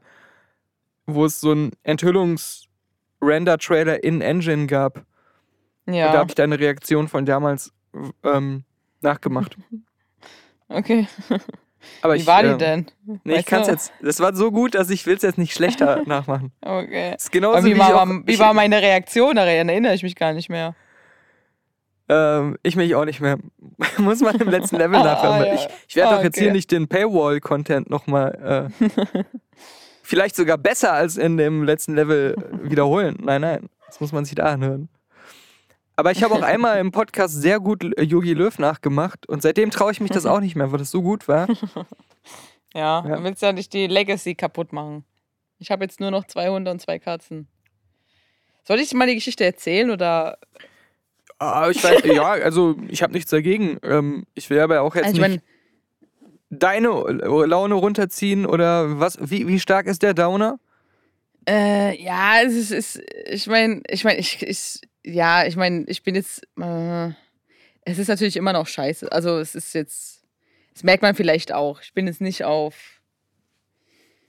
wo 1.06 1.26
es 1.26 1.40
so 1.42 1.52
ein 1.54 1.72
Enthüllungs-Render-Trailer 1.84 4.04
in 4.04 4.22
Engine 4.22 4.68
gab. 4.68 5.04
Und 5.86 5.94
da 5.94 6.00
Ja. 6.00 6.14
habe 6.14 6.30
ich 6.30 6.36
deine 6.36 6.60
Reaktion 6.60 7.08
von 7.08 7.26
damals 7.26 7.72
ähm, 8.24 8.64
nachgemacht. 9.02 9.58
Okay. 10.70 11.08
Aber 12.02 12.14
Wie 12.16 12.20
ich, 12.20 12.26
war 12.26 12.42
die 12.42 12.50
ähm, 12.50 12.58
denn? 12.58 12.86
Nee, 13.06 13.20
ich 13.34 13.38
Weißt 13.40 13.48
kann 13.48 13.62
es 13.62 13.68
jetzt. 13.68 13.94
Das 14.02 14.20
war 14.22 14.34
so 14.34 14.50
gut, 14.52 14.74
dass 14.74 14.90
ich 14.90 15.06
will 15.06 15.18
es 15.18 15.22
jetzt 15.22 15.38
nicht 15.38 15.54
schlechter 15.54 16.02
nachmachen. 16.08 16.52
Okay. 16.62 17.14
Ist 17.16 17.32
genauso 17.32 17.58
Aber 17.58 17.66
wie, 17.66 17.72
wie, 17.72 17.74
ich, 17.74 17.80
war, 17.80 18.02
auch, 18.02 18.08
wie 18.26 18.32
ich, 18.32 18.40
war 18.40 18.54
meine 18.56 18.82
Reaktion? 18.82 19.36
Daran 19.36 19.70
erinnere 19.70 19.94
ich 19.94 20.02
mich 20.02 20.16
gar 20.16 20.34
nicht 20.34 20.50
mehr. 20.50 20.74
ähm, 22.10 22.58
ich 22.64 22.76
mich 22.76 22.96
auch 22.96 23.06
nicht 23.06 23.20
mehr. 23.22 23.38
Muss 23.98 24.22
man 24.22 24.36
im 24.40 24.50
letzten 24.50 24.78
Level 24.78 24.96
Ah, 25.00 25.04
nachhören. 25.04 25.46
ja. 25.46 25.54
Ich, 25.54 25.68
ich 25.90 25.96
werde 25.96 26.12
Ah, 26.12 26.16
doch 26.16 26.24
jetzt 26.24 26.38
okay. 26.38 26.46
hier 26.46 26.54
nicht 26.54 26.72
den 26.72 26.88
Paywall-Content 26.88 27.90
nochmal. 27.90 28.72
Äh, 28.82 28.94
vielleicht 30.02 30.36
sogar 30.36 30.58
besser 30.58 30.94
als 30.94 31.18
in 31.18 31.38
dem 31.38 31.64
letzten 31.64 31.94
Level 31.94 32.36
äh, 32.38 32.70
wiederholen. 32.72 33.18
Nein, 33.22 33.42
nein. 33.42 33.70
Das 33.88 34.00
muss 34.00 34.12
man 34.12 34.26
sich 34.26 34.34
da 34.36 34.46
anhören. 34.46 34.90
Aber 35.96 36.12
ich 36.12 36.24
habe 36.24 36.34
auch 36.36 36.42
einmal 36.44 36.80
im 36.80 36.92
Podcast 36.92 37.36
sehr 37.42 37.60
gut 37.60 37.84
äh, 37.84 38.04
Yogi 38.04 38.34
Löw 38.34 38.58
nachgemacht 38.60 39.28
und 39.28 39.42
seitdem 39.42 39.70
traue 39.72 39.92
ich 39.92 40.02
mich 40.02 40.12
das 40.12 40.26
auch 40.26 40.40
nicht 40.40 40.56
mehr, 40.56 40.72
weil 40.72 40.80
das 40.80 40.92
so 40.92 41.02
gut 41.02 41.28
war. 41.28 41.48
Ja, 42.76 43.06
Ja. 43.08 43.18
du 43.18 43.24
willst 43.24 43.44
ja 43.44 43.52
nicht 43.52 43.72
die 43.74 43.86
Legacy 43.86 44.34
kaputt 44.34 44.74
machen. 44.74 45.06
Ich 45.60 45.70
habe 45.70 45.84
jetzt 45.84 46.00
nur 46.00 46.10
noch 46.10 46.26
zwei 46.26 46.50
Hunde 46.50 46.72
und 46.72 46.82
zwei 46.82 46.98
Katzen. 46.98 47.48
Soll 48.64 48.80
ich 48.80 48.92
mal 48.96 49.06
die 49.06 49.14
Geschichte 49.14 49.46
erzählen 49.46 49.92
oder? 49.92 50.40
Ah, 51.38 51.70
ich 51.70 51.84
weiß, 51.84 52.02
ja, 52.06 52.24
also 52.32 52.76
ich 52.88 53.04
habe 53.04 53.14
nichts 53.14 53.30
dagegen. 53.30 53.78
Ähm, 53.84 54.26
ich 54.34 54.50
will 54.50 54.60
aber 54.60 54.82
auch 54.82 54.96
jetzt 54.96 55.06
Also 55.06 55.22
ich 55.22 55.28
nicht 55.28 55.44
deine 56.50 56.88
Laune 56.90 57.76
runterziehen 57.76 58.46
oder 58.48 59.00
was? 59.00 59.18
Wie, 59.22 59.48
wie 59.48 59.60
stark 59.60 59.86
ist 59.86 60.02
der 60.02 60.16
Downer? 60.16 60.60
äh, 61.48 61.96
ja, 62.02 62.42
es 62.44 62.54
ist, 62.56 62.72
ist 62.72 63.02
ich 63.28 63.46
meine, 63.48 63.82
ich 63.88 64.04
meine, 64.04 64.18
ich, 64.18 64.42
ich, 64.42 64.82
ja, 65.04 65.46
ich 65.46 65.56
meine, 65.56 65.84
ich 65.88 66.04
bin 66.04 66.16
jetzt, 66.16 66.44
äh, 66.60 67.10
es 67.86 68.00
ist 68.00 68.08
natürlich 68.08 68.38
immer 68.38 68.54
noch 68.54 68.68
scheiße. 68.68 69.12
Also 69.12 69.38
es 69.40 69.56
ist 69.56 69.74
jetzt, 69.74 70.24
das 70.74 70.84
merkt 70.84 71.04
man 71.04 71.16
vielleicht 71.16 71.52
auch. 71.52 71.82
Ich 71.82 71.94
bin 71.94 72.08
jetzt 72.08 72.22
nicht 72.22 72.44
auf, 72.44 73.02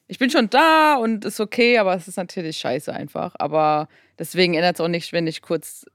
ich 0.06 0.18
bin 0.18 0.30
schon 0.30 0.50
da 0.50 0.96
und 0.96 1.24
ist 1.24 1.40
okay, 1.40 1.78
aber 1.78 1.94
es 1.94 2.08
ist 2.08 2.16
natürlich 2.16 2.58
scheiße 2.58 2.92
einfach. 2.92 3.34
Aber 3.38 3.88
deswegen 4.18 4.54
ändert 4.54 4.76
es 4.76 4.80
auch 4.80 4.88
nicht, 4.88 5.12
wenn 5.12 5.26
ich 5.26 5.42
kurz, 5.42 5.86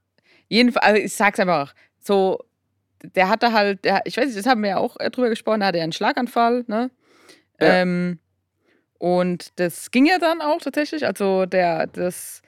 jedenfalls, 0.48 0.86
also 0.86 1.02
ich 1.02 1.12
sag's 1.12 1.38
einfach, 1.38 1.74
so, 2.00 2.42
der 3.02 3.28
hatte 3.28 3.52
halt, 3.52 3.84
der, 3.84 4.02
ich 4.04 4.16
weiß 4.16 4.26
nicht, 4.26 4.38
das 4.38 4.46
haben 4.46 4.62
wir 4.62 4.70
ja 4.70 4.76
auch 4.78 4.96
äh, 4.98 5.10
drüber 5.10 5.28
gesprochen, 5.28 5.60
da 5.60 5.66
hatte 5.66 5.78
er 5.78 5.84
einen 5.84 5.92
Schlaganfall, 5.92 6.64
ne? 6.66 6.90
Ja. 7.60 7.82
Ähm, 7.82 8.18
und 8.98 9.58
das 9.58 9.90
ging 9.90 10.06
ja 10.06 10.18
dann 10.18 10.42
auch 10.42 10.60
tatsächlich. 10.60 11.06
Also 11.06 11.46
der, 11.46 11.86
das, 11.86 12.42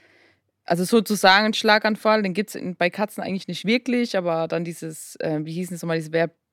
also 0.65 0.85
sozusagen 0.85 1.47
ein 1.47 1.55
Schlaganfall, 1.55 2.23
den 2.23 2.35
gibt 2.35 2.55
es 2.55 2.63
bei 2.79 2.91
Katzen 2.91 3.23
eigentlich 3.23 3.49
nicht 3.49 3.65
wirklich, 3.65 4.17
aber 4.17 4.49
dann 4.49 4.65
dieses, 4.65 5.17
äh, 5.17 5.41
wie 5.43 5.53
hieß 5.53 5.73
es 5.73 5.83
nochmal, 5.83 5.97
dieses 5.97 6.13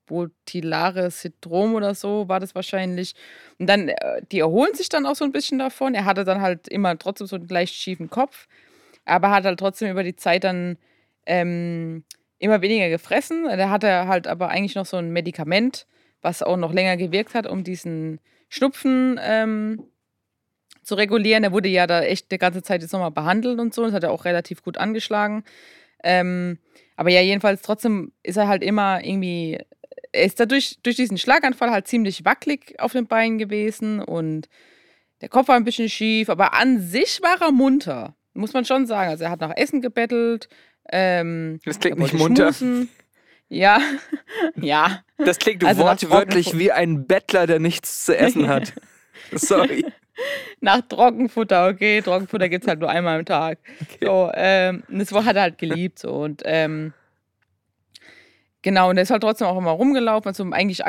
verbotilare 0.09 1.11
Syndrom 1.11 1.75
oder 1.75 1.93
so 1.93 2.27
war 2.27 2.39
das 2.39 2.55
wahrscheinlich. 2.55 3.13
Und 3.59 3.67
dann, 3.67 3.89
äh, 3.89 4.21
die 4.31 4.39
erholen 4.39 4.73
sich 4.73 4.89
dann 4.89 5.05
auch 5.05 5.15
so 5.15 5.23
ein 5.23 5.31
bisschen 5.31 5.59
davon. 5.59 5.95
Er 5.95 6.05
hatte 6.05 6.23
dann 6.23 6.41
halt 6.41 6.67
immer 6.67 6.97
trotzdem 6.97 7.27
so 7.27 7.35
einen 7.35 7.47
leicht 7.47 7.75
schiefen 7.75 8.09
Kopf, 8.09 8.47
aber 9.05 9.31
hat 9.31 9.45
halt 9.45 9.59
trotzdem 9.59 9.91
über 9.91 10.03
die 10.03 10.15
Zeit 10.15 10.43
dann 10.43 10.77
ähm, 11.25 12.03
immer 12.39 12.61
weniger 12.61 12.89
gefressen. 12.89 13.45
Da 13.45 13.69
hat 13.69 13.83
er 13.83 14.07
halt 14.07 14.27
aber 14.27 14.49
eigentlich 14.49 14.75
noch 14.75 14.85
so 14.85 14.97
ein 14.97 15.11
Medikament, 15.11 15.85
was 16.21 16.43
auch 16.43 16.57
noch 16.57 16.73
länger 16.73 16.97
gewirkt 16.97 17.35
hat, 17.35 17.47
um 17.47 17.63
diesen 17.63 18.19
Schnupfen 18.49 19.19
ähm, 19.21 19.83
zu 20.89 20.95
regulieren. 20.95 21.43
Er 21.43 21.51
wurde 21.53 21.69
ja 21.69 21.87
da 21.87 22.01
echt 22.01 22.31
die 22.31 22.37
ganze 22.37 22.61
Zeit 22.61 22.81
jetzt 22.81 22.91
nochmal 22.91 23.11
behandelt 23.11 23.59
und 23.59 23.73
so. 23.73 23.85
Das 23.85 23.93
hat 23.93 24.03
er 24.03 24.11
auch 24.11 24.25
relativ 24.25 24.61
gut 24.63 24.77
angeschlagen. 24.77 25.43
Ähm, 26.03 26.57
aber 26.97 27.09
ja, 27.11 27.21
jedenfalls 27.21 27.61
trotzdem 27.61 28.11
ist 28.23 28.37
er 28.37 28.47
halt 28.47 28.63
immer 28.63 29.03
irgendwie, 29.03 29.57
er 30.11 30.23
ist 30.25 30.39
dadurch 30.39 30.79
durch 30.83 30.95
diesen 30.97 31.17
Schlaganfall 31.17 31.71
halt 31.71 31.87
ziemlich 31.87 32.25
wackelig 32.25 32.75
auf 32.79 32.91
den 32.91 33.07
Beinen 33.07 33.37
gewesen 33.37 34.01
und 34.01 34.49
der 35.21 35.29
Kopf 35.29 35.47
war 35.49 35.55
ein 35.55 35.65
bisschen 35.65 35.89
schief, 35.89 36.29
aber 36.29 36.53
an 36.53 36.79
sich 36.81 37.21
war 37.21 37.41
er 37.41 37.51
munter, 37.51 38.15
muss 38.33 38.53
man 38.53 38.65
schon 38.65 38.85
sagen. 38.85 39.09
Also 39.09 39.25
er 39.25 39.31
hat 39.31 39.41
nach 39.41 39.55
Essen 39.55 39.81
gebettelt. 39.81 40.47
Ähm, 40.91 41.59
Das 41.65 41.79
klingt 41.79 41.99
nicht 41.99 42.13
munter. 42.13 42.53
schmusen. 42.53 42.89
Ja, 43.49 43.79
ja. 44.55 45.03
Das 45.17 45.37
klingt 45.39 45.63
Also 45.65 45.81
wortwörtlich 45.83 46.57
wie 46.57 46.71
ein 46.71 47.05
Bettler, 47.05 47.47
der 47.47 47.59
nichts 47.59 48.05
zu 48.05 48.17
essen 48.17 48.47
hat. 48.47 48.73
Sorry. 49.31 49.85
Nach 50.61 50.81
Trockenfutter, 50.81 51.67
okay. 51.67 52.01
Trockenfutter 52.01 52.49
gibt 52.49 52.63
es 52.63 52.67
halt 52.67 52.79
nur 52.79 52.89
einmal 52.89 53.19
am 53.19 53.25
Tag. 53.25 53.59
So, 54.01 54.31
ähm, 54.33 54.83
das 54.89 55.11
hat 55.11 55.35
er 55.35 55.43
halt 55.43 55.57
geliebt. 55.57 55.99
So, 55.99 56.11
und 56.11 56.41
ähm, 56.45 56.93
genau, 58.61 58.89
und 58.89 58.97
er 58.97 59.03
ist 59.03 59.11
halt 59.11 59.21
trotzdem 59.21 59.47
auch 59.47 59.57
immer 59.57 59.71
rumgelaufen. 59.71 60.27
Also 60.27 60.43
eigentlich, 60.51 60.83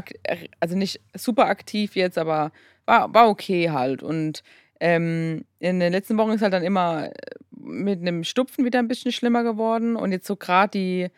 also 0.60 0.76
nicht 0.76 1.00
super 1.14 1.46
aktiv 1.46 1.96
jetzt, 1.96 2.18
aber 2.18 2.52
war, 2.86 3.12
war 3.14 3.28
okay 3.28 3.70
halt. 3.70 4.02
Und 4.02 4.42
ähm, 4.80 5.44
in 5.58 5.80
den 5.80 5.92
letzten 5.92 6.18
Wochen 6.18 6.32
ist 6.32 6.42
halt 6.42 6.52
dann 6.52 6.64
immer 6.64 7.10
mit 7.50 8.00
einem 8.00 8.24
Stupfen 8.24 8.64
wieder 8.64 8.78
ein 8.78 8.88
bisschen 8.88 9.12
schlimmer 9.12 9.44
geworden. 9.44 9.96
Und 9.96 10.12
jetzt 10.12 10.26
so 10.26 10.36
gerade 10.36 10.70
die 10.70 11.08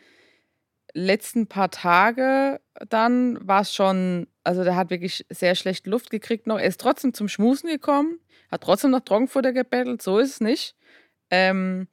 letzten 0.93 1.47
paar 1.47 1.71
Tage 1.71 2.59
dann 2.89 3.37
war 3.47 3.61
es 3.61 3.73
schon, 3.73 4.27
also 4.43 4.63
der 4.63 4.75
hat 4.75 4.89
wirklich 4.89 5.25
sehr 5.29 5.55
schlecht 5.55 5.87
Luft 5.87 6.09
gekriegt 6.09 6.47
noch. 6.47 6.57
Er 6.57 6.65
ist 6.65 6.81
trotzdem 6.81 7.13
zum 7.13 7.27
Schmusen 7.27 7.69
gekommen, 7.69 8.19
hat 8.51 8.63
trotzdem 8.63 8.91
noch 8.91 9.01
Trockenfutter 9.01 9.53
gebettelt, 9.53 10.01
so 10.01 10.19
ist 10.19 10.31
es 10.31 10.41
nicht. 10.41 10.75
Ähm, 11.29 11.87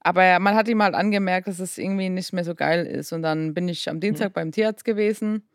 aber 0.00 0.38
man 0.38 0.54
hat 0.54 0.68
ihm 0.68 0.82
halt 0.82 0.94
angemerkt, 0.94 1.48
dass 1.48 1.58
es 1.58 1.78
irgendwie 1.78 2.08
nicht 2.10 2.32
mehr 2.32 2.44
so 2.44 2.54
geil 2.54 2.86
ist. 2.86 3.12
Und 3.12 3.22
dann 3.22 3.54
bin 3.54 3.68
ich 3.68 3.88
am 3.88 3.98
Dienstag 3.98 4.32
beim 4.34 4.52
Tierarzt 4.52 4.84
gewesen. 4.84 5.48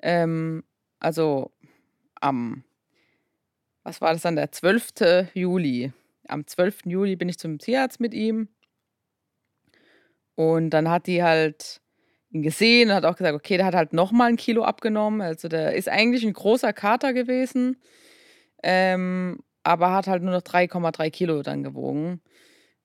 Ähm, 0.00 0.62
also 1.00 1.50
am, 2.20 2.64
was 3.82 4.00
war 4.00 4.12
das 4.12 4.22
dann, 4.22 4.36
der 4.36 4.52
12. 4.52 5.30
Juli. 5.34 5.92
Am 6.28 6.46
12. 6.46 6.86
Juli 6.86 7.16
bin 7.16 7.28
ich 7.28 7.38
zum 7.38 7.58
Tierarzt 7.58 7.98
mit 7.98 8.14
ihm. 8.14 8.48
Und 10.36 10.70
dann 10.70 10.88
hat 10.88 11.08
die 11.08 11.24
halt 11.24 11.80
ihn 12.30 12.42
gesehen 12.42 12.90
und 12.90 12.94
hat 12.96 13.04
auch 13.04 13.16
gesagt, 13.16 13.34
okay, 13.34 13.56
der 13.56 13.66
hat 13.66 13.74
halt 13.74 13.92
nochmal 13.92 14.28
ein 14.28 14.36
Kilo 14.36 14.64
abgenommen. 14.64 15.20
Also 15.20 15.48
der 15.48 15.74
ist 15.74 15.88
eigentlich 15.88 16.24
ein 16.24 16.32
großer 16.32 16.72
Kater 16.72 17.12
gewesen, 17.12 17.76
ähm, 18.62 19.40
aber 19.62 19.92
hat 19.92 20.06
halt 20.06 20.22
nur 20.22 20.32
noch 20.32 20.42
3,3 20.42 21.10
Kilo 21.10 21.42
dann 21.42 21.62
gewogen. 21.62 22.20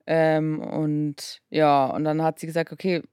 Ähm, 0.07 0.59
und 0.61 1.41
ja, 1.49 1.85
und 1.87 2.03
dann 2.03 2.21
hat 2.23 2.39
sie 2.39 2.47
gesagt, 2.47 2.71
okay, 2.71 3.03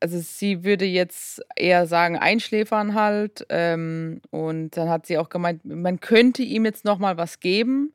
also 0.00 0.18
sie 0.18 0.64
würde 0.64 0.86
jetzt 0.86 1.42
eher 1.56 1.86
sagen, 1.86 2.18
einschläfern 2.18 2.94
halt. 2.94 3.46
Ähm, 3.50 4.20
und 4.30 4.76
dann 4.76 4.88
hat 4.88 5.06
sie 5.06 5.18
auch 5.18 5.28
gemeint, 5.28 5.64
man 5.64 6.00
könnte 6.00 6.42
ihm 6.42 6.64
jetzt 6.64 6.84
nochmal 6.84 7.16
was 7.18 7.40
geben. 7.40 7.92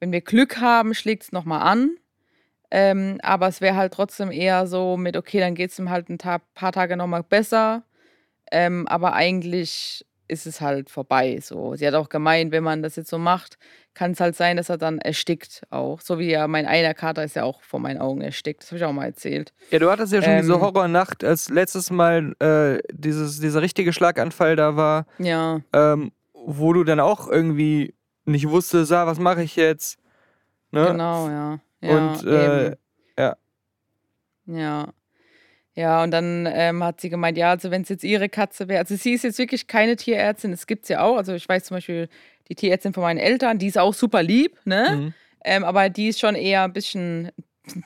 Wenn 0.00 0.12
wir 0.12 0.20
Glück 0.20 0.60
haben, 0.60 0.94
schlägt 0.94 1.24
es 1.24 1.32
nochmal 1.32 1.62
an. 1.62 1.96
Ähm, 2.76 3.20
aber 3.22 3.46
es 3.46 3.60
wäre 3.60 3.76
halt 3.76 3.92
trotzdem 3.92 4.32
eher 4.32 4.66
so 4.66 4.96
mit, 4.96 5.16
okay, 5.16 5.38
dann 5.38 5.54
geht 5.54 5.70
es 5.70 5.78
ihm 5.78 5.90
halt 5.90 6.08
ein 6.08 6.18
ta 6.18 6.40
paar 6.54 6.72
Tage 6.72 6.96
nochmal 6.96 7.22
besser. 7.22 7.84
Ähm, 8.50 8.88
aber 8.88 9.12
eigentlich 9.12 10.04
ist 10.26 10.44
es 10.44 10.60
halt 10.60 10.90
vorbei. 10.90 11.38
So. 11.40 11.76
Sie 11.76 11.86
hat 11.86 11.94
auch 11.94 12.08
gemeint, 12.08 12.50
wenn 12.50 12.64
man 12.64 12.82
das 12.82 12.96
jetzt 12.96 13.10
so 13.10 13.18
macht, 13.18 13.58
kann 13.94 14.10
es 14.10 14.18
halt 14.18 14.34
sein, 14.34 14.56
dass 14.56 14.70
er 14.70 14.76
dann 14.76 14.98
erstickt 14.98 15.62
auch. 15.70 16.00
So 16.00 16.18
wie 16.18 16.28
ja 16.32 16.48
mein 16.48 16.66
einer 16.66 16.94
Kater 16.94 17.22
ist 17.22 17.36
ja 17.36 17.44
auch 17.44 17.62
vor 17.62 17.78
meinen 17.78 18.00
Augen 18.00 18.22
erstickt. 18.22 18.64
Das 18.64 18.70
habe 18.70 18.78
ich 18.78 18.84
auch 18.84 18.92
mal 18.92 19.04
erzählt. 19.04 19.52
Ja, 19.70 19.78
du 19.78 19.88
hattest 19.88 20.12
ja 20.12 20.20
schon 20.20 20.38
diese 20.38 20.54
Ähm. 20.54 20.60
Horrornacht, 20.60 21.22
als 21.22 21.50
letztes 21.50 21.92
Mal 21.92 22.34
äh, 22.40 22.82
dieses, 22.92 23.38
dieser 23.38 23.62
richtige 23.62 23.92
Schlaganfall 23.92 24.56
da 24.56 24.74
war, 24.74 25.06
Ja, 25.18 25.60
ähm, 25.72 26.10
wo 26.32 26.72
du 26.72 26.82
dann 26.82 26.98
auch 26.98 27.28
irgendwie 27.28 27.94
nicht 28.24 28.48
wusstest, 28.48 28.90
ah, 28.90 29.06
was 29.06 29.20
mache 29.20 29.44
ich 29.44 29.54
jetzt? 29.54 29.96
Ne? 30.72 30.88
genau, 30.88 31.28
ja. 31.28 31.60
Ja 31.84 32.12
Und 32.12 32.26
äh, 32.26 32.66
eben. 32.66 32.76
ja. 33.18 33.36
Ja. 34.46 34.92
Ja, 35.76 36.04
und 36.04 36.12
dann 36.12 36.48
ähm, 36.52 36.84
hat 36.84 37.00
sie 37.00 37.08
gemeint, 37.08 37.36
ja, 37.36 37.50
also 37.50 37.70
wenn 37.72 37.82
es 37.82 37.88
jetzt 37.88 38.04
ihre 38.04 38.28
Katze 38.28 38.68
wäre, 38.68 38.78
also 38.78 38.94
sie 38.94 39.12
ist 39.12 39.24
jetzt 39.24 39.38
wirklich 39.38 39.66
keine 39.66 39.96
Tierärztin, 39.96 40.52
das 40.52 40.68
gibt 40.68 40.84
es 40.84 40.88
ja 40.88 41.02
auch. 41.02 41.16
Also 41.16 41.34
ich 41.34 41.48
weiß 41.48 41.64
zum 41.64 41.76
Beispiel, 41.76 42.08
die 42.48 42.54
Tierärztin 42.54 42.92
von 42.92 43.02
meinen 43.02 43.18
Eltern, 43.18 43.58
die 43.58 43.66
ist 43.66 43.78
auch 43.78 43.92
super 43.92 44.22
lieb, 44.22 44.56
ne? 44.64 44.96
Mhm. 44.96 45.14
Ähm, 45.44 45.64
aber 45.64 45.88
die 45.90 46.08
ist 46.08 46.20
schon 46.20 46.36
eher 46.36 46.62
ein 46.62 46.72
bisschen 46.72 47.32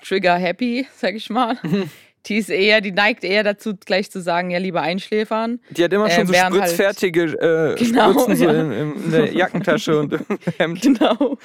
trigger-happy, 0.03 0.87
sag 0.97 1.15
ich 1.15 1.31
mal. 1.31 1.57
die 2.27 2.37
ist 2.37 2.51
eher, 2.51 2.81
die 2.81 2.93
neigt 2.93 3.25
eher 3.25 3.43
dazu, 3.43 3.75
gleich 3.77 4.11
zu 4.11 4.21
sagen, 4.21 4.51
ja, 4.51 4.59
lieber 4.59 4.83
einschläfern. 4.83 5.61
Die 5.71 5.83
hat 5.85 5.93
immer 5.93 6.07
Äh, 6.07 6.11
schon 6.11 6.27
so 6.27 6.33
während 6.33 6.61
halt- 6.61 6.71
spritzfertige 6.71 7.23
äh, 7.25 7.75
Genau, 7.83 8.13
Spritzen 8.13 8.37
so 8.37 8.45
ja. 8.49 8.61
in, 8.61 8.73
in 9.05 9.11
der 9.11 9.33
Jackentasche 9.33 9.99
und 9.99 10.13
im 10.13 10.27
Hemd. 10.59 10.83
Genau, 10.83 11.39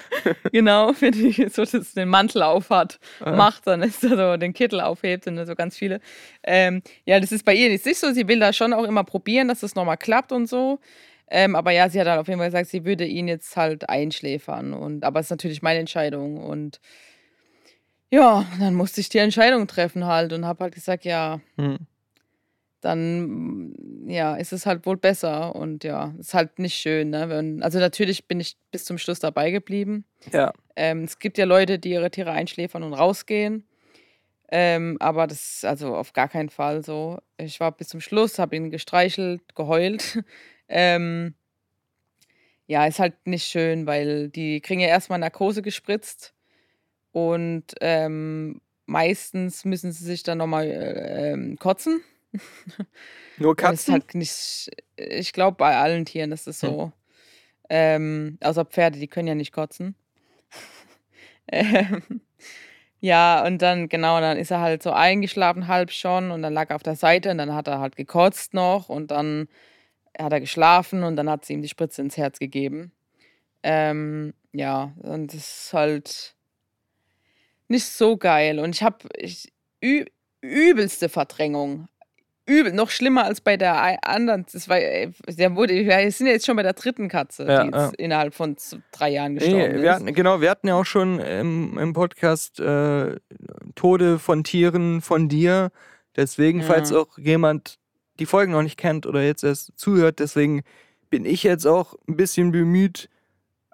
genau, 0.51 0.91
wenn 0.99 1.11
die 1.13 1.47
so 1.49 1.63
das, 1.63 1.93
den 1.93 2.09
Mantel 2.09 2.41
aufhat, 2.43 2.99
Ah. 3.21 3.31
macht, 3.35 3.67
dann 3.67 3.81
ist 3.83 4.03
er 4.03 4.17
so 4.17 4.37
den 4.37 4.53
Kittel 4.53 4.81
aufhebt 4.81 5.27
und 5.27 5.45
so 5.45 5.55
ganz 5.55 5.77
viele. 5.77 5.99
Ähm, 6.43 6.81
ja, 7.05 7.19
das 7.19 7.31
ist 7.31 7.45
bei 7.45 7.53
ihr 7.53 7.69
nicht 7.69 7.83
so. 7.83 8.11
Sie 8.11 8.27
will 8.27 8.39
da 8.39 8.51
schon 8.51 8.73
auch 8.73 8.83
immer 8.83 9.03
probieren, 9.03 9.47
dass 9.47 9.61
das 9.61 9.75
nochmal 9.75 9.97
klappt 9.97 10.31
und 10.31 10.47
so. 10.47 10.79
Ähm, 11.29 11.55
aber 11.55 11.71
ja, 11.71 11.89
sie 11.89 11.99
hat 11.99 12.07
dann 12.07 12.19
auf 12.19 12.27
jeden 12.27 12.39
Fall 12.39 12.49
gesagt, 12.49 12.67
sie 12.69 12.85
würde 12.85 13.05
ihn 13.05 13.27
jetzt 13.27 13.55
halt 13.55 13.89
einschläfern. 13.89 14.73
Und, 14.73 15.03
aber 15.03 15.19
es 15.19 15.27
ist 15.27 15.31
natürlich 15.31 15.61
meine 15.61 15.79
Entscheidung. 15.79 16.37
Und 16.43 16.79
ja, 18.13 18.45
dann 18.59 18.75
musste 18.75 19.01
ich 19.01 19.09
die 19.09 19.17
Entscheidung 19.17 19.65
treffen 19.65 20.05
halt 20.05 20.33
und 20.33 20.45
habe 20.45 20.65
halt 20.65 20.75
gesagt, 20.75 21.03
ja, 21.03 21.41
Hm. 21.57 21.79
dann 22.79 23.73
ja, 24.07 24.35
ist 24.35 24.53
es 24.53 24.67
halt 24.67 24.85
wohl 24.85 24.97
besser. 24.97 25.55
Und 25.55 25.83
ja, 25.83 26.13
ist 26.19 26.35
halt 26.35 26.59
nicht 26.59 26.75
schön. 26.75 27.09
Ne? 27.09 27.27
Wenn, 27.29 27.63
also 27.63 27.79
natürlich 27.79 28.27
bin 28.27 28.39
ich 28.39 28.55
bis 28.69 28.85
zum 28.85 28.99
Schluss 28.99 29.19
dabei 29.19 29.49
geblieben. 29.49 30.05
Ja. 30.31 30.53
Ähm, 30.75 31.05
es 31.05 31.17
gibt 31.17 31.39
ja 31.39 31.45
Leute, 31.45 31.79
die 31.79 31.89
ihre 31.89 32.11
Tiere 32.11 32.29
einschläfern 32.29 32.83
und 32.83 32.93
rausgehen. 32.93 33.65
Ähm, 34.51 34.97
aber 34.99 35.25
das 35.25 35.55
ist 35.55 35.65
also 35.65 35.95
auf 35.95 36.13
gar 36.13 36.29
keinen 36.29 36.49
Fall 36.49 36.83
so. 36.83 37.17
Ich 37.37 37.59
war 37.59 37.71
bis 37.71 37.87
zum 37.87 37.99
Schluss, 37.99 38.37
habe 38.37 38.55
ihn 38.55 38.69
gestreichelt, 38.69 39.55
geheult. 39.55 40.23
ähm, 40.67 41.33
ja, 42.67 42.85
ist 42.85 42.99
halt 42.99 43.25
nicht 43.25 43.47
schön, 43.47 43.87
weil 43.87 44.29
die 44.29 44.61
kriegen 44.61 44.81
ja 44.81 44.87
erstmal 44.89 45.17
Narkose 45.17 45.63
gespritzt 45.63 46.32
und 47.13 47.65
ähm, 47.81 48.61
meistens 48.87 49.65
müssen 49.65 49.93
sie 49.93 50.05
sich 50.05 50.23
dann 50.23 50.39
nochmal 50.39 50.67
äh, 50.67 51.33
ähm, 51.33 51.57
kotzen. 51.59 52.03
Nur 53.37 53.55
ist 53.67 53.87
Katzen? 53.87 53.91
halt 53.91 54.15
nicht, 54.15 54.71
ich 54.97 55.33
glaube, 55.33 55.57
bei 55.57 55.77
allen 55.77 56.05
Tieren 56.05 56.31
ist 56.31 56.47
es 56.47 56.59
Hm. 56.61 56.77
so. 56.77 56.91
Ähm, 57.69 58.37
außer 58.43 58.65
Pferde, 58.65 58.99
die 58.99 59.07
können 59.07 59.27
ja 59.29 59.35
nicht 59.35 59.53
kotzen. 59.53 59.95
ähm, 61.51 62.21
ja, 62.99 63.45
und 63.45 63.61
dann, 63.61 63.89
genau, 63.89 64.19
dann 64.21 64.37
ist 64.37 64.51
er 64.51 64.61
halt 64.61 64.83
so 64.83 64.91
eingeschlafen, 64.91 65.67
halb 65.67 65.91
schon, 65.91 66.31
und 66.31 66.41
dann 66.41 66.53
lag 66.53 66.69
er 66.69 66.77
auf 66.77 66.83
der 66.83 66.95
Seite 66.95 67.31
und 67.31 67.37
dann 67.39 67.53
hat 67.53 67.67
er 67.67 67.79
halt 67.79 67.95
gekotzt 67.97 68.53
noch 68.53 68.89
und 68.89 69.11
dann 69.11 69.49
hat 70.19 70.33
er 70.33 70.41
geschlafen 70.41 71.03
und 71.03 71.15
dann 71.17 71.29
hat 71.29 71.45
sie 71.45 71.53
ihm 71.53 71.61
die 71.61 71.69
Spritze 71.69 72.01
ins 72.01 72.17
Herz 72.17 72.39
gegeben. 72.39 72.91
Ähm, 73.63 74.33
ja, 74.53 74.93
und 75.03 75.33
das 75.33 75.65
ist 75.67 75.73
halt 75.73 76.35
nicht 77.67 77.85
so 77.85 78.17
geil. 78.17 78.59
Und 78.59 78.75
ich 78.75 78.83
habe 78.83 78.97
übelste 80.41 81.09
Verdrängung. 81.09 81.87
Übel, 82.45 82.73
noch 82.73 82.89
schlimmer 82.89 83.23
als 83.23 83.39
bei 83.39 83.55
der 83.55 84.05
anderen. 84.05 84.45
Das 84.51 84.67
war, 84.67 84.77
äh, 84.77 85.11
der 85.29 85.55
wurde, 85.55 85.73
wir 85.73 86.11
sind 86.11 86.27
jetzt 86.27 86.45
schon 86.45 86.57
bei 86.57 86.63
der 86.63 86.73
dritten 86.73 87.07
Katze, 87.07 87.45
Ja, 87.47 87.63
die 87.63 87.69
jetzt 87.71 87.95
innerhalb 87.95 88.33
von 88.33 88.57
drei 88.91 89.11
Jahren 89.11 89.35
gestorben 89.35 89.57
Nee, 89.59 89.75
ist. 89.77 89.81
wir 89.81 89.93
hatten, 89.95 90.13
genau, 90.13 90.41
wir 90.41 90.49
hatten 90.49 90.67
ja 90.67 90.75
auch 90.75 90.85
schon 90.85 91.19
im, 91.19 91.77
im 91.77 91.93
Podcast 91.93 92.59
äh, 92.59 93.15
Tode 93.75 94.19
von 94.19 94.43
Tieren 94.43 94.99
von 95.01 95.29
dir. 95.29 95.71
Deswegen, 96.17 96.59
Ja. 96.59 96.65
falls 96.65 96.91
auch 96.91 97.17
jemand 97.17 97.79
die 98.19 98.25
Folgen 98.25 98.51
noch 98.51 98.61
nicht 98.61 98.77
kennt 98.77 99.05
oder 99.05 99.23
jetzt 99.23 99.43
erst 99.45 99.71
zuhört, 99.79 100.19
deswegen 100.19 100.63
bin 101.09 101.23
ich 101.25 101.43
jetzt 101.43 101.65
auch 101.65 101.95
ein 102.09 102.17
bisschen 102.17 102.51
bemüht, 102.51 103.09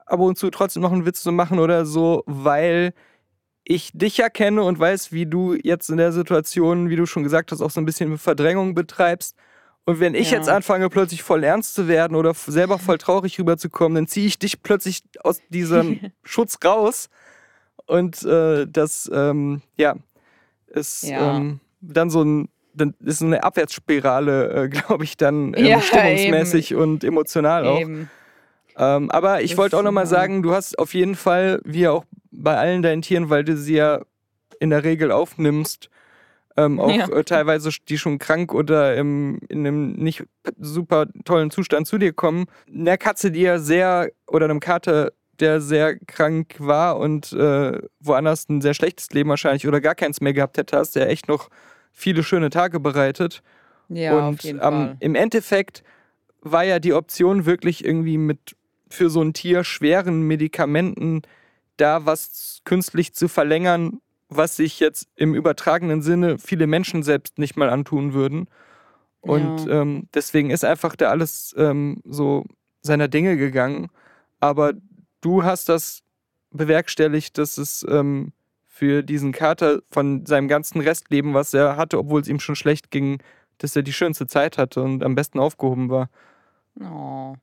ab 0.05 0.19
und 0.19 0.37
zu 0.37 0.51
trotzdem 0.51 0.83
noch 0.83 0.91
einen 0.91 1.05
Witz 1.07 1.23
zu 1.23 1.31
machen 1.31 1.57
oder 1.57 1.85
so, 1.87 2.23
weil 2.27 2.93
ich 3.63 3.91
dich 3.93 4.17
ja 4.17 4.29
kenne 4.29 4.63
und 4.63 4.79
weiß, 4.79 5.11
wie 5.11 5.25
du 5.25 5.53
jetzt 5.53 5.89
in 5.89 5.97
der 5.97 6.11
Situation, 6.11 6.89
wie 6.89 6.95
du 6.95 7.05
schon 7.05 7.23
gesagt 7.23 7.51
hast, 7.51 7.61
auch 7.61 7.69
so 7.71 7.79
ein 7.79 7.85
bisschen 7.85 8.17
Verdrängung 8.17 8.73
betreibst. 8.73 9.35
Und 9.85 9.99
wenn 9.99 10.13
ich 10.15 10.31
Ja. 10.31 10.37
jetzt 10.37 10.49
anfange, 10.49 10.89
plötzlich 10.89 11.23
voll 11.23 11.43
ernst 11.43 11.73
zu 11.75 11.87
werden 11.87 12.15
oder 12.15 12.33
selber 12.33 12.79
voll 12.79 12.97
traurig 12.99 13.39
rüberzukommen, 13.39 13.95
dann 13.95 14.07
ziehe 14.07 14.27
ich 14.27 14.39
dich 14.39 14.61
plötzlich 14.63 15.03
aus 15.23 15.41
diesem 15.49 15.99
Schutz 16.23 16.57
raus. 16.63 17.09
Und 17.85 18.23
äh, 18.23 18.67
das, 18.67 19.09
ähm, 19.13 19.61
ja, 19.77 19.95
ist 20.67 21.03
Ja. 21.03 21.37
ähm, 21.37 21.59
dann 21.81 22.09
so 22.09 22.23
ein, 22.23 22.49
dann 22.73 22.93
ist 23.03 23.19
so 23.19 23.25
eine 23.25 23.43
Abwärtsspirale, 23.43 24.65
äh, 24.65 24.69
glaube 24.69 25.03
ich, 25.03 25.17
dann 25.17 25.53
ähm, 25.55 25.65
Ja, 25.65 25.81
stimmungsmäßig 25.81 26.75
und 26.75 27.03
emotional 27.03 27.65
auch. 27.65 27.79
Eben. 27.81 28.09
Ähm, 28.79 29.11
aber 29.11 29.41
ich 29.41 29.57
wollte 29.57 29.77
auch 29.77 29.83
nochmal 29.83 30.07
sagen, 30.07 30.41
du 30.41 30.53
hast 30.53 30.79
auf 30.79 30.93
jeden 30.93 31.15
Fall, 31.15 31.61
wie 31.65 31.87
auch 31.87 32.05
bei 32.31 32.55
allen 32.57 32.81
deinen 32.81 33.01
Tieren, 33.01 33.29
weil 33.29 33.43
du 33.43 33.57
sie 33.57 33.75
ja 33.75 34.01
in 34.59 34.69
der 34.69 34.83
Regel 34.85 35.11
aufnimmst, 35.11 35.89
ähm, 36.57 36.79
auch 36.79 36.95
Ja. 36.95 37.09
äh, 37.09 37.23
teilweise 37.23 37.69
die 37.87 37.97
schon 37.97 38.19
krank 38.19 38.53
oder 38.53 38.95
im, 38.95 39.39
in 39.49 39.59
einem 39.67 39.91
nicht 39.93 40.23
super 40.57 41.07
tollen 41.25 41.51
Zustand 41.51 41.87
zu 41.87 41.97
dir 41.97 42.13
kommen. 42.13 42.45
Einer 42.73 42.97
Katze, 42.97 43.31
die 43.31 43.41
ja 43.41 43.59
sehr, 43.59 44.11
oder 44.27 44.45
einem 44.45 44.59
Kater, 44.61 45.11
der 45.39 45.61
sehr 45.61 45.97
krank 45.99 46.55
war 46.59 46.97
und 46.97 47.33
äh, 47.33 47.81
woanders 47.99 48.47
ein 48.49 48.61
sehr 48.61 48.73
schlechtes 48.73 49.09
Leben 49.11 49.29
wahrscheinlich 49.29 49.67
oder 49.67 49.79
gar 49.81 49.95
keins 49.95 50.21
mehr 50.21 50.33
gehabt 50.33 50.57
hätte, 50.57 50.77
hast 50.77 50.95
du 50.95 50.99
ja 51.01 51.05
echt 51.05 51.27
noch 51.27 51.49
viele 51.91 52.23
schöne 52.23 52.49
Tage 52.49 52.79
bereitet. 52.79 53.41
Ja, 53.89 54.19
auf 54.19 54.23
und 54.31 54.43
jeden 54.43 54.59
ähm, 54.59 54.61
Fall. 54.61 54.97
im 54.99 55.15
Endeffekt 55.15 55.83
war 56.41 56.63
ja 56.63 56.79
die 56.79 56.93
Option 56.93 57.45
wirklich 57.45 57.83
irgendwie 57.83 58.17
mit 58.17 58.55
für 58.89 59.09
so 59.09 59.21
ein 59.21 59.33
Tier 59.33 59.63
schweren 59.63 60.23
Medikamenten 60.23 61.21
da 61.77 62.05
was 62.05 62.61
künstlich 62.65 63.13
zu 63.13 63.27
verlängern, 63.27 64.01
was 64.29 64.55
sich 64.55 64.79
jetzt 64.79 65.07
im 65.15 65.33
übertragenen 65.33 66.01
Sinne 66.01 66.37
viele 66.37 66.67
Menschen 66.67 67.03
selbst 67.03 67.37
nicht 67.39 67.57
mal 67.57 67.69
antun 67.69 68.13
würden. 68.13 68.47
Und 69.21 69.65
Ja. 69.65 69.81
ähm, 69.81 70.07
deswegen 70.13 70.49
ist 70.49 70.63
einfach 70.65 70.95
da 70.95 71.09
alles 71.09 71.53
ähm, 71.57 72.01
so 72.05 72.45
seiner 72.81 73.07
Dinge 73.07 73.37
gegangen. 73.37 73.89
Aber 74.39 74.73
du 75.21 75.43
hast 75.43 75.69
das 75.69 76.03
bewerkstelligt, 76.51 77.37
dass 77.37 77.57
es 77.57 77.85
ähm, 77.89 78.33
für 78.67 79.03
diesen 79.03 79.31
Kater 79.33 79.81
von 79.91 80.25
seinem 80.25 80.47
ganzen 80.47 80.81
Restleben, 80.81 81.33
was 81.33 81.53
er 81.53 81.75
hatte, 81.77 81.97
obwohl 81.99 82.21
es 82.21 82.27
ihm 82.27 82.39
schon 82.39 82.55
schlecht 82.55 82.91
ging, 82.91 83.21
dass 83.57 83.75
er 83.75 83.83
die 83.83 83.93
schönste 83.93 84.25
Zeit 84.27 84.57
hatte 84.57 84.81
und 84.81 85.03
am 85.03 85.15
besten 85.15 85.39
aufgehoben 85.39 85.89
war. 85.89 86.09
Oh, 86.81 87.35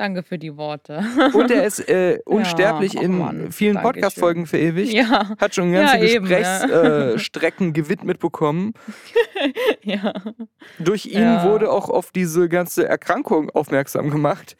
danke 0.00 0.22
für 0.22 0.38
die 0.38 0.56
Worte. 0.56 1.04
Und 1.34 1.50
er 1.50 1.64
ist 1.66 1.88
äh, 1.88 2.18
unsterblich 2.26 2.96
ach 2.98 3.02
in 3.02 3.18
Mann, 3.18 3.52
vielen 3.52 3.74
Dankeschön. 3.74 3.82
Podcast-Folgen 3.82 4.46
verewigt. 4.46 4.92
ja, 4.92 5.30
Hat 5.38 5.54
schon 5.54 5.72
ganze 5.72 5.98
Ja, 5.98 6.02
eben, 6.04 6.24
Gesprächsstrecken 6.26 7.14
äh, 7.14 7.18
Strecken 7.18 7.72
gewidmet 7.72 8.18
bekommen. 8.18 8.72
ja. 9.82 10.12
Durch 10.78 11.06
ihn 11.06 11.20
Ja. 11.22 11.44
wurde 11.44 11.70
auch 11.70 11.88
auf 11.90 12.10
diese 12.12 12.48
ganze 12.48 12.88
Erkrankung 12.88 13.50
aufmerksam 13.50 14.10
gemacht. 14.10 14.56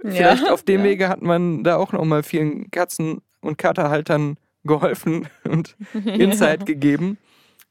Vielleicht 0.00 0.44
Ja, 0.44 0.52
auf 0.52 0.62
dem 0.62 0.80
ja. 0.80 0.86
Wege 0.90 1.08
hat 1.08 1.22
man 1.22 1.64
da 1.64 1.76
auch 1.76 1.92
nochmal 1.92 2.22
vielen 2.22 2.70
Katzen- 2.70 3.22
und 3.40 3.56
Katerhaltern 3.58 4.36
geholfen 4.64 5.28
und 5.48 5.76
Insight 6.04 6.66
gegeben. 6.66 7.18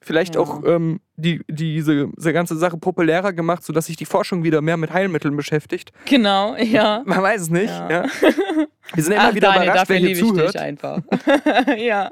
Vielleicht 0.05 0.35
Ja. 0.35 0.41
auch 0.41 0.63
ähm, 0.65 0.99
die, 1.15 1.41
diese, 1.47 2.09
diese 2.15 2.33
ganze 2.33 2.57
Sache 2.57 2.77
populärer 2.77 3.33
gemacht, 3.33 3.63
sodass 3.63 3.85
sich 3.87 3.95
die 3.95 4.05
Forschung 4.05 4.43
wieder 4.43 4.61
mehr 4.61 4.77
mit 4.77 4.91
Heilmitteln 4.93 5.35
beschäftigt. 5.35 5.91
Genau, 6.05 6.55
ja. 6.57 7.01
Man 7.05 7.21
weiß 7.21 7.41
es 7.43 7.49
nicht. 7.49 7.69
Ja. 7.69 7.89
Ja. 7.89 8.05
Wir 8.93 9.01
sind 9.03 9.13
immer 9.13 9.29
Ach, 9.29 9.33
wieder 9.33 9.47
Daniel, 9.53 9.63
überrascht, 9.63 9.81
dafür 9.89 9.93
wer 9.95 9.99
hier 9.99 10.07
liebe 10.09 10.19
ich 10.19 10.27
zuhört. 10.33 10.53
dich 10.55 10.61
einfach. 10.61 10.99
ja. 11.77 12.11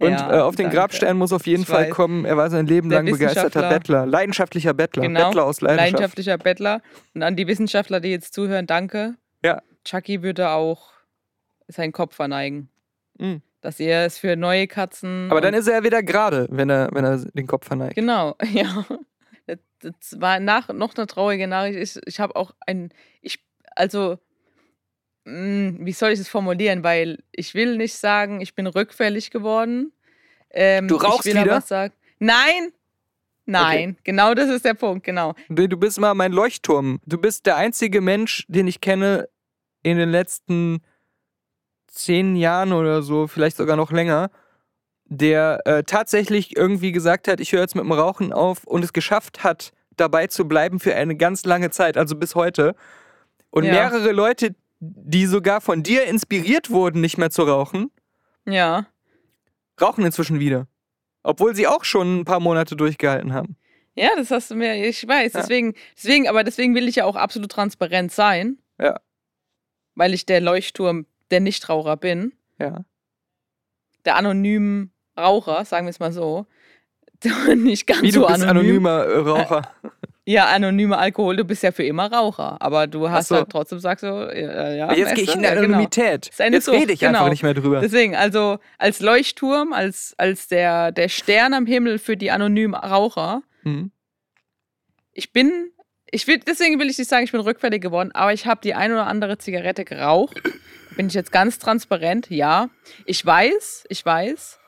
Und 0.00 0.10
Ja, 0.10 0.38
äh, 0.38 0.40
auf 0.40 0.56
den 0.56 0.64
danke. 0.64 0.76
Grabstein 0.78 1.16
muss 1.16 1.32
auf 1.32 1.46
jeden 1.46 1.62
Ich 1.62 1.68
Fall 1.68 1.84
weiß. 1.84 1.90
kommen, 1.94 2.24
er 2.24 2.36
war 2.36 2.50
sein 2.50 2.66
Leben 2.66 2.88
Der 2.90 2.98
lang 3.02 3.12
begeisterter. 3.12 3.68
Bettler, 3.68 4.06
leidenschaftlicher 4.06 4.74
Bettler, 4.74 5.02
Genau, 5.04 5.26
Bettler 5.26 5.44
aus 5.44 5.60
Leidenschaft. 5.60 5.92
Leidenschaftlicher 5.92 6.38
Bettler. 6.38 6.82
Und 7.14 7.22
an 7.22 7.36
die 7.36 7.46
Wissenschaftler, 7.46 8.00
die 8.00 8.08
jetzt 8.10 8.34
zuhören, 8.34 8.66
danke. 8.66 9.14
Ja. 9.44 9.62
Chucky 9.84 10.22
würde 10.22 10.50
auch 10.50 10.90
seinen 11.68 11.92
Kopf 11.92 12.16
verneigen. 12.16 12.68
Mhm. 13.18 13.42
Dass 13.64 13.80
er 13.80 14.04
es 14.04 14.18
für 14.18 14.36
neue 14.36 14.66
Katzen. 14.66 15.28
Aber 15.30 15.40
dann 15.40 15.54
ist 15.54 15.66
er 15.66 15.76
ja 15.78 15.82
wieder 15.84 16.02
gerade, 16.02 16.46
wenn 16.50 16.68
er, 16.68 16.90
wenn 16.92 17.02
er 17.02 17.16
den 17.16 17.46
Kopf 17.46 17.66
verneigt. 17.66 17.94
Genau, 17.94 18.36
ja. 18.52 18.84
Das, 19.46 19.58
das 19.80 20.20
war 20.20 20.38
nach, 20.38 20.68
noch 20.68 20.94
eine 20.94 21.06
traurige 21.06 21.46
Nachricht. 21.46 21.78
Ich, 21.78 21.98
ich 22.06 22.20
habe 22.20 22.36
auch 22.36 22.50
ein. 22.66 22.90
Ich, 23.22 23.38
also, 23.74 24.18
mh, 25.24 25.76
wie 25.80 25.92
soll 25.92 26.10
ich 26.10 26.20
es 26.20 26.28
formulieren? 26.28 26.84
Weil 26.84 27.22
ich 27.32 27.54
will 27.54 27.78
nicht 27.78 27.94
sagen, 27.94 28.42
ich 28.42 28.54
bin 28.54 28.66
rückfällig 28.66 29.30
geworden. 29.30 29.92
Ähm, 30.50 30.86
Du 30.86 30.96
rauchst 30.96 31.26
ich 31.26 31.34
will 31.34 31.40
wieder? 31.40 31.52
aber 31.52 31.60
sagen. 31.62 31.94
Nein! 32.18 32.70
Nein, 33.46 33.96
genau 34.04 34.34
das 34.34 34.50
ist 34.50 34.64
der 34.66 34.74
Punkt, 34.74 35.04
genau. 35.04 35.34
Du 35.48 35.66
du 35.66 35.76
bist 35.78 35.98
mal 35.98 36.12
mein 36.14 36.32
Leuchtturm. 36.32 37.00
Du 37.06 37.16
bist 37.18 37.46
der 37.46 37.56
einzige 37.56 38.00
Mensch, 38.02 38.44
den 38.48 38.66
ich 38.66 38.80
kenne 38.82 39.28
in 39.82 39.96
den 39.98 40.10
letzten 40.10 40.82
zehn 41.94 42.36
Jahren 42.36 42.72
oder 42.72 43.02
so, 43.02 43.26
vielleicht 43.26 43.56
sogar 43.56 43.76
noch 43.76 43.92
länger, 43.92 44.30
der 45.06 45.60
äh, 45.66 45.82
tatsächlich 45.84 46.56
irgendwie 46.56 46.92
gesagt 46.92 47.28
hat, 47.28 47.40
ich 47.40 47.52
höre 47.52 47.60
jetzt 47.60 47.74
mit 47.74 47.84
dem 47.84 47.92
Rauchen 47.92 48.32
auf 48.32 48.64
und 48.64 48.82
es 48.84 48.92
geschafft 48.92 49.44
hat, 49.44 49.72
dabei 49.96 50.26
zu 50.26 50.46
bleiben 50.48 50.80
für 50.80 50.94
eine 50.94 51.16
ganz 51.16 51.44
lange 51.44 51.70
Zeit, 51.70 51.96
also 51.96 52.16
bis 52.16 52.34
heute. 52.34 52.74
Und 53.50 53.64
Ja. 53.64 53.72
mehrere 53.72 54.12
Leute, 54.12 54.54
die 54.80 55.26
sogar 55.26 55.60
von 55.60 55.82
dir 55.82 56.04
inspiriert 56.04 56.70
wurden, 56.70 57.00
nicht 57.00 57.16
mehr 57.18 57.30
zu 57.30 57.42
rauchen, 57.42 57.90
Ja. 58.46 58.86
rauchen 59.80 60.04
inzwischen 60.04 60.40
wieder. 60.40 60.66
Obwohl 61.22 61.54
sie 61.54 61.66
auch 61.66 61.84
schon 61.84 62.20
ein 62.20 62.24
paar 62.24 62.40
Monate 62.40 62.76
durchgehalten 62.76 63.32
haben. 63.32 63.56
Ja, 63.94 64.10
das 64.16 64.30
hast 64.32 64.50
du 64.50 64.56
mir, 64.56 64.74
ich 64.86 65.06
weiß. 65.06 65.32
Ja. 65.34 65.40
Deswegen, 65.40 65.74
deswegen, 65.96 66.28
aber 66.28 66.42
deswegen 66.44 66.74
will 66.74 66.88
ich 66.88 66.96
ja 66.96 67.04
auch 67.04 67.16
absolut 67.16 67.52
transparent 67.52 68.10
sein. 68.10 68.58
Ja. 68.80 69.00
Weil 69.94 70.12
ich 70.12 70.26
der 70.26 70.40
Leuchtturm 70.40 71.06
der 71.34 71.40
Nichtraucher 71.40 71.96
bin. 71.96 72.32
Ja. 72.58 72.84
Der 74.04 74.16
anonymen 74.16 74.92
Raucher, 75.18 75.64
sagen 75.64 75.86
wir 75.86 75.90
es 75.90 76.00
mal 76.00 76.12
so. 76.12 76.46
Nicht 77.56 77.86
ganz 77.86 78.02
Wie 78.02 78.10
so 78.10 78.20
du 78.22 78.26
bist 78.28 78.42
anonym. 78.42 78.86
anonymer 78.86 79.04
äh, 79.04 79.18
Raucher. 79.18 79.62
Ja, 80.26 80.46
anonymer 80.46 80.98
Alkohol, 80.98 81.36
du 81.36 81.44
bist 81.44 81.62
ja 81.62 81.70
für 81.70 81.82
immer 81.82 82.10
Raucher. 82.10 82.56
Aber 82.60 82.86
du 82.86 83.10
hast 83.10 83.28
so. 83.28 83.36
halt 83.36 83.50
trotzdem, 83.50 83.78
sagst 83.78 84.04
du, 84.04 84.06
ja, 84.06 84.72
ja 84.72 84.92
Jetzt 84.94 85.16
gehe 85.16 85.24
ich 85.24 85.34
in 85.34 85.42
der 85.42 85.50
ja, 85.50 85.60
genau. 85.60 85.74
Anonymität. 85.74 86.28
Ist 86.28 86.40
eine 86.40 86.56
Jetzt 86.56 86.64
Sucht, 86.64 86.78
rede 86.78 86.94
ich 86.94 87.00
genau. 87.00 87.18
einfach 87.18 87.28
nicht 87.28 87.42
mehr 87.42 87.52
drüber. 87.52 87.80
Deswegen, 87.82 88.16
also 88.16 88.58
als 88.78 89.00
Leuchtturm, 89.00 89.74
als, 89.74 90.14
als 90.16 90.48
der, 90.48 90.92
der 90.92 91.10
Stern 91.10 91.52
am 91.52 91.66
Himmel 91.66 91.98
für 91.98 92.16
die 92.16 92.30
anonymen 92.30 92.74
Raucher, 92.74 93.42
Hm. 93.64 93.90
ich 95.12 95.30
bin, 95.34 95.70
ich 96.10 96.26
will, 96.26 96.38
deswegen 96.38 96.78
will 96.80 96.88
ich 96.88 96.96
nicht 96.96 97.10
sagen, 97.10 97.24
ich 97.24 97.32
bin 97.32 97.40
rückfällig 97.42 97.82
geworden, 97.82 98.10
aber 98.12 98.32
ich 98.32 98.46
habe 98.46 98.62
die 98.64 98.72
ein 98.72 98.92
oder 98.92 99.06
andere 99.06 99.36
Zigarette 99.36 99.84
geraucht. 99.84 100.40
Bin 100.96 101.06
ich 101.08 101.14
jetzt 101.14 101.32
ganz 101.32 101.58
transparent? 101.58 102.30
Ja. 102.30 102.68
Ich 103.06 103.24
weiß, 103.24 103.84
ich 103.88 104.04
weiß. 104.04 104.58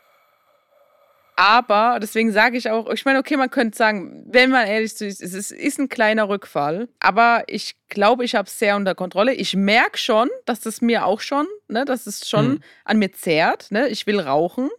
Aber 1.38 1.98
deswegen 2.00 2.32
sage 2.32 2.56
ich 2.56 2.70
auch, 2.70 2.88
ich 2.90 3.04
meine, 3.04 3.18
okay, 3.18 3.36
man 3.36 3.50
könnte 3.50 3.76
sagen, 3.76 4.24
wenn 4.26 4.50
man 4.50 4.66
ehrlich 4.66 4.98
ist, 5.02 5.20
es 5.20 5.50
ist, 5.50 5.78
ein 5.78 5.90
kleiner 5.90 6.30
Rückfall. 6.30 6.88
Aber 6.98 7.44
ich 7.46 7.76
glaube, 7.90 8.24
ich 8.24 8.34
habe 8.34 8.46
es 8.46 8.58
sehr 8.58 8.74
unter 8.74 8.94
Kontrolle. 8.94 9.34
Ich 9.34 9.54
merke 9.54 9.98
schon, 9.98 10.30
dass 10.46 10.60
das 10.60 10.80
mir 10.80 11.04
auch 11.04 11.20
schon, 11.20 11.46
ne, 11.68 11.84
dass 11.84 12.06
es 12.06 12.26
schon 12.26 12.48
Mhm. 12.48 12.60
an 12.86 12.98
mir 12.98 13.12
zehrt. 13.12 13.70
Ne? 13.70 13.88
Ich 13.88 14.06
will 14.06 14.18
rauchen. 14.18 14.70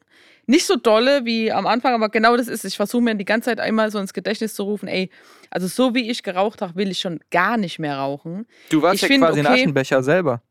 Nicht 0.48 0.66
so 0.66 0.78
dolle 0.78 1.26
wie 1.26 1.52
am 1.52 1.68
Anfang, 1.68 1.94
aber 1.94 2.10
genau 2.10 2.36
das 2.38 2.48
ist. 2.48 2.64
Ich 2.66 2.78
versuche 2.78 3.04
mir 3.04 3.14
die 3.14 3.26
ganze 3.26 3.50
Zeit 3.52 3.60
einmal 3.60 3.92
so 3.92 4.00
ins 4.00 4.14
Gedächtnis 4.14 4.56
zu 4.56 4.64
rufen, 4.64 4.88
ey, 4.88 5.12
also 5.52 5.68
so 5.68 5.94
wie 5.94 6.10
ich 6.10 6.24
geraucht 6.24 6.62
habe, 6.62 6.76
will 6.76 6.90
ich 6.90 7.00
schon 7.00 7.20
gar 7.32 7.58
nicht 7.58 7.78
mehr 7.80 7.98
rauchen. 7.98 8.48
Du 8.70 8.82
warst 8.82 8.96
Ich 8.96 9.02
ja 9.02 9.08
find, 9.10 9.24
quasi 9.24 9.42
ein 9.42 9.46
okay- 9.46 9.56
Aschenbecher 9.62 10.02
selber. 10.02 10.42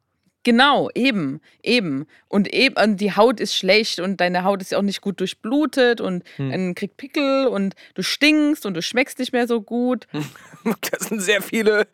Genau, 0.46 0.90
eben, 0.94 1.40
eben. 1.64 2.06
Und 2.28 2.54
eben, 2.54 2.76
und 2.76 3.00
die 3.00 3.16
Haut 3.16 3.40
ist 3.40 3.52
schlecht 3.56 3.98
und 3.98 4.20
deine 4.20 4.44
Haut 4.44 4.62
ist 4.62 4.70
ja 4.70 4.78
auch 4.78 4.82
nicht 4.82 5.00
gut 5.00 5.18
durchblutet 5.18 6.00
und 6.00 6.22
Hm. 6.37 6.50
dann 6.52 6.74
kriegt 6.76 6.96
Pickel 6.96 7.48
und 7.48 7.74
du 7.94 8.02
stinkst 8.04 8.64
und 8.64 8.74
du 8.74 8.80
schmeckst 8.80 9.18
nicht 9.18 9.32
mehr 9.32 9.48
so 9.48 9.61
gut. 9.61 10.06
Das 10.90 11.09
sind 11.09 11.20
sehr 11.20 11.42
viele 11.42 11.87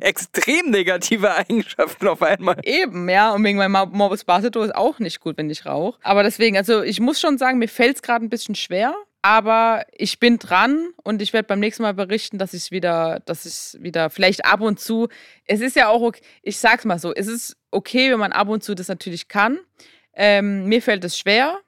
extrem 0.00 0.70
negative 0.70 1.34
Eigenschaften 1.34 2.08
auf 2.08 2.20
einmal. 2.22 2.56
Eben, 2.64 3.08
ja. 3.08 3.32
Und 3.32 3.42
wegen 3.44 3.56
meinem 3.58 3.72
Mo- 3.72 3.86
Morbus 3.86 4.24
Basedow 4.24 4.64
ist 4.64 4.74
auch 4.74 4.98
nicht 4.98 5.20
gut, 5.20 5.38
wenn 5.38 5.48
ich 5.48 5.64
rauche. 5.64 5.98
Aber 6.02 6.22
deswegen, 6.22 6.56
also 6.58 6.82
ich 6.82 7.00
muss 7.00 7.20
schon 7.20 7.38
sagen, 7.38 7.58
mir 7.58 7.68
fällt 7.68 7.96
es 7.96 8.02
gerade 8.02 8.24
ein 8.24 8.28
bisschen 8.30 8.54
schwer. 8.54 8.94
Aber 9.24 9.86
ich 9.90 10.20
bin 10.20 10.38
dran 10.38 10.90
und 11.02 11.22
ich 11.22 11.32
werde 11.32 11.46
beim 11.46 11.58
nächsten 11.58 11.82
Mal 11.82 11.94
berichten, 11.94 12.36
dass 12.36 12.52
ich 12.52 12.70
wieder, 12.70 13.22
dass 13.24 13.46
ich 13.46 13.82
wieder 13.82 14.10
vielleicht 14.10 14.44
ab 14.44 14.60
und 14.60 14.78
zu. 14.78 15.08
Es 15.46 15.62
ist 15.62 15.76
ja 15.76 15.88
auch 15.88 16.02
okay, 16.02 16.20
ich 16.42 16.58
sag's 16.58 16.84
mal 16.84 16.98
so, 16.98 17.10
es 17.14 17.26
ist 17.26 17.56
okay, 17.70 18.12
wenn 18.12 18.18
man 18.18 18.32
ab 18.32 18.48
und 18.48 18.62
zu 18.62 18.74
das 18.74 18.88
natürlich 18.88 19.28
kann. 19.28 19.60
Ähm, 20.12 20.66
mir 20.66 20.82
fällt 20.82 21.04
es 21.04 21.18
schwer. 21.18 21.58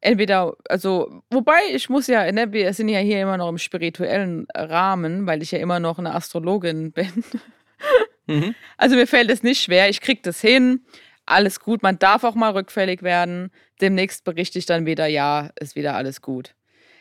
Entweder, 0.00 0.54
also, 0.68 1.24
wobei 1.30 1.58
ich 1.72 1.88
muss 1.88 2.06
ja, 2.06 2.30
ne, 2.30 2.52
wir 2.52 2.72
sind 2.72 2.88
ja 2.88 3.00
hier 3.00 3.22
immer 3.22 3.38
noch 3.38 3.48
im 3.48 3.58
spirituellen 3.58 4.46
Rahmen, 4.54 5.26
weil 5.26 5.42
ich 5.42 5.50
ja 5.50 5.58
immer 5.58 5.80
noch 5.80 5.98
eine 5.98 6.14
Astrologin 6.14 6.92
bin. 6.92 7.24
Mhm. 8.28 8.54
Also 8.76 8.94
mir 8.94 9.08
fällt 9.08 9.32
es 9.32 9.42
nicht 9.42 9.60
schwer, 9.60 9.88
ich 9.88 10.00
krieg 10.00 10.22
das 10.22 10.40
hin. 10.40 10.84
Alles 11.26 11.58
gut, 11.58 11.82
man 11.82 11.98
darf 11.98 12.22
auch 12.22 12.36
mal 12.36 12.52
rückfällig 12.52 13.02
werden. 13.02 13.50
Demnächst 13.80 14.22
berichte 14.22 14.60
ich 14.60 14.66
dann 14.66 14.86
wieder, 14.86 15.08
ja, 15.08 15.50
ist 15.58 15.74
wieder 15.74 15.96
alles 15.96 16.20
gut. 16.20 16.54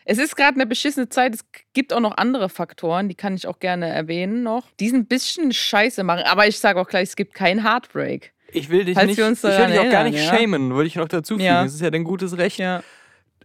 Es 0.05 0.17
ist 0.17 0.35
gerade 0.35 0.55
eine 0.55 0.65
beschissene 0.65 1.09
Zeit. 1.09 1.35
Es 1.35 1.45
gibt 1.73 1.93
auch 1.93 1.99
noch 1.99 2.17
andere 2.17 2.49
Faktoren, 2.49 3.09
die 3.09 3.15
kann 3.15 3.35
ich 3.35 3.47
auch 3.47 3.59
gerne 3.59 3.87
erwähnen 3.87 4.43
noch. 4.43 4.67
Die 4.79 4.89
ein 4.91 5.05
bisschen 5.05 5.51
scheiße 5.51 6.03
machen. 6.03 6.23
Aber 6.25 6.47
ich 6.47 6.59
sage 6.59 6.79
auch 6.79 6.87
gleich, 6.87 7.09
es 7.09 7.15
gibt 7.15 7.33
keinen 7.33 7.63
Heartbreak. 7.63 8.33
Ich 8.51 8.69
will 8.69 8.85
dich 8.85 8.95
Falls 8.95 9.07
nicht, 9.07 9.19
ich 9.19 9.43
will 9.43 9.67
dich 9.67 9.79
auch 9.79 9.89
gar 9.89 10.03
nicht 10.03 10.17
ja. 10.23 10.35
shamen, 10.35 10.73
würde 10.75 10.87
ich 10.87 10.95
noch 10.95 11.07
dazu 11.07 11.35
fügen. 11.35 11.45
Ja. 11.45 11.65
Es 11.65 11.73
ist 11.73 11.81
ja 11.81 11.89
dein 11.89 12.03
gutes 12.03 12.37
Recht, 12.37 12.59
Ja. 12.59 12.83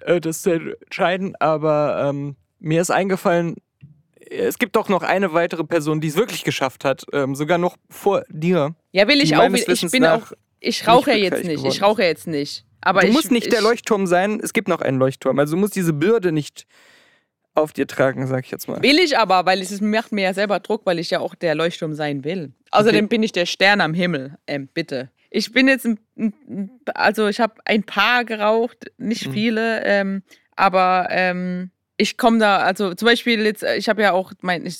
äh, 0.00 0.20
das 0.20 0.42
zu 0.42 0.50
entscheiden. 0.50 1.34
Aber 1.40 2.08
ähm, 2.08 2.36
mir 2.58 2.80
ist 2.80 2.90
eingefallen, 2.90 3.56
es 4.30 4.58
gibt 4.58 4.76
doch 4.76 4.88
noch 4.88 5.02
eine 5.02 5.32
weitere 5.32 5.64
Person, 5.64 6.00
die 6.00 6.08
es 6.08 6.16
wirklich 6.16 6.44
geschafft 6.44 6.84
hat, 6.84 7.04
ähm, 7.12 7.34
sogar 7.34 7.56
noch 7.58 7.76
vor 7.88 8.24
dir. 8.28 8.74
Ja, 8.92 9.08
will 9.08 9.22
ich 9.22 9.34
auch. 9.36 9.48
Ich 9.48 9.90
bin 9.90 10.04
auch. 10.04 10.32
Ich 10.60 10.86
rauche 10.86 11.12
ja 11.12 11.16
jetzt 11.16 11.44
nicht. 11.44 11.64
Ich 11.64 11.82
rauche 11.82 12.02
ja 12.02 12.08
jetzt 12.08 12.26
nicht. 12.26 12.64
Aber 12.88 13.00
du 13.02 13.08
ich, 13.08 13.12
musst 13.12 13.30
nicht 13.30 13.46
ich, 13.46 13.52
der 13.52 13.60
Leuchtturm 13.60 14.06
sein, 14.06 14.40
es 14.42 14.52
gibt 14.52 14.68
noch 14.68 14.80
einen 14.80 14.98
Leuchtturm. 14.98 15.38
Also 15.38 15.56
du 15.56 15.60
musst 15.60 15.76
diese 15.76 15.92
Bürde 15.92 16.32
nicht 16.32 16.66
auf 17.54 17.72
dir 17.72 17.86
tragen, 17.86 18.26
sag 18.26 18.44
ich 18.44 18.50
jetzt 18.50 18.68
mal. 18.68 18.82
Will 18.82 18.98
ich 18.98 19.18
aber, 19.18 19.44
weil 19.44 19.60
es 19.60 19.80
macht 19.80 20.12
mir 20.12 20.22
ja 20.22 20.34
selber 20.34 20.60
Druck, 20.60 20.86
weil 20.86 20.98
ich 20.98 21.10
ja 21.10 21.20
auch 21.20 21.34
der 21.34 21.54
Leuchtturm 21.54 21.92
sein 21.94 22.24
will. 22.24 22.52
Außerdem 22.70 23.04
Okay. 23.06 23.08
bin 23.08 23.22
ich 23.22 23.32
der 23.32 23.46
Stern 23.46 23.80
am 23.80 23.94
Himmel. 23.94 24.38
Ähm, 24.46 24.68
bitte. 24.72 25.10
Ich 25.30 25.52
bin 25.52 25.68
jetzt, 25.68 25.84
ein, 25.86 25.98
also 26.94 27.28
ich 27.28 27.40
habe 27.40 27.54
ein 27.66 27.82
paar 27.82 28.24
geraucht, 28.24 28.90
nicht 28.96 29.26
Mhm. 29.26 29.32
viele, 29.32 29.84
ähm, 29.84 30.22
aber 30.56 31.08
ähm, 31.10 31.70
ich 32.00 32.16
komme 32.16 32.38
da, 32.38 32.58
also 32.58 32.94
zum 32.94 33.06
Beispiel 33.06 33.44
jetzt, 33.44 33.64
äh, 33.64 33.76
ich 33.76 33.88
habe 33.88 34.00
ja 34.00 34.12
auch, 34.12 34.32
mein, 34.40 34.64
ich, 34.64 34.78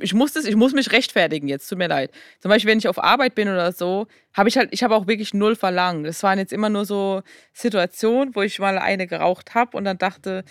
ich 0.00 0.14
muss 0.14 0.32
das, 0.32 0.44
ich 0.44 0.54
muss 0.54 0.72
mich 0.72 0.92
rechtfertigen 0.92 1.48
jetzt, 1.48 1.68
tut 1.68 1.78
mir 1.78 1.88
leid. 1.88 2.12
Zum 2.38 2.48
Beispiel, 2.48 2.70
wenn 2.70 2.78
ich 2.78 2.88
auf 2.88 3.02
Arbeit 3.02 3.34
bin 3.34 3.48
oder 3.48 3.72
so, 3.72 4.06
habe 4.32 4.48
ich 4.48 4.56
halt, 4.56 4.68
ich 4.72 4.84
habe 4.84 4.94
auch 4.94 5.08
wirklich 5.08 5.34
null 5.34 5.56
verlangt. 5.56 6.06
Das 6.06 6.22
waren 6.22 6.38
jetzt 6.38 6.52
immer 6.52 6.68
nur 6.68 6.84
so 6.84 7.22
Situationen, 7.52 8.36
wo 8.36 8.42
ich 8.42 8.60
mal 8.60 8.78
eine 8.78 9.08
geraucht 9.08 9.54
habe 9.54 9.76
und 9.76 9.84
dann 9.84 9.98
dachte, 9.98 10.44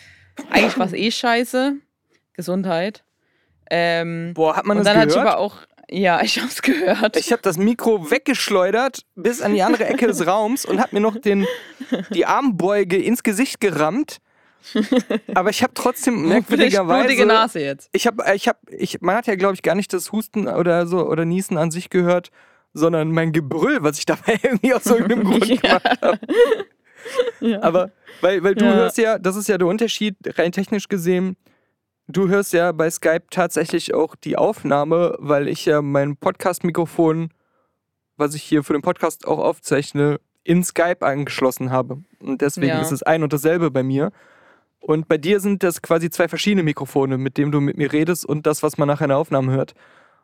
eigentlich 0.50 0.78
war 0.78 0.88
es 0.88 0.94
eh 0.94 1.10
scheiße. 1.10 1.78
Gesundheit. 2.34 3.04
Ähm, 3.72 4.34
Boah, 4.34 4.58
hat 4.58 4.66
man 4.66 4.78
und 4.78 4.86
das 4.86 4.94
dann 4.94 5.02
hatte 5.02 5.10
ich 5.10 5.16
gehört? 5.16 5.34
aber 5.36 5.40
auch, 5.40 5.58
ja, 5.90 6.22
ich 6.22 6.42
hab's 6.42 6.62
gehört. 6.62 7.16
Ich 7.16 7.32
habe 7.32 7.42
das 7.42 7.58
Mikro 7.58 8.12
weggeschleudert 8.12 9.06
bis 9.16 9.42
an 9.42 9.54
die 9.54 9.64
andere 9.64 9.86
Ecke 9.86 10.08
des 10.08 10.26
Raums 10.28 10.66
und 10.66 10.80
habe 10.82 10.96
mir 10.96 11.02
noch 11.02 11.18
den, 11.18 11.48
die 12.12 12.26
Armbeuge 12.26 12.98
ins 12.98 13.24
Gesicht 13.24 13.62
gerammt. 13.62 14.18
Aber 15.34 15.50
ich 15.50 15.64
habe 15.64 15.74
trotzdem 15.74 16.28
merkwürdigerweise. 16.28 17.26
Nase 17.26 17.60
jetzt. 17.60 17.90
Ich 17.94 18.06
habe, 18.08 18.24
ich 18.36 18.48
habe, 18.48 18.60
ich, 18.72 19.02
man 19.02 19.16
hat 19.16 19.28
ja, 19.28 19.36
glaube 19.36 19.54
ich, 19.56 19.62
gar 19.64 19.76
nicht 19.76 19.92
das 19.94 20.12
Husten 20.12 20.48
oder 20.48 20.86
so 20.88 21.08
oder 21.08 21.26
Niesen 21.26 21.58
an 21.58 21.72
sich 21.72 21.90
gehört, 21.90 22.30
sondern 22.74 23.12
mein 23.12 23.32
Gebrüll, 23.32 23.80
was 23.82 23.98
ich 23.98 24.06
dabei 24.06 24.38
irgendwie 24.44 24.74
aus 24.74 24.86
irgendeinem 24.86 25.24
Grund 25.32 25.46
Ja. 25.48 25.56
gemacht 25.56 26.02
habe. 26.02 26.20
Ja. 27.40 27.62
Aber 27.64 27.92
weil, 28.22 28.44
weil 28.44 28.56
du 28.56 28.66
Ja. 28.66 28.74
hörst 28.74 28.98
ja, 28.98 29.18
das 29.18 29.36
ist 29.36 29.48
ja 29.48 29.58
der 29.58 29.68
Unterschied, 29.68 30.16
rein 30.38 30.52
technisch 30.52 30.88
gesehen, 30.90 31.38
du 32.08 32.28
hörst 32.28 32.54
ja 32.54 32.72
bei 32.72 32.90
Skype 32.90 33.24
tatsächlich 33.32 33.94
auch 33.94 34.16
die 34.16 34.36
Aufnahme, 34.38 35.16
weil 35.20 35.48
ich 35.48 35.66
ja 35.66 35.82
mein 35.82 36.18
Podcast-Mikrofon, 36.18 37.32
was 38.18 38.36
ich 38.36 38.44
hier 38.44 38.64
für 38.64 38.74
den 38.74 38.82
Podcast 38.82 39.26
auch 39.28 39.40
aufzeichne, 39.40 40.20
in 40.44 40.64
Skype 40.64 41.06
angeschlossen 41.06 41.72
habe. 41.72 42.00
Und 42.20 42.42
deswegen 42.42 42.68
Ja. 42.68 42.82
ist 42.82 42.92
es 42.92 43.04
ein 43.04 43.24
und 43.24 43.32
dasselbe 43.32 43.72
bei 43.72 43.84
mir. 43.84 44.12
Und 44.80 45.08
bei 45.08 45.18
dir 45.18 45.40
sind 45.40 45.62
das 45.64 45.82
quasi 45.82 46.10
zwei 46.10 46.28
verschiedene 46.28 46.64
Mikrofone, 46.64 47.18
mit 47.18 47.38
denen 47.38 47.52
du 47.52 47.60
mit 47.62 47.78
mir 47.78 47.92
redest 47.92 48.26
und 48.26 48.46
das, 48.48 48.64
was 48.64 48.78
man 48.78 48.88
nachher 48.88 49.06
in 49.06 49.10
der 49.10 49.18
Aufnahme 49.18 49.52
hört. 49.52 49.74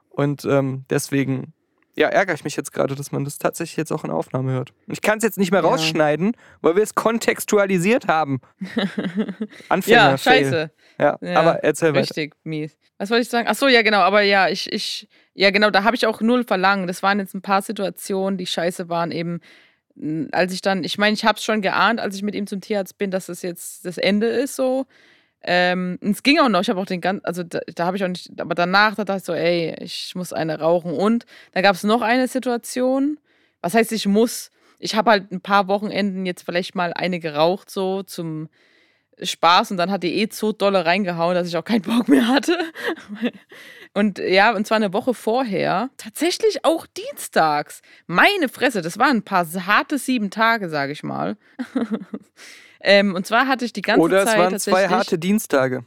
Und 0.09 0.45
ähm, 0.45 0.85
deswegen, 0.89 1.53
ja, 1.95 2.07
ärgere 2.07 2.35
ich 2.35 2.43
mich 2.45 2.55
jetzt 2.55 2.71
gerade, 2.71 2.95
dass 2.95 3.11
man 3.11 3.25
das 3.25 3.37
tatsächlich 3.37 3.75
jetzt 3.77 3.91
auch 3.91 4.03
in 4.03 4.09
der 4.09 4.17
Aufnahme 4.17 4.53
hört. 4.53 4.73
Ich 4.87 5.01
kann 5.01 5.17
es 5.17 5.23
jetzt 5.23 5.37
nicht 5.37 5.51
mehr 5.51 5.61
Ja. 5.61 5.67
rausschneiden, 5.69 6.35
weil 6.61 6.75
wir 6.77 6.83
es 6.83 6.95
kontextualisiert 6.95 8.07
haben. 8.07 8.39
Anfänger, 9.69 10.11
Ja, 10.11 10.17
scheiße. 10.17 10.71
Ja, 10.99 11.17
Ja, 11.21 11.39
aber 11.39 11.63
erzähl 11.63 11.89
weiter. 11.89 11.99
Richtig 12.01 12.33
mies. 12.43 12.77
Was 12.97 13.09
wollte 13.09 13.23
ich 13.23 13.29
sagen? 13.29 13.47
Ach 13.49 13.55
so, 13.55 13.67
ja, 13.67 13.81
genau. 13.81 13.99
Aber 13.99 14.21
ja, 14.21 14.47
ich, 14.47 14.71
ich, 14.71 15.09
ja, 15.33 15.51
genau, 15.51 15.69
da 15.69 15.83
habe 15.83 15.95
ich 15.95 16.07
auch 16.07 16.21
null 16.21 16.45
verlangt. 16.45 16.89
Das 16.89 17.03
waren 17.03 17.19
jetzt 17.19 17.33
ein 17.35 17.41
paar 17.41 17.61
Situationen, 17.61 18.37
die 18.37 18.45
scheiße 18.45 18.87
waren, 18.87 19.11
eben, 19.11 19.41
als 20.31 20.53
ich 20.53 20.62
dann, 20.62 20.84
ich 20.84 20.97
meine, 20.97 21.13
ich 21.13 21.25
habe 21.25 21.38
es 21.38 21.43
schon 21.43 21.62
geahnt, 21.62 21.99
als 21.99 22.15
ich 22.15 22.23
mit 22.23 22.36
ihm 22.36 22.47
zum 22.47 22.62
Tierarzt 22.62 22.97
bin, 22.97 23.12
dass 23.12 23.29
es 23.29 23.41
jetzt 23.41 23.86
das 23.86 23.97
Ende 23.97 24.27
ist, 24.27 24.55
so. 24.55 24.86
Ähm, 25.47 25.99
es 26.01 26.23
ging 26.23 26.39
auch 26.39 26.49
noch, 26.49 26.62
ich 26.62 26.69
habe 26.69 26.79
auch 26.79 26.88
den 26.88 27.01
ganzen, 27.01 27.23
also 27.23 27.43
da, 27.43 27.60
da 27.75 27.86
habe 27.86 27.97
ich 27.97 28.03
auch 28.03 28.08
nicht, 28.10 28.41
aber 28.41 28.55
danach, 28.55 28.95
da 28.95 29.05
dachte 29.05 29.19
ich 29.19 29.25
so, 29.25 29.34
ey, 29.34 29.75
ich 29.79 30.13
muss 30.15 30.34
eine 30.34 30.60
rauchen. 30.60 30.91
Und 30.91 31.25
da 31.53 31.62
gab 31.62 31.75
es 31.75 31.84
noch 31.84 32.01
eine 32.01 32.27
Situation, 32.27 33.19
was 33.62 33.75
heißt, 33.75 33.91
ich 33.91 34.08
muss, 34.08 34.49
ich 34.79 34.95
habe 34.95 35.12
halt 35.12 35.31
ein 35.31 35.41
paar 35.41 35.67
Wochenenden 35.67 36.25
jetzt 36.25 36.43
vielleicht 36.43 36.75
mal 36.75 36.93
eine 36.93 37.19
geraucht, 37.19 37.69
so 37.69 38.03
zum 38.03 38.49
Spaß 39.21 39.71
und 39.71 39.78
dann 39.78 39.91
hat 39.91 40.04
die 40.04 40.15
eh 40.15 40.28
so 40.32 40.51
dolle 40.51 40.86
reingehauen, 40.86 41.36
dass 41.36 41.47
ich 41.47 41.58
auch 41.58 41.63
keinen 41.63 41.82
Bock 41.82 42.08
mehr 42.08 42.28
hatte. 42.28 42.58
Und 43.93 44.19
ja, 44.19 44.54
und 44.54 44.67
zwar 44.67 44.75
eine 44.75 44.91
Woche 44.91 45.13
vorher, 45.13 45.89
tatsächlich 45.95 46.65
auch 46.65 46.86
dienstags. 46.86 47.82
Meine 48.08 48.49
Fresse, 48.49 48.82
das 48.82 48.99
waren 48.99 49.17
ein 49.17 49.23
paar 49.23 49.47
harte 49.65 49.97
sieben 49.97 50.32
Tage, 50.32 50.67
sage 50.67 50.91
ich 50.91 51.01
mal. 51.01 51.38
ähm, 52.82 53.15
und 53.15 53.25
zwar 53.25 53.47
hatte 53.47 53.63
ich 53.63 53.71
die 53.71 53.82
ganze 53.82 54.01
Oder 54.01 54.23
es 54.23 54.25
Zeit 54.25 54.38
waren 54.38 54.60
zwei 54.60 54.89
harte 54.89 55.17
Dienstage. 55.17 55.86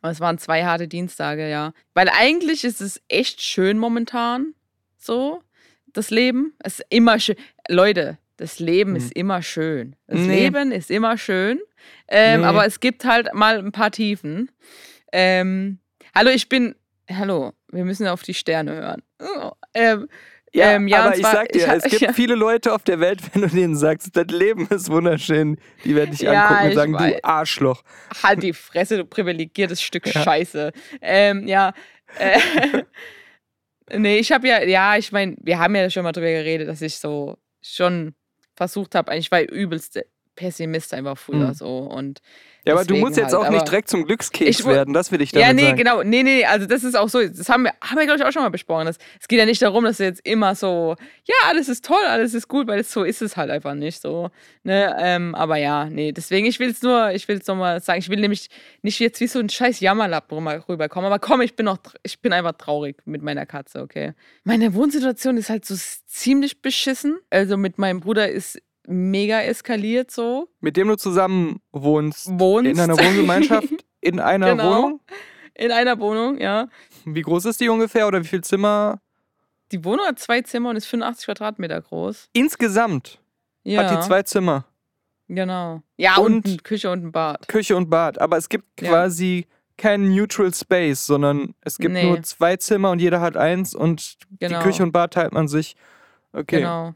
es 0.00 0.20
waren 0.20 0.38
zwei 0.38 0.64
harte 0.64 0.88
Dienstage, 0.88 1.50
ja. 1.50 1.74
Weil 1.92 2.08
eigentlich 2.08 2.64
ist 2.64 2.80
es 2.80 3.02
echt 3.08 3.42
schön 3.42 3.76
momentan, 3.76 4.54
so, 4.96 5.42
das 5.92 6.08
Leben. 6.08 6.54
Es 6.58 6.78
ist 6.78 6.86
immer 6.88 7.20
schön. 7.20 7.36
Leute, 7.68 8.16
das 8.42 8.58
Leben 8.58 8.90
Hm. 8.90 8.96
ist 8.96 9.12
immer 9.14 9.40
schön. 9.42 9.94
Das 10.08 10.18
Nee. 10.20 10.40
Leben 10.44 10.72
ist 10.72 10.90
immer 10.90 11.16
schön. 11.16 11.60
Ähm, 12.08 12.40
Nee. 12.40 12.46
Aber 12.46 12.66
es 12.66 12.80
gibt 12.80 13.04
halt 13.04 13.32
mal 13.34 13.58
ein 13.58 13.72
paar 13.72 13.90
Tiefen. 13.92 14.50
Ähm, 15.12 15.78
hallo, 16.14 16.30
ich 16.30 16.48
bin. 16.48 16.74
Hallo, 17.10 17.52
wir 17.70 17.84
müssen 17.84 18.06
auf 18.08 18.22
die 18.22 18.34
Sterne 18.34 18.72
hören. 18.74 19.02
Oh, 19.20 19.50
ähm, 19.74 20.08
Ja, 20.54 20.72
Ähm, 20.72 20.86
ja, 20.88 20.98
aber 20.98 21.08
und 21.08 21.14
ich 21.14 21.20
zwar- 21.22 21.32
sag 21.32 21.48
dir, 21.52 21.58
ich 21.66 21.66
es 21.66 21.82
gibt 21.84 22.00
ja. 22.02 22.12
viele 22.12 22.34
Leute 22.34 22.74
auf 22.74 22.82
der 22.84 23.00
Welt, 23.00 23.20
wenn 23.32 23.42
du 23.42 23.48
denen 23.48 23.74
sagst, 23.76 24.14
das 24.16 24.26
Leben 24.26 24.66
ist 24.68 24.90
wunderschön, 24.90 25.56
die 25.84 25.94
werden 25.94 26.10
dich 26.10 26.20
Ja, 26.20 26.46
angucken 26.48 26.68
und 26.70 26.74
sagen, 26.74 26.94
weiß. 26.94 27.12
du 27.14 27.24
Arschloch. 27.24 27.82
halt 28.22 28.42
die 28.42 28.52
Fresse, 28.52 28.98
du 28.98 29.04
privilegiertes 29.06 29.80
Stück. 29.80 30.06
Scheiße. 30.08 30.72
Ähm, 31.00 31.46
ja. 31.48 31.72
Äh, 32.18 32.38
nee, 33.96 34.18
ich 34.18 34.32
habe 34.32 34.46
ja, 34.48 34.62
ja, 34.62 34.96
ich 34.96 35.12
meine, 35.12 35.36
wir 35.40 35.58
haben 35.58 35.74
ja 35.74 35.88
schon 35.90 36.02
mal 36.04 36.12
drüber 36.12 36.26
geredet, 36.30 36.68
dass 36.68 36.82
ich 36.82 36.96
so 36.96 37.38
schon 37.62 38.14
versucht 38.56 38.94
habe, 38.94 39.16
ich 39.16 39.30
war 39.30 39.42
übelst 39.42 39.98
Pessimist 40.34 40.94
einfach 40.94 41.18
früher 41.18 41.48
Mhm. 41.48 41.54
so 41.54 41.78
und 41.78 42.20
Ja, 42.64 42.74
aber 42.74 42.84
du 42.84 42.94
musst 42.96 43.16
jetzt 43.16 43.32
halt, 43.34 43.46
auch 43.46 43.50
nicht 43.50 43.66
direkt 43.66 43.88
zum 43.88 44.04
Glückskeks 44.06 44.60
Ich 44.60 44.64
werden, 44.64 44.94
das 44.94 45.10
will 45.10 45.20
ich 45.20 45.32
damit 45.32 45.46
Ja, 45.48 45.52
nee, 45.52 45.62
sagen. 45.62 45.76
genau. 45.76 46.02
Nee, 46.04 46.22
nee, 46.22 46.44
also 46.44 46.64
das 46.66 46.84
ist 46.84 46.96
auch 46.96 47.08
so, 47.08 47.20
das 47.26 47.48
haben 47.48 47.64
wir, 47.64 47.72
haben 47.82 47.98
wir 47.98 48.04
glaube 48.06 48.20
ich, 48.20 48.24
auch 48.24 48.30
schon 48.30 48.42
mal 48.42 48.50
besprochen. 48.50 48.86
Das, 48.86 48.98
es 49.20 49.26
geht 49.26 49.40
ja 49.40 49.46
nicht 49.46 49.60
darum, 49.62 49.82
dass 49.82 49.96
du 49.96 50.04
jetzt 50.04 50.20
immer 50.24 50.54
so, 50.54 50.94
ja, 51.24 51.34
alles 51.48 51.68
ist 51.68 51.84
toll, 51.84 52.04
alles 52.06 52.34
ist 52.34 52.46
gut, 52.46 52.68
weil 52.68 52.78
das, 52.78 52.92
so 52.92 53.02
ist 53.02 53.20
es 53.20 53.36
halt 53.36 53.50
einfach 53.50 53.74
nicht 53.74 54.00
so. 54.00 54.30
Ne? 54.62 54.94
Ähm, 55.00 55.34
aber 55.34 55.56
ja, 55.56 55.86
nee, 55.86 56.12
deswegen, 56.12 56.46
ich 56.46 56.60
will 56.60 56.70
es 56.70 56.82
nur, 56.82 57.10
ich 57.10 57.26
will 57.26 57.38
es 57.38 57.46
nochmal 57.48 57.80
sagen, 57.82 57.98
ich 57.98 58.08
will 58.08 58.20
nämlich 58.20 58.48
nicht 58.82 59.00
jetzt 59.00 59.20
wie 59.20 59.26
so 59.26 59.40
ein 59.40 59.48
scheiß 59.48 59.80
Jammerlappen 59.80 60.38
rüber- 60.38 60.64
rüberkommen, 60.68 61.06
aber 61.06 61.18
komm, 61.18 61.40
ich 61.40 61.56
bin 61.56 61.66
noch, 61.66 61.78
ich 62.04 62.20
bin 62.20 62.32
einfach 62.32 62.52
traurig 62.52 62.96
mit 63.06 63.22
meiner 63.22 63.44
Katze, 63.44 63.80
okay? 63.82 64.12
Meine 64.44 64.72
Wohnsituation 64.74 65.36
ist 65.36 65.50
halt 65.50 65.64
so 65.64 65.74
ziemlich 66.06 66.62
beschissen. 66.62 67.18
Also 67.30 67.56
mit 67.56 67.78
meinem 67.78 67.98
Bruder 68.00 68.30
ist 68.30 68.60
mega 68.86 69.40
eskaliert 69.42 70.10
so. 70.10 70.48
Mit 70.60 70.76
dem 70.76 70.88
du 70.88 70.96
zusammen 70.96 71.60
wohnst, 71.72 72.28
Wohnst. 72.38 72.70
in 72.70 72.80
einer 72.80 72.96
Wohngemeinschaft, 72.98 73.68
in 74.00 74.18
einer 74.20 74.50
Genau. 74.50 74.70
Wohnung. 74.76 75.00
In 75.54 75.70
einer 75.70 75.98
Wohnung, 76.00 76.38
ja. 76.40 76.68
Wie 77.04 77.20
groß 77.22 77.44
ist 77.44 77.60
die 77.60 77.68
ungefähr 77.68 78.06
oder 78.08 78.22
wie 78.22 78.26
viel 78.26 78.42
Zimmer? 78.42 79.00
Die 79.70 79.84
Wohnung 79.84 80.06
hat 80.06 80.18
zwei 80.18 80.40
Zimmer 80.42 80.70
und 80.70 80.76
ist 80.76 80.86
85 80.86 81.26
Quadratmeter 81.26 81.80
groß. 81.80 82.28
Insgesamt 82.32 83.20
Ja, 83.62 83.82
hat 83.84 83.96
die 84.02 84.06
zwei 84.06 84.22
Zimmer, 84.22 84.64
genau. 85.28 85.82
Ja, 85.96 86.16
und, 86.16 86.46
Und- 86.46 86.64
Küche 86.64 86.90
und 86.90 87.04
ein 87.04 87.12
Bad. 87.12 87.48
Küche 87.48 87.76
und 87.76 87.88
Bad. 87.90 88.18
Aber 88.20 88.36
es 88.38 88.48
gibt 88.48 88.80
Ja. 88.80 88.88
quasi 88.90 89.46
keinen 89.78 90.14
Neutral 90.14 90.52
Space, 90.54 91.06
sondern 91.06 91.54
es 91.62 91.78
gibt 91.78 91.92
Nee. 91.94 92.04
nur 92.04 92.22
zwei 92.22 92.56
Zimmer 92.56 92.90
und 92.90 93.00
jeder 93.00 93.20
hat 93.20 93.36
eins 93.36 93.74
und 93.74 94.16
Genau. 94.40 94.58
die 94.58 94.64
Küche 94.64 94.82
und 94.82 94.92
Bad 94.92 95.14
teilt 95.14 95.32
man 95.32 95.48
sich. 95.48 95.76
Okay. 96.32 96.58
Genau. 96.60 96.94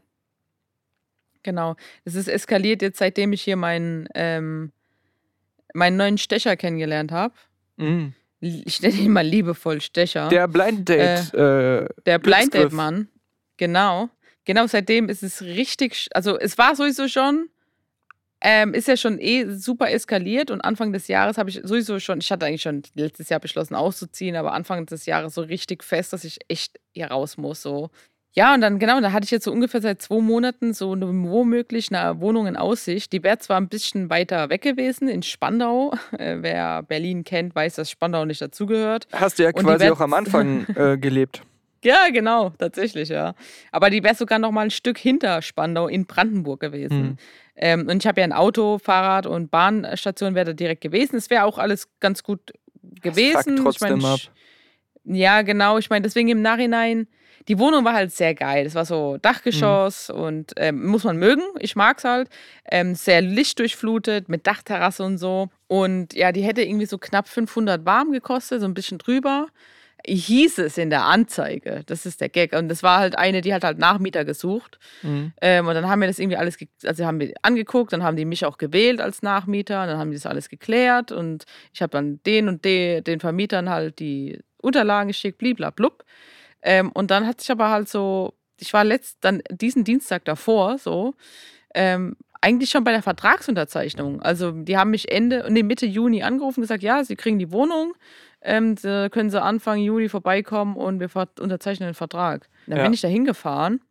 Genau. 1.47 1.77
Es 2.03 2.13
ist 2.15 2.27
eskaliert 2.27 2.81
jetzt, 2.81 2.99
seitdem 2.99 3.31
ich 3.31 3.41
hier 3.41 3.55
meinen, 3.55 4.09
ähm, 4.15 4.73
meinen 5.73 5.95
neuen 5.95 6.17
Stecher 6.17 6.57
kennengelernt 6.57 7.13
habe. 7.13 7.33
Mhm. 7.77 8.13
Ich 8.41 8.81
nenne 8.81 8.95
ihn 8.95 9.13
mal 9.13 9.25
liebevoll 9.25 9.79
Stecher. 9.79 10.27
Der 10.27 10.49
Blind 10.49 10.89
Date. 10.89 11.33
äh, 11.33 11.87
Der 12.05 12.19
Blind. 12.19 12.53
Date 12.53 12.73
Mann. 12.73 13.07
Genau. 13.55 14.09
Genau, 14.43 14.67
seitdem 14.67 15.07
ist 15.07 15.23
es 15.23 15.41
richtig, 15.41 16.09
also 16.13 16.37
es 16.37 16.57
war 16.57 16.75
sowieso 16.75 17.07
schon, 17.07 17.47
ähm, 18.41 18.73
ist 18.73 18.89
ja 18.89 18.97
schon 18.97 19.17
eh 19.17 19.49
super 19.51 19.89
eskaliert 19.89 20.51
und 20.51 20.59
Anfang 20.59 20.91
des 20.91 21.07
Jahres 21.07 21.37
habe 21.37 21.49
ich 21.49 21.61
sowieso 21.63 21.97
schon, 22.01 22.19
ich 22.19 22.29
hatte 22.29 22.45
eigentlich 22.45 22.61
schon 22.61 22.83
letztes 22.93 23.29
Jahr 23.29 23.39
beschlossen 23.39 23.73
auszuziehen, 23.75 24.35
aber 24.35 24.51
Anfang 24.51 24.85
des 24.85 25.05
Jahres 25.05 25.33
so 25.33 25.43
richtig 25.43 25.81
fest, 25.81 26.11
dass 26.11 26.25
ich 26.25 26.39
echt 26.49 26.77
hier 26.93 27.07
raus 27.07 27.37
muss, 27.37 27.61
so. 27.61 27.89
Ja, 28.37 28.53
und 28.53 28.61
dann, 28.61 28.77
genau, 28.77 29.01
da 29.01 29.13
hatte 29.13 29.23
ich 29.23 29.31
jetzt 29.31 29.45
so 29.45 29.51
ungefähr 29.51 29.81
seit 29.81 29.99
zwei 29.99 30.21
Monaten 30.21 30.71
so 30.71 30.91
eine, 30.91 31.07
womöglich 31.07 31.91
eine 31.91 32.21
Wohnung 32.21 32.45
in 32.45 32.55
Aussicht. 32.55 33.11
Die 33.11 33.23
wäre 33.23 33.39
zwar 33.39 33.59
ein 33.59 33.67
bisschen 33.67 34.11
weiter 34.11 34.51
weg 34.51 34.61
gewesen, 34.61 35.07
in 35.07 35.23
Spandau. 35.23 35.91
Äh, 36.17 36.37
wer 36.41 36.83
Berlin 36.83 37.23
kennt, 37.23 37.53
weiß, 37.53 37.75
dass 37.75 37.91
Spandau 37.91 38.25
nicht 38.25 38.41
dazugehört. 38.41 39.07
hast 39.11 39.37
du 39.37 39.43
ja 39.43 39.49
Und 39.53 39.63
quasi 39.63 39.89
auch 39.89 39.99
am 39.99 40.13
Anfang 40.13 40.65
äh, 40.75 40.97
gelebt. 40.97 41.41
Ja, 41.83 42.07
genau, 42.11 42.51
tatsächlich, 42.57 43.09
ja. 43.09 43.33
Aber 43.71 43.89
die 43.89 44.03
wäre 44.03 44.15
sogar 44.15 44.39
noch 44.39 44.51
mal 44.51 44.61
ein 44.61 44.71
Stück 44.71 44.97
hinter 44.97 45.41
Spandau 45.41 45.87
in 45.87 46.05
Brandenburg 46.05 46.59
gewesen. 46.59 46.99
Hm. 46.99 47.17
Ähm, 47.55 47.87
und 47.87 48.03
ich 48.03 48.07
habe 48.07 48.21
ja 48.21 48.25
ein 48.25 48.33
Auto, 48.33 48.77
Fahrrad 48.77 49.25
und 49.25 49.51
Bahnstation 49.51 50.33
wäre 50.35 50.45
da 50.45 50.53
direkt 50.53 50.81
gewesen. 50.81 51.17
Es 51.17 51.29
wäre 51.29 51.43
auch 51.43 51.57
alles 51.57 51.89
ganz 51.99 52.23
gut 52.23 52.53
gewesen. 53.01 53.57
Ich 53.57 53.63
trotzdem 53.63 53.99
mein, 53.99 54.11
ab. 54.11 54.19
Ja, 55.03 55.41
genau. 55.41 55.77
Ich 55.77 55.89
meine, 55.89 56.03
deswegen 56.03 56.29
im 56.29 56.41
Nachhinein, 56.41 57.07
die 57.47 57.59
Wohnung 57.59 57.85
war 57.85 57.93
halt 57.93 58.11
sehr 58.11 58.35
geil. 58.35 58.65
Es 58.65 58.75
war 58.75 58.85
so 58.85 59.17
Dachgeschoss 59.17 60.09
und 60.09 60.53
ähm, 60.57 60.85
muss 60.85 61.03
man 61.05 61.17
mögen. 61.17 61.43
Ich 61.59 61.75
mag's 61.75 62.03
halt. 62.03 62.29
Ähm, 62.69 62.95
sehr 62.95 63.21
lichtdurchflutet 63.21 64.27
mit 64.27 64.45
Dachterrasse 64.47 65.03
und 65.03 65.17
so. 65.17 65.49
Und 65.67 66.13
ja, 66.13 66.31
die 66.31 66.41
hätte 66.41 66.61
irgendwie 66.61 66.85
so 66.85 66.97
knapp 66.97 67.27
500 67.29 67.85
warm 67.85 68.11
gekostet, 68.11 68.59
so 68.61 68.67
ein 68.67 68.73
bisschen 68.73 68.97
drüber. 68.97 69.47
Hieß 70.05 70.59
es 70.59 70.77
in 70.77 70.89
der 70.89 71.05
Anzeige. 71.05 71.83
Das 71.85 72.05
ist 72.05 72.19
der 72.19 72.29
Gag. 72.29 72.53
Und 72.53 72.67
das 72.67 72.83
war 72.83 72.99
halt 72.99 73.17
eine, 73.17 73.41
die 73.41 73.53
hat 73.53 73.63
halt 73.63 73.77
Nachmieter 73.77 74.25
gesucht. 74.25 74.77
Mhm. 75.01 75.31
Ähm, 75.41 75.67
und 75.67 75.73
dann 75.73 75.87
haben 75.87 76.01
wir 76.01 76.07
das 76.07 76.19
irgendwie 76.19 76.37
alles, 76.37 76.57
also 76.85 77.05
haben 77.05 77.19
wir 77.19 77.33
angeguckt, 77.41 77.93
dann 77.93 78.03
haben 78.03 78.17
die 78.17 78.25
mich 78.25 78.45
auch 78.45 78.57
gewählt 78.57 78.99
als 78.99 79.21
Nachmieter, 79.21 79.87
dann 79.87 79.97
haben 79.97 80.11
die 80.11 80.17
das 80.17 80.25
alles 80.25 80.49
geklärt 80.49 81.11
und 81.11 81.45
ich 81.73 81.81
habe 81.81 81.91
dann 81.91 82.21
den 82.25 82.47
und 82.47 82.63
de, 82.63 83.01
den 83.01 83.19
Vermietern 83.19 83.69
halt 83.69 83.99
die 83.99 84.39
Unterlagen 84.57 85.07
geschickt, 85.07 85.37
bliblablub. 85.37 86.03
Ähm, 86.61 86.91
und 86.91 87.11
dann 87.11 87.25
hat 87.27 87.41
sich 87.41 87.51
aber 87.51 87.69
halt 87.69 87.89
so, 87.89 88.33
ich 88.59 88.73
war 88.73 88.83
letzt, 88.83 89.17
dann 89.21 89.41
diesen 89.51 89.83
Dienstag 89.83 90.25
davor 90.25 90.77
so, 90.77 91.13
ähm, 91.75 92.15
eigentlich 92.41 92.69
schon 92.69 92.83
bei 92.83 92.91
der 92.91 93.03
Vertragsunterzeichnung. 93.03 94.21
Also 94.21 94.51
die 94.51 94.77
haben 94.77 94.91
mich 94.91 95.11
Ende, 95.11 95.45
nee, 95.49 95.63
Mitte 95.63 95.85
Juni 95.85 96.23
angerufen 96.23 96.59
und 96.59 96.63
gesagt, 96.63 96.83
ja, 96.83 97.03
sie 97.03 97.15
kriegen 97.15 97.39
die 97.39 97.51
Wohnung, 97.51 97.93
ähm, 98.41 98.75
da 98.75 99.09
können 99.09 99.29
sie 99.29 99.41
Anfang 99.41 99.79
Juli 99.79 100.09
vorbeikommen 100.09 100.75
und 100.75 100.99
wir 100.99 101.09
unterzeichnen 101.39 101.89
den 101.89 101.95
Vertrag. 101.95 102.49
Dann 102.67 102.77
Ja. 102.79 102.83
bin 102.83 102.93
ich 102.93 103.01
da 103.01 103.07
hingefahren 103.07 103.81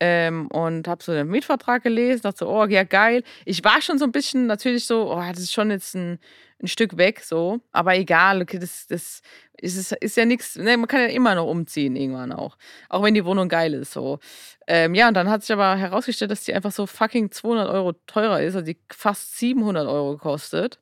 ähm, 0.00 0.46
und 0.48 0.86
habe 0.88 1.02
so 1.02 1.12
den 1.12 1.28
Mietvertrag 1.28 1.82
gelesen, 1.82 2.22
dachte 2.22 2.38
so, 2.40 2.48
oh 2.48 2.64
ja, 2.66 2.84
geil. 2.84 3.22
Ich 3.44 3.64
war 3.64 3.80
schon 3.82 3.98
so 3.98 4.04
ein 4.04 4.12
bisschen 4.12 4.46
natürlich 4.46 4.86
so, 4.86 5.12
oh, 5.12 5.22
das 5.30 5.40
ist 5.40 5.52
schon 5.52 5.70
jetzt 5.70 5.94
ein, 5.94 6.18
ein 6.62 6.68
Stück 6.68 6.96
weg, 6.96 7.20
so. 7.20 7.60
Aber 7.72 7.96
egal, 7.96 8.42
okay, 8.42 8.58
das, 8.58 8.86
das 8.88 9.22
ist, 9.60 9.92
ist, 9.92 10.16
ja 10.16 10.24
nichts, 10.24 10.56
ne, 10.56 10.76
man 10.76 10.86
kann 10.86 11.00
ja 11.00 11.06
immer 11.08 11.34
noch 11.34 11.46
umziehen 11.46 11.96
irgendwann 11.96 12.32
auch. 12.32 12.56
Auch 12.88 13.02
wenn 13.02 13.14
die 13.14 13.24
Wohnung 13.24 13.48
geil 13.48 13.74
ist, 13.74 13.92
so. 13.92 14.18
Ähm, 14.66 14.94
ja, 14.94 15.08
und 15.08 15.14
dann 15.14 15.28
hat 15.30 15.42
sich 15.42 15.52
aber 15.52 15.76
herausgestellt, 15.76 16.30
dass 16.30 16.44
die 16.44 16.54
einfach 16.54 16.72
so 16.72 16.86
fucking 16.86 17.30
200 17.30 17.68
Euro 17.68 17.92
teurer 18.06 18.40
ist, 18.42 18.54
also 18.54 18.64
die 18.66 18.78
fast 18.90 19.38
700 19.38 19.86
Euro 19.88 20.16
kostet. 20.16 20.78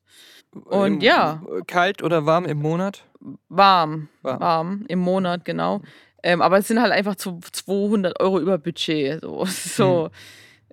Und 0.65 0.95
Im- 0.95 1.01
ja. 1.01 1.41
Kalt 1.67 2.03
oder 2.03 2.25
warm 2.25 2.45
im 2.45 2.57
Monat? 2.59 3.03
Warm, 3.49 4.09
Warm. 4.21 4.39
warm, 4.39 4.85
im 4.87 4.99
Monat, 4.99 5.43
genau. 5.45 5.81
Ähm, 6.23 6.41
aber 6.41 6.57
es 6.57 6.67
sind 6.67 6.81
halt 6.81 6.91
einfach 6.91 7.15
zu 7.15 7.39
200 7.51 8.19
Euro 8.19 8.39
über 8.39 8.57
Budget. 8.57 9.21
So. 9.21 9.45
so 9.45 10.09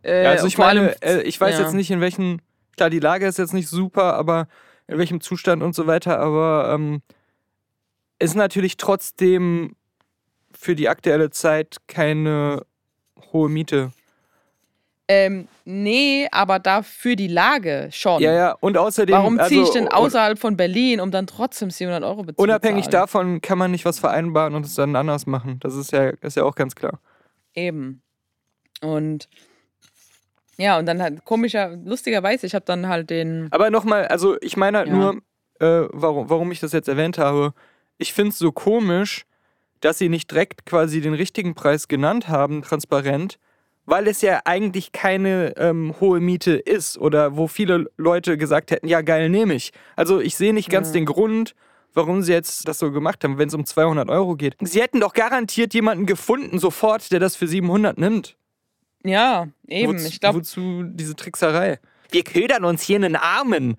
äh, 0.03 0.25
Ja, 0.25 0.31
also 0.31 0.47
ich 0.47 0.57
vor 0.57 0.67
allem- 0.67 0.87
meine, 0.87 1.03
äh, 1.03 1.23
ich 1.23 1.41
weiß 1.41 1.59
ja. 1.59 1.65
jetzt 1.65 1.75
nicht, 1.75 1.91
in 1.91 2.01
welchen, 2.01 2.41
klar, 2.77 2.91
die 2.91 3.01
Lage 3.01 3.27
ist 3.27 3.39
jetzt 3.39 3.55
nicht 3.55 3.69
super, 3.69 4.15
aber 4.15 4.49
in 4.87 4.99
welchem 4.99 5.21
Zustand 5.21 5.63
und 5.63 5.75
so 5.75 5.87
weiter, 5.87 6.19
aber 6.19 6.73
ähm, 6.75 7.03
ist 8.19 8.35
natürlich 8.35 8.77
trotzdem 8.77 9.77
für 10.53 10.75
die 10.75 10.89
aktuelle 10.89 11.31
Zeit 11.31 11.79
keine 11.89 12.65
hohe 13.33 13.49
Miete. 13.49 13.93
Ähm, 15.07 15.49
nee, 15.67 16.27
aber 16.33 16.59
dafür 16.59 17.15
die 17.15 17.29
Lage 17.29 17.89
schon. 17.93 18.23
Ja, 18.23 18.33
ja, 18.33 18.53
und 18.61 18.79
außerdem. 18.79 19.15
Warum 19.15 19.39
ziehe 19.39 19.61
ich 19.61 19.69
also, 19.69 19.73
denn 19.75 19.89
außerhalb 19.89 20.39
von 20.39 20.57
Berlin, 20.57 21.01
um 21.01 21.11
dann 21.11 21.27
trotzdem 21.27 21.71
700 21.71 22.03
Euro 22.03 22.23
bezahlen? 22.23 22.49
Unabhängig 22.49 22.89
davon 22.89 23.43
kann 23.43 23.59
man 23.59 23.71
nicht 23.71 23.85
was 23.85 23.99
vereinbaren 23.99 24.55
und 24.55 24.65
es 24.65 24.75
dann 24.75 24.97
anders 24.97 25.27
machen. 25.27 25.61
Das 25.61 25.75
ist 25.75 25.93
ja, 25.93 26.09
ist 26.09 26.37
ja 26.37 26.45
auch 26.45 26.55
ganz 26.55 26.75
klar. 26.75 27.01
Eben. 27.55 28.03
Und 28.81 29.29
ja, 30.57 30.79
und 30.79 30.87
dann 30.87 31.03
halt 31.03 31.25
komischer, 31.25 31.77
lustigerweise, 31.85 32.47
ich 32.47 32.55
habe 32.55 32.65
dann 32.65 32.89
halt 32.89 33.11
den. 33.11 33.49
Aber 33.51 33.71
nochmal, 33.71 34.07
also 34.07 34.37
ich 34.41 34.57
meine 34.57 34.79
halt 34.79 34.89
Ja. 34.89 34.95
nur, 34.95 35.17
äh, 35.61 35.89
warum, 35.93 36.31
warum 36.31 36.53
ich 36.53 36.61
das 36.61 36.73
jetzt 36.73 36.89
erwähnt 36.89 37.19
habe. 37.19 37.53
Ich 37.99 38.13
finde 38.13 38.31
es 38.31 38.39
so 38.39 38.53
komisch, 38.53 39.27
dass 39.81 39.99
sie 39.99 40.09
nicht 40.09 40.31
direkt 40.31 40.65
quasi 40.65 41.01
den 41.01 41.15
richtigen 41.15 41.55
Preis 41.55 41.89
genannt 41.89 42.29
haben, 42.29 42.63
transparent, 42.63 43.39
weil 43.87 44.07
es 44.09 44.21
ja 44.23 44.41
eigentlich 44.45 44.93
keine 44.93 45.55
ähm, 45.57 45.95
hohe 46.01 46.21
Miete 46.21 46.53
ist 46.53 46.97
oder 46.99 47.37
wo 47.37 47.47
viele 47.49 47.91
Leute 47.97 48.37
gesagt 48.39 48.71
hätten, 48.71 48.89
ja 48.89 49.01
geil, 49.03 49.29
nehme 49.29 49.55
ich. 49.55 49.73
Also 49.97 50.21
ich 50.21 50.37
sehe 50.37 50.53
nicht 50.55 50.71
ganz 50.71 50.89
Ja. 50.89 50.93
den 50.95 51.05
Grund, 51.07 51.55
warum 51.93 52.23
sie 52.23 52.33
jetzt 52.33 52.67
das 52.67 52.79
so 52.79 52.91
gemacht 52.93 53.23
haben, 53.25 53.39
wenn 53.39 53.49
es 53.49 53.55
um 53.55 53.65
200 53.67 54.09
Euro 54.09 54.37
geht. 54.37 54.57
Sie 54.61 54.81
hätten 54.83 55.01
doch 55.01 55.13
garantiert 55.13 55.75
jemanden 55.75 56.07
gefunden 56.07 56.59
sofort, 56.59 57.13
der 57.13 57.21
das 57.21 57.37
für 57.37 57.47
700 57.47 57.99
nimmt. 57.99 58.37
Ja, 59.05 59.49
eben. 59.69 59.93
Wozu, 59.95 60.07
ich 60.09 60.19
glaube, 60.21 60.39
wozu 60.39 60.83
diese 60.85 61.15
Trickserei? 61.15 61.79
Wir 62.11 62.25
ködern 62.25 62.65
uns 62.65 62.83
hier 62.83 62.97
einen 62.97 63.17
Armen. 63.17 63.77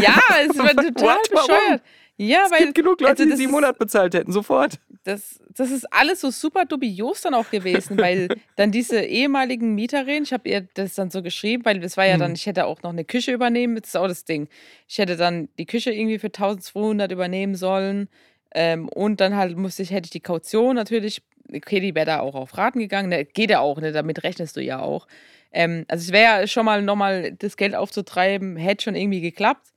ja, 0.00 0.18
es 0.48 0.56
war 0.58 0.68
total 0.70 0.84
What? 1.16 1.30
Warum? 1.32 1.46
bescheuert. 1.48 1.82
Ja, 2.16 2.42
Es 2.46 2.50
weil. 2.52 2.58
gibt 2.60 2.74
genug 2.74 3.00
Leute, 3.00 3.10
also 3.10 3.24
die 3.24 3.30
das 3.30 3.38
ist- 3.38 3.44
700 3.46 3.78
bezahlt 3.78 4.14
hätten, 4.14 4.32
sofort. 4.32 4.78
Das, 5.04 5.40
das 5.54 5.70
ist 5.70 5.90
alles 5.92 6.20
so 6.20 6.30
super 6.30 6.64
dubios 6.66 7.22
dann 7.22 7.34
auch 7.34 7.50
gewesen, 7.50 7.98
weil 7.98 8.28
dann 8.56 8.70
diese 8.70 9.00
ehemaligen 9.00 9.74
Mieterin, 9.74 10.24
ich 10.24 10.32
habe 10.32 10.48
ihr 10.48 10.66
das 10.74 10.94
dann 10.94 11.10
so 11.10 11.22
geschrieben, 11.22 11.64
weil 11.64 11.80
das 11.80 11.96
war 11.96 12.06
ja 12.06 12.16
dann, 12.18 12.30
Hm. 12.30 12.34
ich 12.34 12.46
hätte 12.46 12.66
auch 12.66 12.82
noch 12.82 12.90
eine 12.90 13.04
Küche 13.04 13.32
übernehmen, 13.32 13.76
das 13.76 13.88
ist 13.88 13.96
auch 13.96 14.08
das 14.08 14.24
Ding. 14.24 14.48
Ich 14.88 14.98
hätte 14.98 15.16
dann 15.16 15.48
die 15.58 15.66
Küche 15.66 15.90
irgendwie 15.92 16.18
für 16.18 16.26
1200 16.28 17.10
übernehmen 17.12 17.54
sollen 17.54 18.08
ähm, 18.54 18.88
und 18.88 19.20
dann 19.20 19.36
halt 19.36 19.56
musste 19.56 19.82
ich, 19.82 19.90
hätte 19.90 20.06
ich 20.06 20.10
die 20.10 20.20
Kaution 20.20 20.76
natürlich, 20.76 21.22
okay, 21.54 21.80
die 21.80 21.94
wäre 21.94 22.06
da 22.06 22.20
auch 22.20 22.34
auf 22.34 22.56
Raten 22.58 22.78
gegangen, 22.78 23.08
ne, 23.08 23.24
geht 23.24 23.50
ja 23.50 23.60
auch, 23.60 23.80
ne, 23.80 23.92
damit 23.92 24.22
rechnest 24.22 24.56
du 24.56 24.60
ja 24.60 24.80
auch. 24.80 25.06
Ähm, 25.52 25.84
also 25.88 26.02
es 26.02 26.12
wäre 26.12 26.42
ja 26.42 26.46
schon 26.46 26.64
mal 26.64 26.82
nochmal 26.82 27.32
das 27.32 27.56
Geld 27.56 27.74
aufzutreiben, 27.74 28.56
hätte 28.56 28.84
schon 28.84 28.94
irgendwie 28.94 29.20
geklappt. 29.20 29.72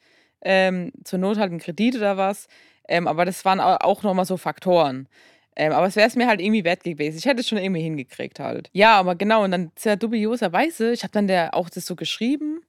Ähm, 0.46 0.92
zur 1.06 1.20
Not 1.20 1.38
halt 1.38 1.54
ein 1.54 1.60
Kredit 1.60 1.96
oder 1.96 2.18
was. 2.18 2.48
Ähm, 2.88 3.08
aber 3.08 3.26
das 3.26 3.44
waren 3.46 3.60
au- 3.60 3.78
auch 3.78 4.04
nochmal 4.04 4.26
so 4.26 4.38
Faktoren. 4.38 5.08
Ähm, 5.56 5.72
aber 5.72 5.86
es 5.88 5.96
wäre 5.96 6.08
es 6.08 6.16
mir 6.16 6.28
halt 6.28 6.42
irgendwie 6.42 6.64
wert 6.64 6.84
gewesen. 6.84 7.18
Ich 7.18 7.26
hätte 7.26 7.42
es 7.42 7.48
schon 7.48 7.60
irgendwie 7.60 7.82
hingekriegt 7.82 8.40
halt. 8.40 8.70
Ja, 8.74 8.98
aber 9.00 9.16
genau, 9.16 9.44
und 9.44 9.52
dann 9.52 9.72
sehr 9.76 9.96
dubioserweise, 9.96 10.92
ich 10.94 11.04
habe 11.04 11.12
dann 11.14 11.28
der 11.28 11.54
auch 11.54 11.70
das 11.70 11.86
so 11.86 11.96
geschrieben 11.96 12.62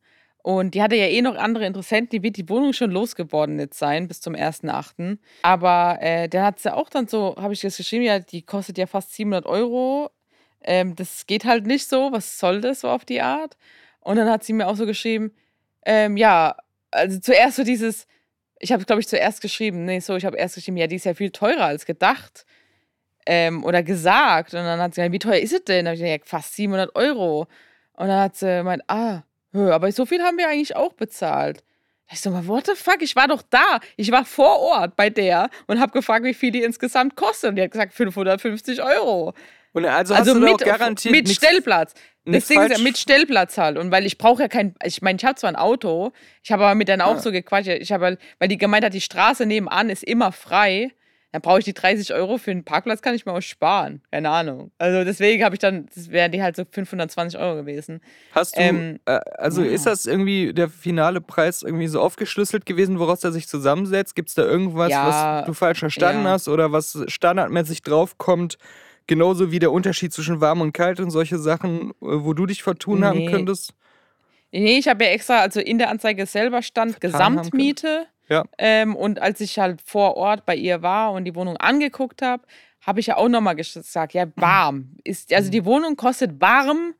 und 0.43 0.75
die 0.75 0.83
hatte 0.83 0.95
ja 0.97 1.07
eh 1.07 1.23
noch 1.23 1.37
andere 1.37 1.65
Interessenten, 1.65 2.11
die 2.11 2.23
wird 2.23 2.37
die 2.37 2.47
Wohnung 2.51 2.75
schon 2.75 2.91
losgeworden 2.91 3.59
jetzt 3.59 3.79
sein 3.79 4.07
bis 4.09 4.21
zum 4.21 4.35
1.8. 4.35 5.19
Aber 5.43 5.97
äh, 6.03 6.29
der 6.29 6.45
hat 6.45 6.59
sie 6.59 6.73
auch 6.75 6.91
dann 6.91 7.07
so, 7.09 7.35
habe 7.39 7.55
ich 7.55 7.63
das 7.63 7.79
geschrieben, 7.79 8.05
ja, 8.05 8.19
die 8.19 8.43
kostet 8.43 8.77
ja 8.77 8.87
fast 8.87 9.15
700 9.15 9.47
Euro. 9.47 10.11
Ähm, 10.63 10.95
das 10.97 11.27
geht 11.27 11.47
halt 11.47 11.67
nicht 11.67 11.89
so, 11.89 12.13
was 12.13 12.39
soll 12.39 12.61
das 12.61 12.81
so 12.83 12.89
auf 12.91 13.07
die 13.07 13.23
Art? 13.23 13.57
Und 14.01 14.17
dann 14.17 14.29
hat 14.29 14.45
sie 14.45 14.53
mir 14.53 14.67
auch 14.69 14.77
so 14.77 14.85
geschrieben, 14.85 15.33
ähm, 15.87 16.19
ja, 16.19 16.57
also 16.91 17.19
zuerst 17.21 17.57
so 17.57 17.65
dieses, 17.65 18.07
ich 18.65 18.73
habe, 18.73 18.85
glaube 18.87 19.01
ich, 19.01 19.09
zuerst 19.09 19.43
geschrieben, 19.43 19.85
nee, 19.85 20.01
so, 20.01 20.17
ich 20.17 20.25
habe 20.25 20.39
erst 20.39 20.55
geschrieben, 20.55 20.79
ja, 20.79 20.87
die 20.87 20.97
ist 20.97 21.05
ja 21.05 21.13
viel 21.13 21.31
teurer 21.31 21.67
als 21.67 21.85
gedacht 21.85 22.47
ähm, 23.27 23.63
oder 23.63 23.83
gesagt. 23.83 24.55
Und 24.55 24.61
dann 24.61 24.81
hat 24.81 24.95
sie 24.95 25.03
gesagt, 25.03 25.13
wie 25.13 25.19
teuer 25.19 25.39
ist 25.39 25.53
es 25.53 25.65
denn? 25.65 25.85
Da 25.85 25.91
habe 25.91 25.97
ich 25.97 26.03
gesagt, 26.03 26.25
ja, 26.25 26.29
fast 26.29 26.57
700 26.57 26.97
Euro. 26.97 27.47
Und 27.93 28.09
dann 28.09 28.21
hat 28.21 28.37
sie 28.37 28.47
gemeint, 28.47 28.83
ah, 28.89 29.23
hö, 29.53 29.71
aber 29.71 29.93
so 29.93 30.07
viel 30.07 30.23
haben 30.23 30.39
wir 30.39 30.49
eigentlich 30.49 30.75
auch 30.75 30.95
bezahlt. 30.95 31.63
Da 32.09 32.15
Ich 32.15 32.23
so, 32.23 32.31
mal, 32.31 32.47
what 32.47 32.67
the 32.67 32.73
fuck? 32.75 33.03
Ich 33.03 33.15
war 33.15 33.29
doch 33.29 33.43
da. 33.43 33.81
Ich 33.97 34.11
war 34.11 34.25
vor 34.25 34.59
Ort 34.61 34.97
bei 34.97 35.11
der 35.11 35.51
und 35.67 35.79
habe 35.79 35.93
gefragt, 35.93 36.25
wie 36.25 36.35
viel 36.35 36.51
die 36.51 36.63
insgesamt 36.63 37.17
kostet. 37.17 37.51
Und 37.51 37.57
die 37.57 37.63
hat 37.63 37.71
gesagt, 37.71 37.93
550 37.93 38.83
Euro. 38.83 39.35
Und 39.73 39.85
also, 39.85 40.15
Also 40.15 40.35
mit, 40.37 40.59
garantiert 40.59 41.15
mit 41.15 41.29
Stellplatz. 41.29 41.93
Das 42.27 42.33
nichts 42.33 42.49
Ding 42.49 42.61
ist 42.63 42.71
ja 42.71 42.77
falsch- 42.77 42.83
mit 42.83 42.99
Stellplatz 42.99 43.59
halt. 43.59 43.77
Und 43.79 43.91
weil 43.91 44.07
ich 44.07 44.17
brauche 44.19 44.43
ja 44.43 44.49
kein, 44.49 44.75
ich 44.85 45.03
meine, 45.03 45.17
ich 45.19 45.25
habe 45.25 45.35
zwar 45.35 45.51
ein 45.51 45.57
Auto, 45.57 46.13
ich 46.43 46.51
habe 46.53 46.65
aber 46.65 46.75
mit 46.75 46.89
denen 46.89 47.03
auch 47.03 47.17
Ah. 47.17 47.21
so 47.21 47.31
gequatscht. 47.33 47.69
Ich 47.69 47.93
habe, 47.93 48.05
halt- 48.07 48.21
weil 48.39 48.49
die 48.49 48.59
gemeint 48.59 48.85
hat, 48.85 48.95
die 48.95 49.01
Straße 49.01 49.45
nebenan 49.47 49.91
ist 49.91 50.03
immer 50.05 50.33
frei. 50.33 50.91
Dann 51.33 51.43
brauche 51.43 51.59
ich 51.59 51.65
die 51.65 51.75
30 51.75 52.15
Euro 52.15 52.39
für 52.39 52.53
einen 52.53 52.63
Parkplatz, 52.63 53.03
kann 53.03 53.13
ich 53.17 53.27
mir 53.27 53.33
auch 53.33 53.41
sparen. 53.43 54.01
Keine 54.13 54.31
Ahnung. 54.31 54.71
Also 54.79 55.03
deswegen 55.03 55.43
habe 55.43 55.57
ich 55.57 55.59
dann, 55.59 55.87
das 55.93 56.11
wären 56.13 56.31
die 56.31 56.41
halt 56.41 56.55
so 56.55 56.63
520 56.71 57.41
Euro 57.41 57.57
gewesen. 57.57 58.01
Hast 58.31 58.57
du, 58.57 58.61
Ähm, 58.61 59.01
äh, 59.05 59.19
also 59.37 59.63
ja. 59.65 59.73
ist 59.73 59.85
das 59.85 60.07
irgendwie 60.07 60.55
der 60.55 60.69
finale 60.69 61.21
Preis 61.21 61.63
irgendwie 61.65 61.89
so 61.89 62.01
aufgeschlüsselt 62.01 62.67
gewesen, 62.67 63.01
woraus 63.01 63.25
er 63.25 63.33
sich 63.33 63.49
zusammensetzt? 63.49 64.15
Gibt 64.15 64.29
es 64.29 64.37
da 64.37 64.43
irgendwas, 64.45 64.93
Ja, 64.93 65.39
was 65.41 65.47
du 65.47 65.55
falsch 65.55 65.81
verstanden 65.81 66.23
ja. 66.25 66.31
hast 66.31 66.47
oder 66.47 66.71
was 66.71 66.97
standardmäßig 67.09 67.83
draufkommt? 67.83 68.57
Genauso 69.07 69.51
wie 69.51 69.59
der 69.59 69.71
Unterschied 69.73 70.13
zwischen 70.13 70.41
warm 70.41 70.61
und 70.61 70.73
kalt 70.73 70.99
und 71.01 71.11
solche 71.11 71.39
Sachen, 71.39 71.91
äh, 71.91 71.95
wo 72.01 72.33
du 72.33 72.47
dich 72.47 72.63
vertun 72.63 73.05
haben 73.05 73.19
Nee. 73.19 73.27
könntest? 73.31 73.75
Nee, 74.53 74.79
ich 74.79 74.89
habe 74.89 75.05
ja 75.05 75.11
extra, 75.11 75.41
also 75.41 75.61
in 75.61 75.79
der 75.79 75.91
Anzeige 75.91 76.27
selber 76.27 76.63
stand 76.63 76.93
Vertan 76.99 77.13
haben. 77.21 77.37
Gesamtmiete. 77.37 78.07
Ja. 78.29 78.45
Ähm, 78.57 78.97
und 78.97 79.21
als 79.21 79.41
ich 79.41 79.59
halt 79.59 79.83
vor 79.85 80.17
Ort 80.17 80.47
bei 80.47 80.57
ihr 80.57 80.81
war 80.81 81.13
und 81.13 81.25
die 81.25 81.35
Wohnung 81.35 81.57
angeguckt 81.59 82.23
habe, 82.23 82.43
habe 82.81 83.01
ich 83.01 83.07
ja 83.09 83.17
auch 83.17 83.29
nochmal 83.29 83.57
gesagt, 83.57 84.15
ja, 84.15 84.27
warm. 84.37 84.97
Ist, 85.05 85.31
Mhm. 85.31 85.37
also 85.37 85.51
die 85.51 85.65
Wohnung 85.65 85.97
kostet 85.97 86.41
warm. 86.41 86.95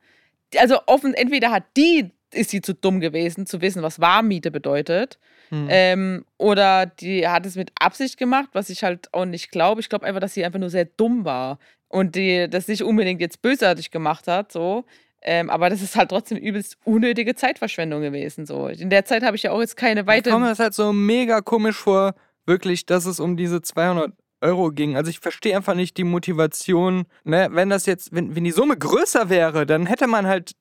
Also 0.57 0.79
offen, 0.85 1.13
entweder 1.13 1.49
hat 1.51 1.63
die, 1.77 2.11
ist 2.33 2.49
sie 2.51 2.61
zu 2.61 2.73
dumm 2.75 2.99
gewesen, 2.99 3.45
zu 3.45 3.61
wissen, 3.61 3.81
was 3.81 3.99
Warmmiete 3.99 4.51
bedeutet. 4.51 5.17
Hm. 5.49 5.67
Ähm, 5.69 6.25
oder 6.37 6.85
die 6.87 7.27
hat 7.27 7.45
es 7.45 7.55
mit 7.55 7.71
Absicht 7.79 8.17
gemacht, 8.17 8.49
was 8.53 8.69
ich 8.69 8.83
halt 8.83 9.13
auch 9.13 9.25
nicht 9.25 9.51
glaube. 9.51 9.79
Ich 9.79 9.89
glaube 9.89 10.05
einfach, 10.05 10.19
dass 10.19 10.33
sie 10.33 10.43
einfach 10.43 10.59
nur 10.59 10.69
sehr 10.71 10.85
dumm 10.85 11.23
war 11.23 11.59
und 11.89 12.15
die 12.15 12.47
das 12.49 12.67
nicht 12.67 12.83
unbedingt 12.83 13.21
jetzt 13.21 13.41
bösartig 13.41 13.91
gemacht 13.91 14.27
hat, 14.27 14.51
so. 14.51 14.85
Ähm, 15.21 15.49
aber 15.49 15.69
das 15.71 15.81
ist 15.81 15.95
halt 15.95 16.09
trotzdem 16.09 16.37
übelst 16.37 16.77
unnötige 16.83 17.33
Zeitverschwendung 17.33 18.01
gewesen. 18.01 18.45
So. 18.45 18.67
In 18.67 18.91
der 18.91 19.05
Zeit 19.05 19.23
habe 19.23 19.35
ich 19.35 19.43
ja 19.43 19.51
auch 19.51 19.59
jetzt 19.59 19.75
keine 19.75 20.01
Ich 20.01 20.07
weitere. 20.07 20.31
komme 20.31 20.45
mir 20.45 20.51
das 20.51 20.59
halt 20.59 20.75
so 20.75 20.93
mega 20.93 21.41
komisch 21.41 21.77
vor, 21.77 22.13
wirklich, 22.45 22.85
dass 22.85 23.05
es 23.05 23.19
um 23.19 23.35
diese 23.35 23.61
200 23.63 24.13
Euro 24.41 24.71
ging. 24.71 24.95
Also 24.95 25.09
ich 25.09 25.19
verstehe 25.19 25.55
einfach 25.55 25.73
nicht 25.73 25.97
die 25.97 26.03
Motivation. 26.03 27.05
Ne? 27.23 27.47
Wenn 27.51 27.71
das 27.71 27.87
jetzt, 27.87 28.13
wenn, 28.13 28.35
wenn 28.35 28.43
die 28.43 28.51
Summe 28.51 28.77
größer 28.77 29.29
wäre, 29.29 29.65
dann 29.65 29.87
hätte 29.87 30.05
man 30.05 30.27
halt 30.27 30.51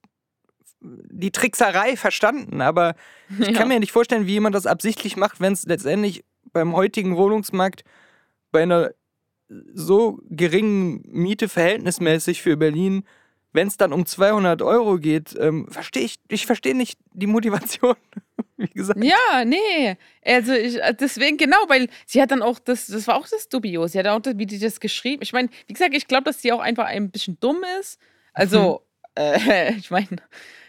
die 0.80 1.30
Trickserei 1.30 1.96
verstanden. 1.96 2.62
Aber 2.62 2.94
ich 3.38 3.52
kann 3.52 3.68
mir 3.68 3.80
nicht 3.80 3.92
vorstellen, 3.92 4.26
wie 4.26 4.32
jemand 4.32 4.54
das 4.54 4.66
absichtlich 4.66 5.16
macht, 5.16 5.40
wenn 5.40 5.52
es 5.52 5.64
letztendlich 5.64 6.24
beim 6.52 6.74
heutigen 6.74 7.16
Wohnungsmarkt 7.16 7.84
bei 8.50 8.62
einer 8.62 8.92
so 9.48 10.18
geringen 10.30 11.02
Miete 11.06 11.48
verhältnismäßig 11.48 12.42
für 12.42 12.56
Berlin, 12.56 13.04
wenn 13.52 13.68
es 13.68 13.76
dann 13.76 13.92
um 13.92 14.04
200 14.04 14.62
Euro 14.62 14.98
geht, 14.98 15.36
ähm, 15.38 15.68
verstehe 15.70 16.02
ich, 16.02 16.16
ich 16.28 16.44
verstehe 16.44 16.76
nicht 16.76 16.98
die 17.12 17.28
Motivation. 17.28 17.94
Wie 18.56 18.66
gesagt. 18.68 19.02
Ja, 19.02 19.44
nee. 19.44 19.96
Also 20.24 20.52
ich, 20.52 20.82
äh, 20.82 20.94
deswegen, 20.98 21.36
genau, 21.36 21.58
weil 21.68 21.88
sie 22.06 22.20
hat 22.20 22.32
dann 22.32 22.42
auch, 22.42 22.58
das, 22.58 22.88
das 22.88 23.06
war 23.06 23.16
auch 23.16 23.28
das 23.28 23.48
Dubios. 23.48 23.92
Sie 23.92 23.98
hat 23.98 24.06
auch, 24.08 24.20
das, 24.20 24.36
wie 24.38 24.46
die 24.46 24.58
das 24.58 24.80
geschrieben. 24.80 25.22
Ich 25.22 25.32
meine, 25.32 25.48
wie 25.66 25.72
gesagt, 25.72 25.94
ich 25.94 26.08
glaube, 26.08 26.24
dass 26.24 26.42
sie 26.42 26.52
auch 26.52 26.60
einfach 26.60 26.86
ein 26.86 27.10
bisschen 27.10 27.38
dumm 27.40 27.58
ist. 27.80 27.98
Also, 28.32 28.82
äh, 29.16 29.74
ich 29.78 29.90
meine, 29.90 30.08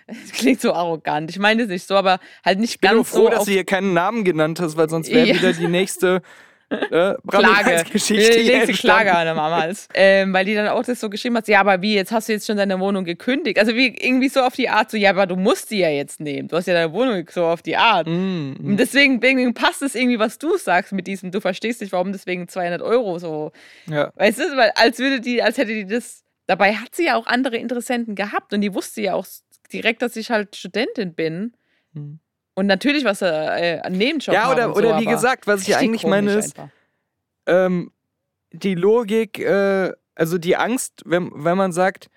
es 0.08 0.32
klingt 0.32 0.62
so 0.62 0.74
arrogant. 0.74 1.32
Ich 1.32 1.40
meine 1.40 1.64
es 1.64 1.70
nicht 1.70 1.88
so, 1.88 1.96
aber 1.96 2.20
halt 2.44 2.60
nicht 2.60 2.76
Ich 2.76 2.80
bin 2.82 2.92
ganz 2.92 3.10
froh, 3.10 3.26
so 3.26 3.30
dass 3.30 3.46
du 3.46 3.52
hier 3.52 3.66
keinen 3.66 3.94
Namen 3.94 4.24
genannt 4.24 4.60
hast, 4.60 4.78
weil 4.78 4.90
sonst 4.90 5.10
wäre 5.12 5.28
Ja. 5.28 5.36
wieder 5.36 5.54
die 5.54 5.68
nächste 5.68 6.22
äh, 6.70 7.14
Klage. 7.28 7.84
Geschichte 7.92 8.38
Die 8.38 8.44
hier 8.44 8.58
nächste 8.58 8.74
Klage 8.74 9.16
an 9.16 9.26
der 9.26 9.36
Hals. 9.36 9.88
Ähm, 9.94 10.34
weil 10.34 10.46
die 10.46 10.56
dann 10.56 10.68
auch 10.68 10.84
das 10.84 11.00
so 11.00 11.10
geschrieben 11.10 11.38
hat, 11.38 11.48
ja, 11.48 11.60
aber 11.60 11.82
wie, 11.82 11.96
jetzt 11.96 12.12
hast 12.12 12.28
du 12.28 12.34
jetzt 12.34 12.48
schon 12.48 12.58
deine 12.58 12.80
Wohnung 12.80 13.06
gekündigt. 13.06 13.60
Also 13.60 13.76
wie 13.76 13.88
irgendwie 13.88 14.30
so 14.30 14.42
auf 14.42 14.56
die 14.56 14.70
Art, 14.70 14.92
so, 14.92 14.98
ja, 14.98 15.12
aber 15.12 15.28
du 15.28 15.36
musst 15.36 15.72
die 15.72 15.80
ja 15.80 15.90
jetzt 15.90 16.20
nehmen. 16.20 16.48
Du 16.48 16.58
hast 16.58 16.68
ja 16.68 16.74
deine 16.74 16.92
Wohnung 16.92 17.28
so 17.32 17.46
auf 17.46 17.62
die 17.62 17.78
Art. 17.78 18.08
Und 18.08 18.26
Mm, 18.26 18.78
deswegen, 18.78 19.20
deswegen 19.20 19.54
passt 19.54 19.82
es 19.82 19.96
irgendwie, 19.96 20.20
was 20.20 20.38
du 20.38 20.58
sagst 20.58 20.94
mit 20.94 21.08
diesem, 21.08 21.32
du 21.32 21.42
verstehst 21.42 21.82
nicht, 21.82 21.92
warum 21.94 22.12
deswegen 22.12 22.48
200 22.48 22.82
Euro 22.82 23.20
so. 23.20 23.52
ja. 23.88 24.12
Weißt 24.16 24.40
du, 24.40 24.44
weil 24.58 24.72
als 24.76 25.00
würde 25.00 25.22
die, 25.22 25.42
als 25.42 25.58
hätte 25.58 25.74
die 25.74 25.86
das. 25.86 26.24
Dabei 26.48 26.76
hat 26.76 26.94
sie 26.94 27.06
ja 27.06 27.16
auch 27.16 27.26
andere 27.26 27.58
Interessenten 27.58 28.14
gehabt 28.14 28.54
und 28.54 28.62
die 28.62 28.74
wusste 28.76 29.02
ja 29.02 29.16
auch 29.16 29.26
direkt, 29.74 30.04
dass 30.04 30.16
ich 30.16 30.30
halt 30.30 30.56
Studentin 30.56 31.16
bin. 31.16 31.54
Hm. 31.94 32.20
Und 32.56 32.68
natürlich, 32.68 33.04
was 33.04 33.22
er 33.22 33.58
äh, 33.62 33.80
an 33.82 33.94
Nebenjob 33.94 34.34
ja, 34.34 34.52
oder, 34.52 34.68
und 34.68 34.78
oder 34.78 34.96
so, 34.96 35.02
wie 35.02 35.06
gesagt, 35.06 35.46
was 35.46 35.68
ich 35.68 35.76
eigentlich 35.76 36.06
meine 36.06 36.34
ist, 36.34 36.56
ähm, 37.46 37.92
die 38.52 38.76
Logik, 38.76 39.40
äh, 39.40 39.92
also 40.16 40.38
die 40.38 40.56
Angst, 40.56 41.04
wenn, 41.06 41.32
wenn 41.34 41.58
man 41.58 41.74
sagt, 41.74 42.10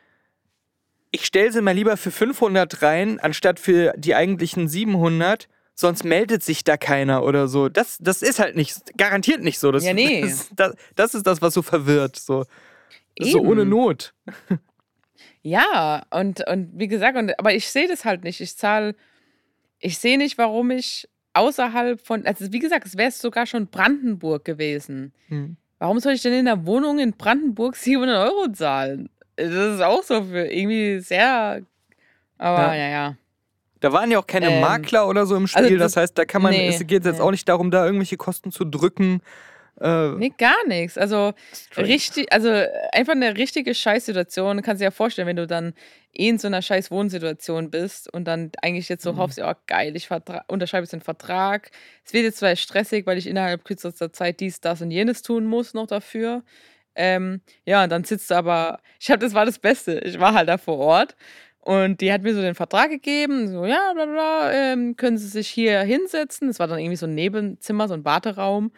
ich 1.11 1.25
stelle 1.25 1.51
sie 1.53 1.61
mal 1.61 1.75
lieber 1.75 1.97
für 1.97 2.13
500 2.13 2.83
rein, 2.83 3.19
anstatt 3.19 3.59
für 3.59 3.93
die 3.97 4.15
eigentlichen 4.15 4.69
700, 4.69 5.49
sonst 5.75 6.05
meldet 6.05 6.43
sich 6.43 6.65
da 6.65 6.77
keiner 6.77 7.25
oder 7.25 7.49
so. 7.49 7.69
Das, 7.69 7.99
das 8.01 8.23
ist 8.23 8.39
halt 8.39 8.57
nicht, 8.57 8.97
garantiert 8.97 9.43
nicht 9.43 9.59
so. 9.59 9.73
Das, 9.73 9.85
Ja, 9.85 9.93
nee. 9.93 10.21
das, 10.23 10.51
das, 10.55 10.75
das 10.95 11.15
ist 11.15 11.27
das, 11.27 11.43
was 11.43 11.55
so 11.55 11.63
verwirrt. 11.63 12.17
So, 12.17 12.45
so 13.21 13.39
Eben. 13.39 13.49
ohne 13.49 13.65
Not. 13.65 14.15
Ja, 15.41 16.05
und, 16.11 16.47
und 16.47 16.73
wie 16.75 16.89
gesagt, 16.89 17.17
und, 17.17 17.39
aber 17.39 17.55
ich 17.55 17.71
sehe 17.71 17.89
das 17.89 18.05
halt 18.05 18.25
nicht. 18.25 18.41
Ich 18.41 18.57
zahle, 18.57 18.95
ich 19.79 19.99
sehe 19.99 20.19
nicht, 20.19 20.39
warum 20.39 20.71
ich 20.71 21.09
außerhalb 21.35 22.01
von, 22.05 22.27
also 22.27 22.53
wie 22.53 22.59
gesagt, 22.59 22.87
es 22.87 22.97
wäre 22.97 23.11
sogar 23.11 23.47
schon 23.47 23.67
Brandenburg 23.69 24.45
gewesen. 24.45 25.13
Hm. 25.29 25.57
Warum 25.79 26.01
soll 26.01 26.13
ich 26.15 26.23
denn 26.23 26.33
in 26.33 26.47
der 26.47 26.67
Wohnung 26.67 26.99
in 26.99 27.13
Brandenburg 27.13 27.77
700 27.77 28.29
Euro 28.31 28.49
zahlen? 28.53 29.09
Das 29.37 29.51
ist 29.77 29.81
auch 29.81 30.03
so 30.03 30.25
für 30.25 30.47
irgendwie 30.47 30.99
sehr, 30.99 31.63
aber 32.39 32.59
Ja. 32.59 32.75
ja, 32.75 32.89
ja. 32.89 33.17
Da 33.81 33.93
waren 33.93 34.11
ja 34.11 34.19
auch 34.19 34.27
keine 34.27 34.51
Ähm, 34.51 34.61
Makler 34.61 35.07
oder 35.07 35.25
so 35.25 35.37
im 35.37 35.47
Spiel. 35.47 35.63
also 35.63 35.77
das, 35.77 35.93
das- 35.93 36.03
heißt, 36.03 36.19
da 36.19 36.25
kann 36.25 36.43
man, 36.43 36.51
nee, 36.51 36.67
es 36.69 36.85
geht 36.85 37.05
jetzt 37.05 37.19
nee. 37.19 37.21
auch 37.21 37.31
nicht 37.31 37.49
darum, 37.49 37.71
da 37.71 37.85
irgendwelche 37.87 38.17
Kosten 38.17 38.51
zu 38.51 38.65
drücken. 38.65 39.21
Äh, 39.81 40.11
Nee, 40.17 40.33
gar 40.37 40.67
nichts. 40.67 40.99
Also 40.99 41.33
strange. 41.55 41.89
richtig, 41.89 42.33
also 42.33 42.49
einfach 42.93 43.13
eine 43.13 43.37
richtige 43.37 43.75
Scheißsituation. 43.75 44.57
Du 44.57 44.63
kannst 44.63 44.81
dir 44.81 44.87
ja 44.87 44.91
vorstellen, 44.91 45.29
wenn 45.29 45.37
du 45.37 45.47
dann 45.47 45.75
eh 46.13 46.29
in 46.29 46.39
so 46.39 46.49
einer 46.49 46.63
scheiß 46.63 46.91
Wohnsituation 46.91 47.71
bist 47.71 48.13
und 48.13 48.25
dann 48.25 48.51
eigentlich 48.63 48.89
jetzt 48.89 49.05
so 49.05 49.13
Mhm. 49.13 49.19
hoffst, 49.19 49.39
ja 49.39 49.55
geil, 49.67 49.95
ich 49.97 50.09
unterschreibe 50.49 50.83
jetzt 50.85 50.93
den 50.93 51.01
Vertrag. 51.01 51.71
Es 52.05 52.13
wird 52.13 52.25
jetzt 52.25 52.39
zwar 52.39 52.57
stressig, 52.57 53.07
weil 53.07 53.19
ich 53.19 53.27
innerhalb 53.27 53.65
kürzester 53.65 54.13
Zeit 54.13 54.41
dies, 54.41 54.61
das 54.61 54.83
und 54.83 54.91
jenes 54.91 55.23
tun 55.23 55.45
muss 55.47 55.75
noch 55.75 55.87
dafür. 55.87 56.43
Ähm, 56.97 57.41
ja, 57.65 57.85
und 57.85 57.91
dann 57.91 58.03
sitzt 58.05 58.31
du 58.31 58.35
aber, 58.35 58.81
ich 58.99 59.11
habe, 59.11 59.21
das 59.21 59.35
war 59.35 59.47
das 59.47 59.59
Beste. 59.61 60.01
Ich 60.01 60.19
war 60.19 60.35
halt 60.35 60.49
da 60.49 60.59
vor 60.59 60.79
Ort 60.79 61.15
und 61.61 62.01
die 62.01 62.13
hat 62.13 62.23
mir 62.23 62.35
so 62.35 62.41
den 62.41 62.57
Vertrag 62.57 62.91
gegeben, 62.91 63.47
so, 63.49 63.65
ja, 63.67 63.93
bla 63.95 64.07
bla, 64.07 64.53
ähm, 64.53 64.97
können 64.97 65.19
Sie 65.19 65.29
sich 65.29 65.49
hier 65.49 65.81
hinsetzen. 65.83 66.49
Das 66.49 66.59
war 66.59 66.67
dann 66.67 66.79
irgendwie 66.81 66.97
so 66.97 67.07
ein 67.07 67.15
Nebenzimmer, 67.15 67.87
so 67.87 67.95
ein 67.95 68.05
Warteraum. 68.05 68.73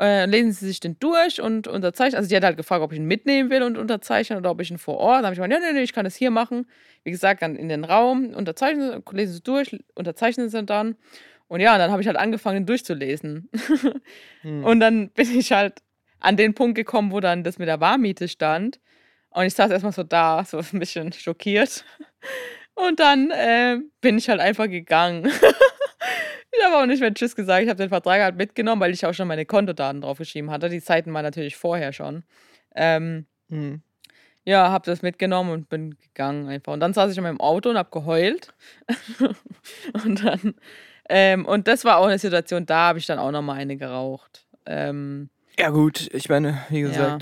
Äh, 0.00 0.24
lesen 0.24 0.52
Sie 0.52 0.66
sich 0.66 0.80
den 0.80 0.98
durch 0.98 1.40
und 1.42 1.68
unterzeichnen. 1.68 2.16
Also 2.16 2.28
die 2.28 2.36
hat 2.36 2.42
halt 2.42 2.56
gefragt, 2.56 2.82
ob 2.82 2.92
ich 2.92 2.98
ihn 2.98 3.04
mitnehmen 3.04 3.50
will 3.50 3.62
und 3.62 3.76
unterzeichnen 3.76 4.38
oder 4.38 4.50
ob 4.50 4.60
ich 4.60 4.70
ihn 4.70 4.78
vor 4.78 4.96
Ort. 4.96 5.18
Dann 5.18 5.26
habe 5.26 5.34
ich 5.34 5.38
gesagt, 5.38 5.52
ja, 5.52 5.60
nee, 5.60 5.78
nee, 5.78 5.82
ich 5.82 5.92
kann 5.92 6.04
das 6.04 6.16
hier 6.16 6.30
machen. 6.30 6.66
Wie 7.04 7.10
gesagt, 7.10 7.42
dann 7.42 7.54
in 7.54 7.68
den 7.68 7.84
Raum, 7.84 8.32
unterzeichnen, 8.34 9.02
lesen 9.12 9.34
Sie 9.34 9.42
durch, 9.42 9.78
unterzeichnen 9.94 10.48
Sie 10.48 10.64
dann. 10.64 10.96
Und 11.48 11.60
ja, 11.60 11.76
dann 11.76 11.90
habe 11.90 12.00
ich 12.00 12.08
halt 12.08 12.16
angefangen, 12.16 12.62
ihn 12.62 12.66
durchzulesen. 12.66 13.48
Hm. 14.42 14.64
Und 14.64 14.80
dann 14.80 15.10
bin 15.10 15.38
ich 15.38 15.52
halt 15.52 15.82
an 16.18 16.38
den 16.38 16.54
Punkt 16.54 16.74
gekommen, 16.74 17.12
wo 17.12 17.20
dann 17.20 17.44
das 17.44 17.58
mit 17.58 17.68
der 17.68 17.80
Warmiete 17.80 18.26
stand. 18.26 18.80
Und 19.28 19.44
ich 19.44 19.52
saß 19.52 19.70
erstmal 19.70 19.92
so 19.92 20.02
da, 20.02 20.44
so 20.44 20.58
ein 20.58 20.78
bisschen 20.78 21.12
schockiert. 21.12 21.84
Und 22.74 23.00
dann 23.00 23.30
äh, 23.30 23.78
bin 24.00 24.16
ich 24.16 24.30
halt 24.30 24.40
einfach 24.40 24.66
gegangen. 24.66 25.30
ich 26.58 26.64
habe 26.64 26.76
auch 26.76 26.86
nicht 26.86 27.00
mehr 27.00 27.12
Tschüss 27.14 27.36
gesagt. 27.36 27.62
Ich 27.62 27.68
habe 27.68 27.78
den 27.78 27.88
Vertrag 27.88 28.20
halt 28.22 28.36
mitgenommen, 28.36 28.80
weil 28.80 28.92
ich 28.92 29.04
auch 29.06 29.14
schon 29.14 29.28
meine 29.28 29.46
Kontodaten 29.46 30.00
draufgeschrieben 30.02 30.50
hatte. 30.50 30.68
Die 30.68 30.80
Zeiten 30.80 31.12
waren 31.14 31.24
natürlich 31.24 31.56
vorher 31.56 31.92
schon. 31.92 32.24
Ähm, 32.74 33.26
Hm. 33.50 33.82
ja, 34.44 34.70
habe 34.70 34.86
das 34.86 35.02
mitgenommen 35.02 35.50
und 35.50 35.68
bin 35.68 35.96
gegangen 35.98 36.48
einfach. 36.48 36.72
Und 36.72 36.80
dann 36.80 36.94
saß 36.94 37.10
ich 37.10 37.18
in 37.18 37.24
meinem 37.24 37.40
Auto 37.40 37.70
und 37.70 37.76
habe 37.78 37.90
geheult. 37.90 38.54
und 40.04 40.24
dann, 40.24 40.54
ähm, 41.08 41.46
und 41.46 41.66
das 41.66 41.84
war 41.84 41.98
auch 41.98 42.06
eine 42.06 42.18
Situation, 42.18 42.66
da 42.66 42.88
habe 42.88 42.98
ich 43.00 43.06
dann 43.06 43.18
auch 43.18 43.32
nochmal 43.32 43.58
eine 43.58 43.76
geraucht. 43.76 44.46
Ähm, 44.66 45.30
Ja, 45.58 45.70
gut, 45.70 46.08
ich 46.12 46.28
meine, 46.28 46.58
wie 46.70 46.82
Ja. 46.82 47.18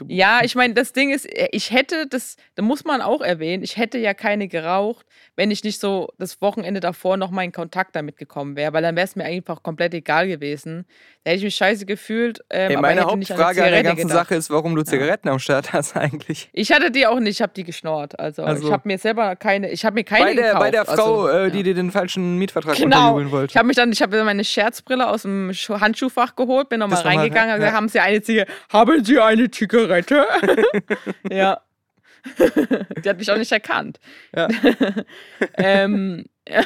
Du, 0.00 0.06
Ja, 0.08 0.40
ich 0.42 0.54
meine, 0.54 0.72
das 0.72 0.92
Ding 0.94 1.10
ist, 1.12 1.26
äh, 1.26 1.48
ich 1.52 1.70
hätte 1.70 2.06
das, 2.06 2.36
da 2.54 2.62
muss 2.62 2.84
man 2.84 3.02
auch 3.02 3.20
erwähnen, 3.20 3.62
ich 3.62 3.76
hätte 3.76 3.98
ja 3.98 4.14
keine 4.14 4.48
geraucht, 4.48 5.04
wenn 5.36 5.50
ich 5.50 5.62
nicht 5.62 5.78
so 5.78 6.08
das 6.18 6.40
Wochenende 6.40 6.80
davor 6.80 7.18
noch 7.18 7.30
mal 7.30 7.42
in 7.42 7.52
Kontakt 7.52 7.94
damit 7.94 8.16
gekommen 8.16 8.56
wäre, 8.56 8.72
weil 8.72 8.82
dann 8.82 8.96
wäre 8.96 9.04
es 9.06 9.14
mir 9.14 9.24
einfach 9.24 9.62
komplett 9.62 9.92
egal 9.92 10.26
gewesen. 10.26 10.86
Da 11.24 11.30
hätte 11.32 11.38
ich 11.38 11.44
mich 11.44 11.54
scheiße 11.56 11.84
gefühlt. 11.84 12.40
Ähm, 12.48 12.70
Ey, 12.70 12.76
aber 12.76 12.82
meine 12.88 13.00
nicht 13.16 13.30
an 13.30 13.36
Hauptfrage 13.38 13.64
an 13.64 13.72
der 13.72 13.82
ganzen 13.82 14.08
gedacht. 14.08 14.28
Sache 14.28 14.34
ist, 14.36 14.48
warum 14.48 14.74
du 14.74 14.82
Zigaretten 14.84 15.28
am 15.28 15.38
Start 15.38 15.72
hast 15.74 15.94
eigentlich. 15.96 16.48
Ich 16.54 16.72
hatte 16.72 16.90
die 16.90 17.06
auch 17.06 17.20
nicht, 17.20 17.36
ich 17.36 17.42
habe 17.42 17.52
die 17.54 17.64
geschnort. 17.64 18.18
Also, 18.18 18.42
Also- 18.42 18.66
ich 18.68 18.72
habe 18.72 18.88
mir 18.88 18.96
selber 18.96 19.36
keine, 19.36 19.70
ich 19.70 19.84
habe 19.84 19.94
mir 19.94 20.04
keine 20.04 20.24
Bei 20.24 20.34
der, 20.34 20.44
gekauft. 20.44 20.60
bei 20.60 20.70
der 20.70 20.84
Frau, 20.86 21.24
also, 21.24 21.28
äh, 21.28 21.50
die 21.50 21.58
ja. 21.58 21.62
dir 21.64 21.74
den 21.74 21.90
falschen 21.90 22.36
Mietvertrag 22.38 22.76
Genau. 22.76 23.16
wollte. 23.30 23.50
Ich 23.50 23.56
habe 23.58 23.66
mich 23.66 23.76
dann, 23.76 23.92
ich 23.92 24.00
habe 24.00 24.24
meine 24.24 24.44
Scherzbrille 24.44 25.08
aus 25.08 25.22
dem 25.22 25.52
Schu- 25.52 25.78
Handschuhfach 25.78 26.36
geholt, 26.36 26.70
bin 26.70 26.80
nochmal 26.80 27.04
war 27.04 27.12
mal- 27.12 27.18
reingegangen, 27.18 27.50
also 27.50 27.66
ja. 27.66 27.72
haben 27.72 27.88
Sie 27.90 28.00
eine 28.00 28.22
Zigarette? 28.22 28.52
Haben 28.70 29.04
Sie 29.04 29.18
eine 29.18 29.50
Zigarette? 29.50 29.89
ja. 31.30 31.60
Die 32.38 33.08
hat 33.08 33.18
mich 33.18 33.30
auch 33.30 33.36
nicht 33.36 33.52
erkannt. 33.52 33.98
Ja. 34.34 34.48
ähm, 35.56 36.24
ja. 36.48 36.62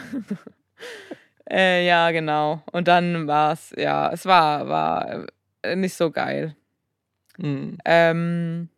äh, 1.51 1.87
ja, 1.87 2.11
genau. 2.11 2.63
Und 2.73 2.89
dann 2.89 3.27
war 3.27 3.53
es, 3.53 3.73
ja, 3.77 4.13
es 4.13 4.27
war, 4.27 4.69
war 4.69 5.27
äh, 5.63 5.77
nicht 5.77 5.95
so 5.95 6.11
geil. 6.11 6.57
Hm. 7.39 7.79
Ähm, 7.85 8.69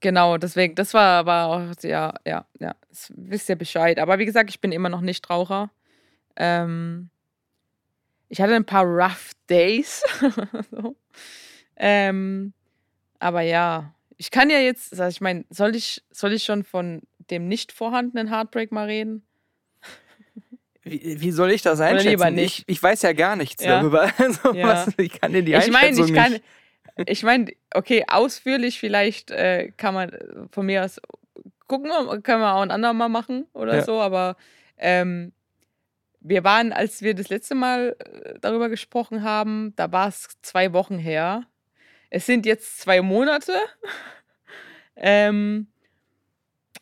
genau, 0.00 0.36
deswegen, 0.36 0.74
das 0.74 0.94
war, 0.94 1.26
war 1.26 1.48
auch, 1.48 1.82
ja, 1.82 2.14
ja, 2.24 2.46
ja, 2.58 2.74
das 2.88 3.12
wisst 3.16 3.48
ihr 3.48 3.56
Bescheid. 3.56 3.98
Aber 3.98 4.18
wie 4.18 4.26
gesagt, 4.26 4.50
ich 4.50 4.60
bin 4.60 4.72
immer 4.72 4.88
noch 4.88 5.00
nicht 5.00 5.28
Raucher. 5.30 5.70
Ähm, 6.36 7.10
ich 8.28 8.40
hatte 8.40 8.54
ein 8.54 8.64
paar 8.64 8.84
rough 8.84 9.32
Days. 9.48 10.02
so. 10.70 10.96
Ähm, 11.76 12.52
aber 13.18 13.42
ja, 13.42 13.94
ich 14.16 14.30
kann 14.30 14.50
ja 14.50 14.58
jetzt, 14.58 14.92
also 14.92 15.04
ich 15.08 15.20
meine, 15.20 15.44
soll 15.50 15.74
ich, 15.76 16.02
soll 16.10 16.32
ich 16.32 16.44
schon 16.44 16.64
von 16.64 17.02
dem 17.30 17.48
nicht 17.48 17.72
vorhandenen 17.72 18.30
Heartbreak 18.30 18.72
mal 18.72 18.86
reden? 18.86 19.26
Wie, 20.82 21.20
wie 21.20 21.32
soll 21.32 21.50
ich 21.50 21.62
das 21.62 21.80
Oder 21.80 21.86
einschätzen? 21.88 22.10
lieber 22.10 22.30
nicht. 22.30 22.60
Ich, 22.60 22.76
ich 22.76 22.82
weiß 22.82 23.02
ja 23.02 23.12
gar 23.12 23.34
nichts 23.36 23.62
Ja. 23.64 23.80
darüber. 23.80 24.10
Also, 24.18 24.54
Ja. 24.54 24.68
was, 24.68 24.94
ich 24.96 25.20
kann 25.20 25.32
dir 25.32 25.42
die 25.42 25.54
ich 25.54 25.64
Einschätzung 25.66 26.08
ich 26.08 26.14
kann, 26.14 26.32
nicht. 26.32 26.44
ich 27.06 27.22
meine, 27.24 27.52
okay, 27.74 28.04
ausführlich 28.06 28.78
vielleicht 28.78 29.30
äh, 29.30 29.72
kann 29.76 29.94
man 29.94 30.10
äh, 30.10 30.26
von 30.50 30.64
mir 30.64 30.84
aus 30.84 31.00
gucken, 31.66 31.90
können 32.22 32.40
wir 32.40 32.54
auch 32.54 32.62
ein 32.62 32.70
andermal 32.70 33.08
machen 33.08 33.46
oder 33.52 33.76
Ja. 33.76 33.82
so, 33.82 34.00
aber 34.00 34.36
ähm, 34.78 35.32
wir 36.20 36.44
waren, 36.44 36.72
als 36.72 37.02
wir 37.02 37.14
das 37.14 37.28
letzte 37.28 37.56
Mal 37.56 37.96
äh, 37.98 38.38
darüber 38.40 38.68
gesprochen 38.68 39.22
haben, 39.24 39.72
da 39.76 39.90
war 39.90 40.08
es 40.08 40.28
zwei 40.42 40.72
Wochen 40.72 40.98
her. 40.98 41.42
Es 42.10 42.26
sind 42.26 42.46
jetzt 42.46 42.80
zwei 42.80 43.02
Monate. 43.02 43.54
ähm, 44.96 45.66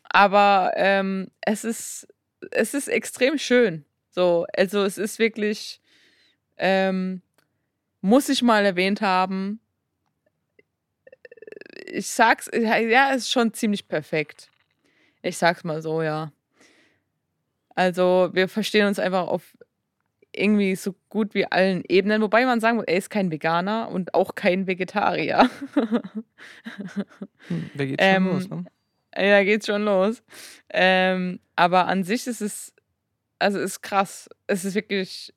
aber 0.03 0.71
ähm, 0.75 1.31
es 1.41 1.63
ist 1.63 2.07
es 2.51 2.73
ist 2.73 2.87
extrem 2.87 3.37
schön. 3.37 3.85
So, 4.11 4.45
also 4.55 4.83
es 4.83 4.97
ist 4.97 5.19
wirklich, 5.19 5.81
ähm, 6.57 7.21
muss 8.01 8.29
ich 8.29 8.41
mal 8.41 8.65
erwähnt 8.65 9.01
haben. 9.01 9.59
Ich 11.85 12.07
sag's, 12.07 12.49
ja, 12.53 13.11
es 13.11 13.23
ist 13.23 13.31
schon 13.31 13.53
ziemlich 13.53 13.87
perfekt. 13.87 14.49
Ich 15.21 15.37
sag's 15.37 15.63
mal 15.63 15.81
so, 15.81 16.01
ja. 16.01 16.31
Also, 17.75 18.29
wir 18.31 18.47
verstehen 18.47 18.87
uns 18.87 18.99
einfach 18.99 19.27
auf 19.27 19.57
irgendwie 20.37 20.75
so 20.75 20.95
gut 21.09 21.33
wie 21.33 21.45
allen 21.51 21.83
Ebenen, 21.87 22.21
wobei 22.21 22.45
man 22.45 22.59
sagen 22.59 22.77
muss, 22.77 22.85
er 22.87 22.97
ist 22.97 23.09
kein 23.09 23.31
Veganer 23.31 23.89
und 23.89 24.13
auch 24.13 24.35
kein 24.35 24.67
Vegetarier. 24.67 25.49
Hm, 27.47 27.69
da 27.75 27.85
geht's 27.85 28.03
schon 28.03 28.15
ähm, 28.15 28.27
los, 28.27 28.49
ne? 28.49 28.65
Ja, 29.17 29.43
geht's 29.43 29.65
schon 29.65 29.83
los. 29.85 30.23
Ähm, 30.69 31.39
aber 31.55 31.87
an 31.87 32.03
sich 32.03 32.27
ist 32.27 32.41
es, 32.41 32.73
also 33.39 33.59
ist 33.59 33.81
krass. 33.81 34.29
Es 34.47 34.65
ist 34.65 34.75
wirklich 34.75 35.33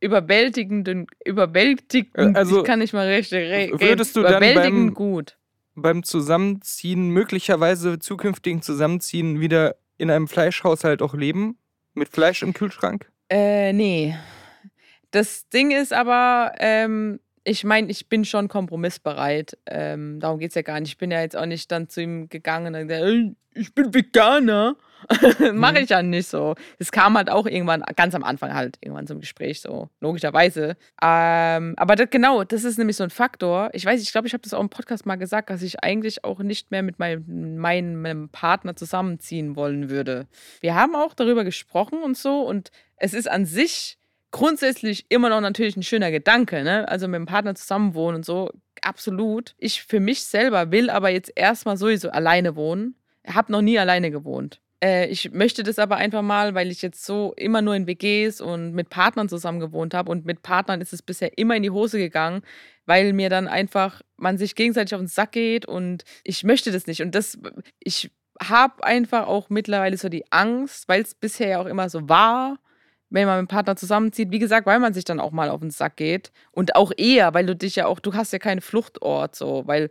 überwältigend, 0.00 0.88
und- 0.88 1.10
überwältigend. 1.24 2.16
Äh, 2.16 2.32
also, 2.38 2.58
ich 2.60 2.64
kann 2.64 2.78
nicht 2.78 2.92
mal 2.92 3.08
richtig 3.08 3.50
reden. 3.50 3.80
würdest 3.80 4.14
du 4.16 4.22
dann 4.22 4.32
überwältigend 4.42 4.86
beim- 4.88 4.94
gut. 4.94 5.36
Beim 5.74 6.02
Zusammenziehen, 6.04 7.10
möglicherweise 7.10 7.98
zukünftigen 7.98 8.62
Zusammenziehen, 8.62 9.40
wieder 9.40 9.76
in 9.98 10.10
einem 10.10 10.28
Fleischhaushalt 10.28 11.02
auch 11.02 11.12
leben? 11.14 11.58
Mit 11.94 12.08
Fleisch 12.08 12.42
im 12.42 12.52
Kühlschrank? 12.54 13.10
Äh, 13.28 13.72
nee. 13.72 14.14
Das 15.10 15.48
Ding 15.48 15.70
ist 15.70 15.92
aber, 15.92 16.52
ähm, 16.58 17.20
ich 17.44 17.62
meine, 17.64 17.88
ich 17.90 18.08
bin 18.08 18.24
schon 18.24 18.48
kompromissbereit. 18.48 19.56
Ähm, 19.66 20.18
darum 20.20 20.38
geht 20.38 20.50
es 20.50 20.54
ja 20.56 20.62
gar 20.62 20.80
nicht. 20.80 20.90
Ich 20.90 20.98
bin 20.98 21.10
ja 21.10 21.20
jetzt 21.20 21.36
auch 21.36 21.46
nicht 21.46 21.70
dann 21.70 21.88
zu 21.88 22.02
ihm 22.02 22.28
gegangen 22.28 22.74
und 22.74 22.88
gesagt, 22.88 23.04
"Ey, 23.04 23.36
ich 23.54 23.72
bin 23.74 23.94
Veganer. 23.94 24.76
Mache 25.54 25.74
Mhm. 25.74 25.84
ich 25.84 25.90
ja 25.90 26.02
nicht 26.02 26.26
so. 26.26 26.54
Es 26.78 26.90
kam 26.90 27.16
halt 27.16 27.30
auch 27.30 27.46
irgendwann, 27.46 27.82
ganz 27.94 28.14
am 28.14 28.24
Anfang 28.24 28.52
halt, 28.54 28.78
irgendwann 28.80 29.06
zum 29.06 29.20
Gespräch, 29.20 29.60
so, 29.60 29.88
logischerweise. 30.00 30.76
Ähm, 31.02 31.74
aber 31.76 31.94
das, 31.96 32.08
genau, 32.10 32.44
das 32.44 32.64
ist 32.64 32.78
nämlich 32.78 32.96
so 32.96 33.04
ein 33.04 33.10
Faktor. 33.10 33.70
Ich 33.74 33.84
weiß, 33.86 34.02
ich 34.02 34.10
glaube, 34.10 34.26
ich 34.26 34.32
habe 34.32 34.42
das 34.42 34.52
auch 34.54 34.60
im 34.60 34.68
Podcast 34.70 35.06
mal 35.06 35.16
gesagt, 35.16 35.50
dass 35.50 35.62
ich 35.62 35.84
eigentlich 35.84 36.24
auch 36.24 36.40
nicht 36.40 36.70
mehr 36.70 36.82
mit 36.82 36.98
meinem, 36.98 37.56
meinem, 37.58 38.02
meinem 38.02 38.28
Partner 38.30 38.74
zusammenziehen 38.74 39.54
wollen 39.54 39.88
würde. 39.90 40.26
Wir 40.60 40.74
haben 40.74 40.96
auch 40.96 41.14
darüber 41.14 41.44
gesprochen 41.44 42.02
und 42.02 42.16
so 42.16 42.40
und 42.42 42.70
es 42.96 43.14
ist 43.14 43.30
an 43.30 43.44
sich 43.46 43.98
grundsätzlich 44.36 45.06
immer 45.08 45.30
noch 45.30 45.40
natürlich 45.40 45.78
ein 45.78 45.82
schöner 45.82 46.10
Gedanke, 46.10 46.62
ne? 46.62 46.86
Also 46.88 47.08
mit 47.08 47.16
dem 47.16 47.24
Partner 47.24 47.54
zusammenwohnen 47.54 48.16
und 48.16 48.26
so, 48.26 48.50
absolut. 48.82 49.54
Ich 49.56 49.82
für 49.82 49.98
mich 49.98 50.24
selber 50.24 50.70
will 50.70 50.90
aber 50.90 51.08
jetzt 51.08 51.32
erstmal 51.34 51.78
sowieso 51.78 52.10
alleine 52.10 52.54
wohnen. 52.54 52.96
Habe 53.26 53.50
noch 53.50 53.62
nie 53.62 53.78
alleine 53.78 54.10
gewohnt. 54.10 54.60
Äh, 54.84 55.08
ich 55.08 55.32
möchte 55.32 55.62
das 55.62 55.78
aber 55.78 55.96
einfach 55.96 56.20
mal, 56.20 56.54
weil 56.54 56.70
ich 56.70 56.82
jetzt 56.82 57.06
so 57.06 57.32
immer 57.38 57.62
nur 57.62 57.74
in 57.74 57.86
WGs 57.86 58.42
und 58.42 58.74
mit 58.74 58.90
Partnern 58.90 59.30
zusammen 59.30 59.58
gewohnt 59.58 59.94
habe 59.94 60.10
und 60.10 60.26
mit 60.26 60.42
Partnern 60.42 60.82
ist 60.82 60.92
es 60.92 61.00
bisher 61.00 61.38
immer 61.38 61.56
in 61.56 61.62
die 61.62 61.70
Hose 61.70 61.96
gegangen, 61.96 62.42
weil 62.84 63.14
mir 63.14 63.30
dann 63.30 63.48
einfach 63.48 64.02
man 64.18 64.36
sich 64.36 64.54
gegenseitig 64.54 64.94
auf 64.94 65.00
den 65.00 65.08
Sack 65.08 65.32
geht 65.32 65.64
und 65.64 66.04
ich 66.24 66.44
möchte 66.44 66.72
das 66.72 66.86
nicht 66.86 67.00
und 67.00 67.14
das 67.14 67.38
ich 67.80 68.10
habe 68.42 68.84
einfach 68.84 69.26
auch 69.28 69.48
mittlerweile 69.48 69.96
so 69.96 70.10
die 70.10 70.30
Angst, 70.30 70.88
weil 70.88 71.00
es 71.00 71.14
bisher 71.14 71.48
ja 71.48 71.60
auch 71.60 71.66
immer 71.66 71.88
so 71.88 72.06
war, 72.10 72.58
wenn 73.16 73.26
man 73.26 73.40
mit 73.40 73.48
dem 73.50 73.52
Partner 73.52 73.74
zusammenzieht, 73.74 74.30
wie 74.30 74.38
gesagt, 74.38 74.66
weil 74.66 74.78
man 74.78 74.94
sich 74.94 75.04
dann 75.04 75.18
auch 75.18 75.32
mal 75.32 75.50
auf 75.50 75.60
den 75.60 75.70
Sack 75.72 75.96
geht 75.96 76.30
und 76.52 76.76
auch 76.76 76.92
eher, 76.96 77.34
weil 77.34 77.46
du 77.46 77.56
dich 77.56 77.74
ja 77.74 77.86
auch, 77.86 77.98
du 77.98 78.14
hast 78.14 78.32
ja 78.32 78.38
keinen 78.38 78.60
Fluchtort 78.60 79.34
so, 79.34 79.64
weil 79.66 79.90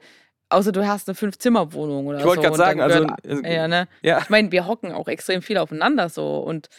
außer 0.49 0.71
du 0.71 0.87
hast 0.87 1.09
eine 1.09 1.15
Fünf-Zimmer-Wohnung 1.15 2.05
oder 2.07 2.19
Ich 2.19 2.23
wollte 2.23 2.37
so. 2.37 2.41
gerade 2.43 2.53
und 2.53 2.57
sagen, 2.57 2.79
dann 2.79 2.91
also. 2.91 3.07
gehört- 3.33 3.45
äh, 3.45 3.55
ja, 3.55 3.67
ne? 3.67 3.87
ja. 4.01 4.19
Ich 4.21 4.29
meine, 4.29 4.51
wir 4.53 4.65
hocken 4.67 4.93
auch 4.93 5.09
extrem 5.09 5.41
viel 5.41 5.57
aufeinander 5.57 6.07
so 6.07 6.37
und 6.39 6.69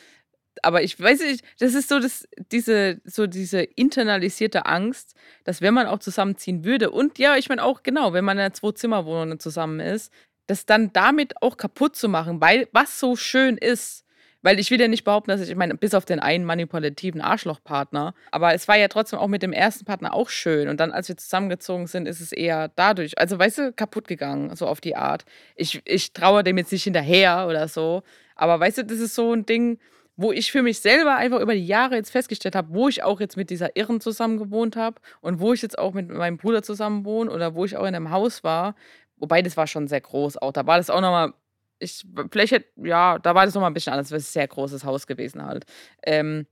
aber 0.63 0.83
ich 0.83 0.99
weiß 0.99 1.21
nicht, 1.21 1.45
das 1.59 1.75
ist 1.75 1.91
so 1.91 1.99
das, 2.01 2.27
diese, 2.51 2.99
so 3.05 3.27
diese 3.27 3.61
internalisierte 3.63 4.65
Angst, 4.65 5.15
dass 5.45 5.61
wenn 5.61 5.75
man 5.75 5.87
auch 5.87 5.99
zusammenziehen 5.99 6.65
würde 6.65 6.91
und 6.91 7.19
ja, 7.19 7.37
ich 7.37 7.51
meine 7.51 7.63
auch 7.63 7.83
genau, 7.83 8.15
wenn 8.15 8.25
man 8.25 8.39
in 8.39 8.45
einer 8.45 8.55
Zwei-Zimmer-Wohnung 8.55 9.39
zusammen 9.39 9.81
ist, 9.81 10.11
das 10.47 10.65
dann 10.65 10.95
damit 10.95 11.43
auch 11.43 11.59
kaputt 11.59 11.95
zu 11.95 12.09
machen, 12.09 12.41
weil 12.41 12.69
was 12.73 12.99
so 12.99 13.17
schön 13.17 13.59
ist, 13.59 14.06
weil 14.47 14.61
ich 14.61 14.71
will 14.71 14.81
ja 14.81 14.87
nicht 14.87 15.03
behaupten, 15.03 15.33
dass 15.33 15.41
ich, 15.41 15.51
ich 15.51 15.57
meine, 15.57 15.75
bis 15.75 15.93
auf 15.93 16.05
den 16.05 16.21
einen 16.21 16.45
manipulativen 16.45 17.21
Arschlochpartner, 17.21 18.15
aber 18.31 18.55
es 18.55 18.69
war 18.69 18.79
ja 18.79 18.87
trotzdem 18.87 19.19
auch 19.19 19.27
mit 19.27 19.43
dem 19.43 19.53
ersten 19.53 19.85
Partner 19.85 20.15
auch 20.15 20.29
schön. 20.29 20.69
Und 20.69 20.79
dann, 20.79 20.93
als 20.93 21.09
wir 21.09 21.17
zusammengezogen 21.17 21.89
sind, 21.89 22.07
ist 22.07 22.21
es 22.21 22.31
eher 22.31 22.69
dadurch, 22.77 23.19
also 23.19 23.41
weißt 23.41 23.59
du, 23.59 23.73
kaputt 23.73 24.07
gegangen, 24.07 24.55
so 24.55 24.69
auf 24.69 24.81
die 24.81 24.95
Art. 24.95 25.25
Ich, 25.57 25.83
ich 25.85 26.13
traue 26.13 26.45
dem 26.45 26.59
jetzt 26.59 26.71
nicht 26.71 26.85
hinterher 26.85 27.49
oder 27.49 27.67
so, 27.67 28.05
aber 28.37 28.61
weißt 28.61 28.79
du, 28.79 28.85
das 28.85 29.01
ist 29.01 29.17
so 29.17 29.33
ein 29.33 29.47
Ding, 29.47 29.81
wo 30.15 30.31
ich 30.31 30.53
für 30.53 30.63
mich 30.63 30.79
selber 30.79 31.17
einfach 31.17 31.41
über 31.41 31.55
die 31.55 31.67
Jahre 31.67 31.97
jetzt 31.97 32.11
festgestellt 32.11 32.55
habe, 32.55 32.73
wo 32.73 32.89
ich 32.89 33.03
auch 33.03 33.19
jetzt 33.19 33.37
mit 33.37 33.51
dieser 33.51 33.75
Irren 33.75 34.01
zusammen 34.01 34.39
gewohnt 34.39 34.77
habe 34.77 35.01
und 35.23 35.41
wo 35.41 35.55
ich 35.55 35.63
jetzt 35.63 35.77
auch 35.77 35.93
mit 35.93 36.09
meinem 36.09 36.37
Bruder 36.37 36.63
zusammen 36.63 37.05
wohne 37.05 37.33
oder 37.33 37.57
wo 37.57 37.65
ich 37.65 37.77
auch 37.77 37.85
in 37.85 37.97
einem 37.97 38.13
Haus 38.13 38.45
war, 38.45 38.77
wobei 39.17 39.43
das 39.43 39.57
war 39.57 39.67
schon 39.67 39.89
sehr 39.89 40.03
groß 40.03 40.37
auch, 40.37 40.53
da 40.53 40.69
war 40.69 40.77
das 40.77 40.89
auch 40.89 41.01
nochmal, 41.01 41.33
ich, 41.79 42.07
vielleicht, 42.31 42.53
hätte, 42.53 42.69
ja, 42.77 43.19
da 43.19 43.35
war 43.35 43.45
das 43.45 43.55
nochmal 43.55 43.71
ein 43.71 43.75
bisschen 43.75 43.93
anders, 43.93 44.11
weil 44.11 44.19
es 44.19 44.29
ein 44.31 44.33
sehr 44.33 44.49
großes 44.49 44.85
Haus 44.85 45.07
gewesen 45.07 45.45
halt. 45.45 45.65
Ähm, 46.03 46.47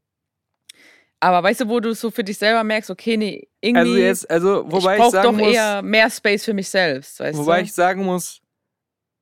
aber 1.21 1.43
weißt 1.43 1.63
du, 1.63 1.69
wo 1.69 1.81
du 1.81 1.95
so 1.95 2.11
für 2.11 2.25
dich 2.25 2.37
selber 2.37 2.63
merkst, 2.65 2.91
okay, 2.91 3.17
nee, 3.17 3.49
irgendwie. 3.61 3.81
Also 3.81 3.97
jetzt, 3.97 4.31
also 4.31 4.65
wobei 4.71 4.99
ich 4.99 5.05
ich, 5.05 5.11
sagen 5.11 5.39
doch 5.39 5.45
muss, 5.45 5.55
eher 5.55 5.81
mehr 5.83 6.11
Space 6.11 6.45
für 6.45 6.53
mich 6.53 6.69
selbst, 6.69 7.19
weißt 7.21 7.39
wobei 7.39 7.61
du? 7.61 7.65
ich 7.65 7.73
sagen 7.73 8.05
muss, 8.05 8.43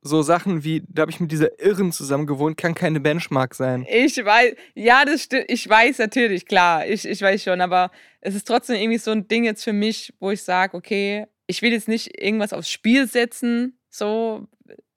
so 0.04 0.22
Sachen 0.22 0.64
wie, 0.64 0.82
da 0.88 1.02
habe 1.02 1.12
ich 1.12 1.20
mit 1.20 1.30
dieser 1.30 1.60
Irren 1.60 1.92
zusammen 1.92 2.26
gewohnt, 2.26 2.56
kann 2.56 2.74
keine 2.74 2.98
Benchmark 2.98 3.54
sein. 3.54 3.86
Ich 3.88 4.16
weiß, 4.16 4.54
ja, 4.74 5.04
das 5.04 5.22
stimmt. 5.22 5.44
Ich 5.46 5.68
weiß 5.68 5.98
natürlich, 5.98 6.46
klar. 6.46 6.86
Ich, 6.86 7.06
ich 7.06 7.22
weiß 7.22 7.44
schon, 7.44 7.60
aber 7.60 7.92
es 8.20 8.34
ist 8.34 8.48
trotzdem 8.48 8.76
irgendwie 8.76 8.98
so 8.98 9.12
ein 9.12 9.28
Ding 9.28 9.44
jetzt 9.44 9.62
für 9.62 9.72
mich, 9.72 10.12
wo 10.18 10.32
ich 10.32 10.42
sage, 10.42 10.76
okay, 10.76 11.26
ich 11.46 11.62
will 11.62 11.72
jetzt 11.72 11.86
nicht 11.86 12.20
irgendwas 12.20 12.52
aufs 12.52 12.68
Spiel 12.68 13.06
setzen, 13.06 13.78
so. 13.90 14.48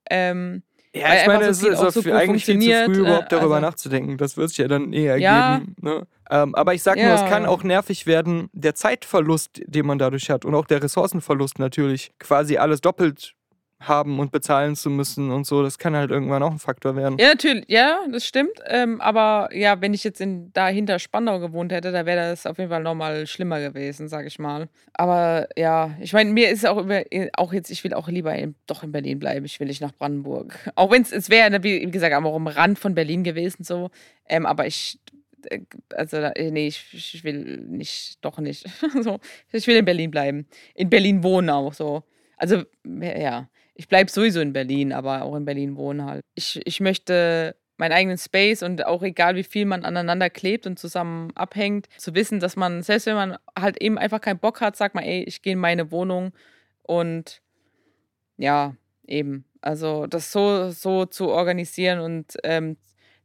Ähm, 0.09 0.63
Ja, 0.95 1.09
Weil 1.09 1.21
ich 1.21 1.27
meine, 1.27 1.43
es 1.45 1.59
so 1.59 1.67
ist 1.67 1.93
so 1.93 2.11
eigentlich 2.13 2.45
viel 2.45 2.59
zu 2.59 2.67
früh, 2.67 2.71
äh, 2.95 2.99
überhaupt 2.99 3.31
darüber 3.31 3.55
also- 3.55 3.67
nachzudenken. 3.67 4.17
Das 4.17 4.37
wird 4.37 4.49
sich 4.49 4.59
ja 4.59 4.67
dann 4.69 4.93
eher 4.93 5.17
Ja. 5.17 5.53
ergeben. 5.55 5.75
Ne? 5.81 6.07
Ähm, 6.31 6.55
aber 6.55 6.73
ich 6.73 6.81
sag 6.83 6.95
nur, 6.95 7.05
Ja. 7.05 7.15
es 7.23 7.29
kann 7.29 7.45
auch 7.45 7.63
nervig 7.63 8.07
werden, 8.07 8.49
der 8.53 8.73
Zeitverlust, 8.75 9.61
den 9.65 9.85
man 9.85 9.99
dadurch 9.99 10.29
hat 10.29 10.45
und 10.45 10.55
auch 10.55 10.65
der 10.65 10.81
Ressourcenverlust 10.81 11.59
natürlich, 11.59 12.11
quasi 12.17 12.57
alles 12.57 12.81
doppelt 12.81 13.34
haben 13.87 14.19
und 14.19 14.31
bezahlen 14.31 14.75
zu 14.75 14.89
müssen 14.89 15.31
und 15.31 15.45
so, 15.45 15.63
das 15.63 15.77
kann 15.77 15.95
halt 15.95 16.11
irgendwann 16.11 16.43
auch 16.43 16.51
ein 16.51 16.59
Faktor 16.59 16.95
werden. 16.95 17.17
ja, 17.19 17.29
natürlich, 17.29 17.65
ja, 17.67 17.99
das 18.11 18.25
stimmt. 18.25 18.59
Ähm, 18.67 19.01
aber 19.01 19.49
ja, 19.53 19.81
wenn 19.81 19.93
ich 19.93 20.03
jetzt 20.03 20.21
in, 20.21 20.51
da 20.53 20.67
hinter 20.67 20.99
Spandau 20.99 21.39
gewohnt 21.39 21.71
hätte, 21.71 21.91
da 21.91 22.05
wäre 22.05 22.29
das 22.29 22.45
auf 22.45 22.57
jeden 22.57 22.69
Fall 22.69 22.83
nochmal 22.83 23.27
schlimmer 23.27 23.59
gewesen, 23.59 24.07
sag 24.07 24.25
ich 24.25 24.39
mal. 24.39 24.69
Aber 24.93 25.47
ja, 25.57 25.95
ich 25.99 26.13
meine, 26.13 26.31
mir 26.31 26.49
ist 26.49 26.65
auch, 26.65 26.77
über, 26.77 27.03
auch 27.37 27.53
jetzt, 27.53 27.69
ich 27.69 27.83
will 27.83 27.93
auch 27.93 28.07
lieber 28.07 28.35
in, 28.35 28.55
doch 28.67 28.83
in 28.83 28.91
Berlin 28.91 29.19
bleiben. 29.19 29.45
Ich 29.45 29.59
will 29.59 29.67
nicht 29.67 29.81
nach 29.81 29.93
Brandenburg. 29.93 30.57
Auch 30.75 30.91
wenn 30.91 31.03
es, 31.03 31.29
wäre, 31.29 31.63
wie 31.63 31.85
gesagt, 31.91 32.13
auch 32.13 32.35
am 32.35 32.47
Rand 32.47 32.79
von 32.79 32.95
Berlin 32.95 33.23
gewesen, 33.23 33.63
so. 33.63 33.89
Ähm, 34.27 34.45
aber 34.45 34.67
ich, 34.67 34.99
äh, 35.49 35.61
also, 35.93 36.17
äh, 36.17 36.51
nee, 36.51 36.67
ich, 36.67 36.85
ich 36.93 37.23
will 37.23 37.57
nicht, 37.67 38.23
doch 38.23 38.39
nicht. 38.39 38.65
so, 39.01 39.19
ich 39.51 39.67
will 39.67 39.77
in 39.77 39.85
Berlin 39.85 40.11
bleiben. 40.11 40.47
In 40.73 40.89
Berlin 40.89 41.23
wohnen 41.23 41.49
auch 41.49 41.73
so. 41.73 42.03
Also, 42.37 42.63
ja, 42.83 43.49
ich 43.75 43.87
bleibe 43.87 44.09
sowieso 44.09 44.39
in 44.39 44.53
Berlin, 44.53 44.93
aber 44.93 45.23
auch 45.23 45.35
in 45.35 45.45
Berlin 45.45 45.75
wohnen 45.75 46.05
halt. 46.05 46.21
Ich, 46.33 46.59
ich 46.65 46.79
möchte 46.79 47.55
meinen 47.77 47.91
eigenen 47.91 48.17
Space 48.17 48.63
und 48.63 48.85
auch 48.85 49.03
egal, 49.03 49.35
wie 49.35 49.43
viel 49.43 49.65
man 49.65 49.83
aneinander 49.83 50.29
klebt 50.29 50.65
und 50.65 50.79
zusammen 50.79 51.31
abhängt, 51.35 51.87
zu 51.97 52.15
wissen, 52.15 52.39
dass 52.39 52.55
man, 52.55 52.83
selbst 52.83 53.05
wenn 53.05 53.15
man 53.15 53.37
halt 53.59 53.81
eben 53.81 53.97
einfach 53.97 54.21
keinen 54.21 54.39
Bock 54.39 54.61
hat, 54.61 54.77
sagt 54.77 54.95
man, 54.95 55.03
ey, 55.03 55.23
ich 55.23 55.41
gehe 55.41 55.53
in 55.53 55.59
meine 55.59 55.91
Wohnung 55.91 56.31
und 56.83 57.41
ja, 58.37 58.75
eben. 59.05 59.45
Also 59.61 60.07
das 60.07 60.31
so, 60.31 60.69
so 60.69 61.05
zu 61.05 61.29
organisieren 61.29 61.99
und 61.99 62.37
ähm, 62.43 62.77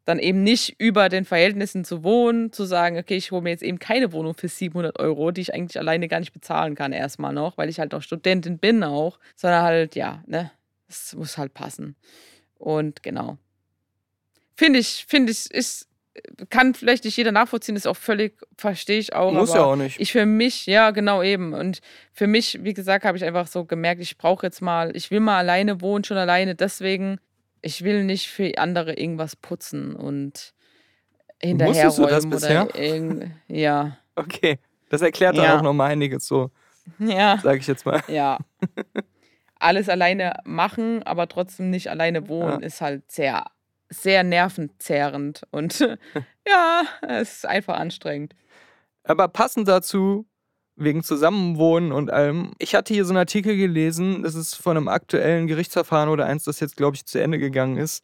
dann 0.05 0.19
eben 0.19 0.43
nicht 0.43 0.81
über 0.81 1.09
den 1.09 1.25
Verhältnissen 1.25 1.85
zu 1.85 2.03
wohnen, 2.03 2.53
zu 2.53 2.65
sagen, 2.65 2.99
okay, 2.99 3.17
ich 3.17 3.31
hole 3.31 3.43
mir 3.43 3.51
jetzt 3.51 3.63
eben 3.63 3.79
keine 3.79 4.13
Wohnung 4.13 4.35
für 4.35 4.49
700 4.49 4.99
Euro, 4.99 5.31
die 5.31 5.43
ich 5.43 5.55
eigentlich 5.55 5.79
alleine 5.79 6.09
gar 6.09 6.21
nicht 6.21 6.33
bezahlen 6.33 6.75
kann 6.75 6.93
erstmal 6.93 7.33
noch, 7.33 7.59
weil 7.59 7.69
ich 7.69 7.79
halt 7.79 7.95
auch 7.95 8.03
Studentin 8.03 8.59
bin 8.59 8.83
auch, 8.83 9.19
sondern 9.37 9.63
halt, 9.63 9.95
ja, 9.95 10.23
ne, 10.27 10.51
es 10.89 11.15
muss 11.15 11.39
halt 11.39 11.55
passen. 11.55 11.97
Und 12.59 13.03
genau. 13.03 13.39
Finde 14.57 14.79
ich, 14.79 15.07
finde 15.09 15.33
ich, 15.33 15.51
ist, 15.51 15.89
kann 16.51 16.75
vielleicht 16.75 17.05
nicht 17.05 17.17
jeder 17.17 17.33
nachvollziehen, 17.33 17.77
ist 17.77 17.87
auch 17.87 17.97
völlig, 17.97 18.35
verstehe 18.57 18.99
ich 18.99 19.15
auch. 19.15 19.33
Muss 19.33 19.55
ja 19.55 19.65
auch 19.65 19.77
nicht. 19.77 20.01
ich 20.01 20.13
für 20.13 20.27
mich, 20.27 20.67
ja, 20.67 20.91
genau 20.91 21.23
eben. 21.23 21.55
Und 21.55 21.81
für 22.13 22.27
mich, 22.27 22.59
wie 22.63 22.75
gesagt, 22.75 23.05
habe 23.05 23.17
ich 23.17 23.25
einfach 23.25 23.47
so 23.47 23.65
gemerkt, 23.65 24.01
ich 24.01 24.19
brauche 24.19 24.47
jetzt 24.47 24.61
mal, 24.61 24.95
ich 24.97 25.11
will 25.11 25.21
mal 25.21 25.39
alleine 25.39 25.81
wohnen, 25.81 26.05
schon 26.05 26.17
alleine 26.17 26.55
deswegen. 26.55 27.19
Ich 27.63 27.83
will 27.85 28.05
nicht 28.05 28.29
für 28.29 28.57
andere 28.59 28.95
irgendwas 28.95 29.37
putzen 29.37 29.95
und 29.95 30.55
hinterher 31.43 31.87
Musstest 31.87 31.99
du 31.99 32.07
das 32.07 32.27
bisher? 32.29 32.63
oder 32.65 32.75
irgend, 32.75 33.31
ja, 33.49 33.97
Okay, 34.17 34.59
das 34.91 35.03
erklärt 35.03 35.39
dann 35.39 35.45
Ja. 35.45 35.59
auch 35.59 35.63
nochmal 35.63 35.93
einiges 35.93 36.27
so, 36.27 36.51
ja, 36.99 37.39
sage 37.39 37.59
ich 37.59 37.67
jetzt 37.67 37.87
mal. 37.87 38.03
ja. 38.09 38.39
Alles 39.59 39.89
alleine 39.89 40.35
machen, 40.45 41.03
aber 41.03 41.29
trotzdem 41.29 41.71
nicht 41.71 41.89
alleine 41.89 42.29
wohnen, 42.29 42.61
Ja. 42.61 42.67
ist 42.67 42.81
halt 42.81 43.11
sehr, 43.11 43.45
sehr 43.91 44.25
nervenzerrend 44.25 45.43
und 45.51 45.81
ja, 46.49 46.83
es 47.03 47.37
ist 47.37 47.47
einfach 47.47 47.79
anstrengend. 47.79 48.35
Aber 49.05 49.29
passend 49.29 49.69
dazu, 49.69 50.27
wegen 50.81 51.03
Zusammenwohnen 51.03 51.93
und 51.93 52.11
allem, 52.11 52.53
ich 52.59 52.75
hatte 52.75 52.95
hier 52.95 53.05
so 53.05 53.11
einen 53.11 53.19
Artikel 53.19 53.57
gelesen, 53.57 54.23
das 54.23 54.35
ist 54.35 54.57
von 54.57 54.77
einem 54.77 54.89
aktuellen 54.89 55.47
Gerichtsverfahren 55.47 56.09
oder 56.09 56.27
eins, 56.27 56.45
das 56.45 56.59
jetzt, 56.61 56.77
glaube 56.77 56.97
ich, 56.97 57.05
zu 57.05 57.21
Ende 57.21 57.39
gegangen 57.39 57.77
ist. 57.77 58.03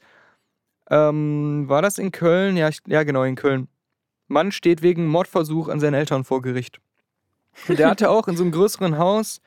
Ähm, 0.91 1.65
war 1.69 1.83
das 1.83 1.99
in 1.99 2.13
Köln? 2.13 2.57
Ja, 2.57 2.69
ich, 2.69 2.81
ja, 2.87 3.03
genau, 3.03 3.25
in 3.25 3.35
Köln. 3.35 3.69
Mann 4.29 4.53
steht 4.53 4.83
wegen 4.83 5.07
Mordversuch 5.07 5.69
an 5.69 5.81
seinen 5.81 5.95
Eltern 5.95 6.25
vor 6.25 6.43
Gericht. 6.43 6.81
Und 7.67 7.79
der 7.79 7.89
hatte 7.89 8.11
auch 8.11 8.29
in 8.29 8.37
so 8.37 8.43
einem 8.43 8.53
größeren 8.53 8.99
Haus 8.99 9.41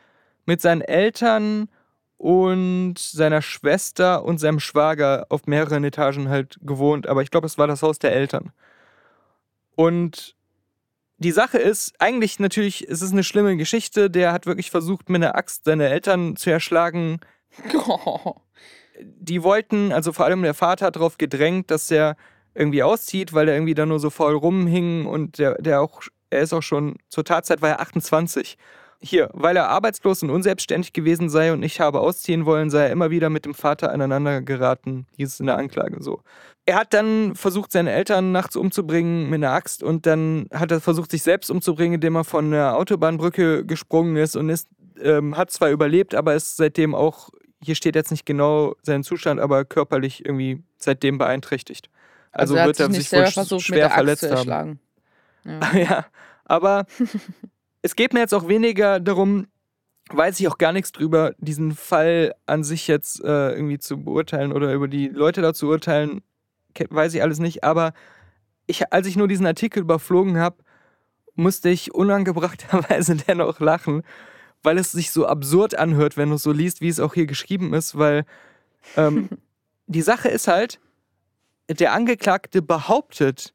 mit 0.45 0.61
seinen 0.61 0.81
Eltern 0.81 1.69
und 2.17 2.97
seiner 2.97 3.41
Schwester 3.41 4.25
und 4.25 4.39
seinem 4.39 4.59
Schwager 4.59 5.27
auf 5.29 5.45
mehreren 5.45 5.83
Etagen 5.83 6.29
halt 6.29 6.59
gewohnt. 6.61 7.07
Aber 7.07 7.21
ich 7.21 7.31
glaube, 7.31 7.45
es 7.45 7.57
war 7.57 7.67
das 7.67 7.83
Haus 7.83 7.99
der 7.99 8.13
Eltern. 8.13 8.51
Und 9.75 10.35
die 11.19 11.31
Sache 11.31 11.57
ist, 11.57 11.93
eigentlich 11.99 12.39
natürlich, 12.39 12.87
es 12.89 13.01
ist 13.01 13.11
eine 13.11 13.23
schlimme 13.23 13.57
Geschichte. 13.57 14.09
Der 14.09 14.31
hat 14.31 14.45
wirklich 14.45 14.71
versucht, 14.71 15.09
mit 15.09 15.21
einer 15.21 15.35
Axt 15.35 15.65
seine 15.65 15.89
Eltern 15.89 16.37
zu 16.37 16.49
erschlagen. 16.49 17.19
Die 19.01 19.43
wollten, 19.43 19.91
also 19.93 20.11
vor 20.11 20.25
allem 20.25 20.41
der 20.41 20.53
Vater 20.53 20.87
hat 20.87 20.95
darauf 20.97 21.17
gedrängt, 21.17 21.71
dass 21.71 21.89
er 21.89 22.17
irgendwie 22.53 22.83
auszieht, 22.83 23.33
weil 23.33 23.47
er 23.47 23.53
irgendwie 23.53 23.73
da 23.73 23.85
nur 23.85 23.99
so 23.99 24.09
faul 24.09 24.35
rumhing 24.35 25.05
und 25.05 25.39
der, 25.39 25.55
der 25.61 25.81
auch, 25.81 26.01
er 26.29 26.41
ist 26.41 26.51
auch 26.51 26.63
schon, 26.63 26.97
zur 27.07 27.23
Tatzeit 27.23 27.61
war 27.61 27.69
er 27.69 27.79
28. 27.79 28.57
Hier, 29.01 29.29
weil 29.31 29.55
er 29.55 29.69
arbeitslos 29.69 30.23
und 30.23 30.29
unselbstständig 30.29 30.91
gewesen 30.91 31.29
sei 31.29 31.53
und 31.53 31.61
nicht 31.61 31.79
habe 31.79 32.01
ausziehen 32.01 32.45
wollen, 32.45 32.69
sei 32.69 32.87
er 32.87 32.91
immer 32.91 33.09
wieder 33.09 33.29
mit 33.29 33.45
dem 33.45 33.53
Vater 33.53 33.93
aneinander 33.93 34.41
geraten, 34.41 35.07
hieß 35.15 35.33
es 35.33 35.39
in 35.39 35.45
der 35.45 35.57
Anklage 35.57 36.03
so. 36.03 36.21
Er 36.69 36.75
hat 36.75 36.93
dann 36.93 37.33
versucht, 37.33 37.71
seine 37.71 37.91
Eltern 37.91 38.31
nachts 38.31 38.55
umzubringen 38.55 39.27
mit 39.27 39.37
einer 39.37 39.53
Axt 39.53 39.81
und 39.81 40.05
dann 40.05 40.47
hat 40.53 40.69
er 40.69 40.79
versucht, 40.79 41.09
sich 41.09 41.23
selbst 41.23 41.49
umzubringen, 41.49 41.95
indem 41.95 42.15
er 42.15 42.23
von 42.23 42.53
einer 42.53 42.77
Autobahnbrücke 42.77 43.65
gesprungen 43.65 44.15
ist 44.17 44.35
und 44.35 44.49
ist, 44.49 44.67
ähm, 45.01 45.35
hat 45.35 45.49
zwar 45.49 45.71
überlebt, 45.71 46.13
aber 46.13 46.35
ist 46.35 46.57
seitdem 46.57 46.93
auch, 46.93 47.31
hier 47.59 47.73
steht 47.73 47.95
jetzt 47.95 48.11
nicht 48.11 48.23
genau 48.23 48.75
sein 48.83 49.03
Zustand, 49.03 49.39
aber 49.39 49.65
körperlich 49.65 50.23
irgendwie 50.23 50.61
seitdem 50.77 51.17
beeinträchtigt. 51.17 51.89
Also, 52.31 52.53
er 52.53 52.61
hat 52.61 52.67
wird 52.67 52.79
er 52.81 52.89
nicht 52.89 53.09
sich 53.09 53.19
wohl 53.19 53.25
versucht, 53.25 53.65
schwer 53.65 53.75
mit 53.75 53.81
der 53.81 53.85
Axt 53.87 54.19
verletzt 54.19 54.45
zu 54.45 54.53
haben. 54.53 54.79
Ja. 55.45 55.75
ja, 55.75 56.05
aber 56.45 56.85
es 57.81 57.95
geht 57.95 58.13
mir 58.13 58.19
jetzt 58.19 58.35
auch 58.35 58.47
weniger 58.47 58.99
darum, 58.99 59.47
weiß 60.11 60.39
ich 60.39 60.47
auch 60.47 60.59
gar 60.59 60.71
nichts 60.71 60.91
drüber, 60.91 61.33
diesen 61.39 61.73
Fall 61.73 62.35
an 62.45 62.63
sich 62.63 62.87
jetzt 62.87 63.23
äh, 63.23 63.53
irgendwie 63.53 63.79
zu 63.79 64.03
beurteilen 64.03 64.51
oder 64.51 64.71
über 64.71 64.87
die 64.87 65.07
Leute 65.07 65.41
da 65.41 65.55
zu 65.55 65.67
urteilen, 65.67 66.21
weiß 66.89 67.13
ich 67.13 67.21
alles 67.21 67.39
nicht. 67.39 67.63
Aber 67.63 67.93
ich, 68.67 68.91
als 68.93 69.07
ich 69.07 69.15
nur 69.15 69.27
diesen 69.27 69.45
Artikel 69.45 69.81
überflogen 69.81 70.37
habe, 70.37 70.57
musste 71.35 71.69
ich 71.69 71.93
unangebrachterweise 71.93 73.15
dennoch 73.27 73.59
lachen, 73.59 74.03
weil 74.61 74.77
es 74.77 74.91
sich 74.91 75.11
so 75.11 75.25
absurd 75.25 75.75
anhört, 75.75 76.17
wenn 76.17 76.29
du 76.29 76.35
es 76.35 76.43
so 76.43 76.51
liest, 76.51 76.81
wie 76.81 76.89
es 76.89 76.99
auch 76.99 77.13
hier 77.13 77.25
geschrieben 77.25 77.73
ist, 77.73 77.97
weil 77.97 78.25
ähm, 78.97 79.29
die 79.87 80.01
Sache 80.01 80.29
ist 80.29 80.47
halt, 80.47 80.79
der 81.69 81.93
Angeklagte 81.93 82.61
behauptet, 82.61 83.53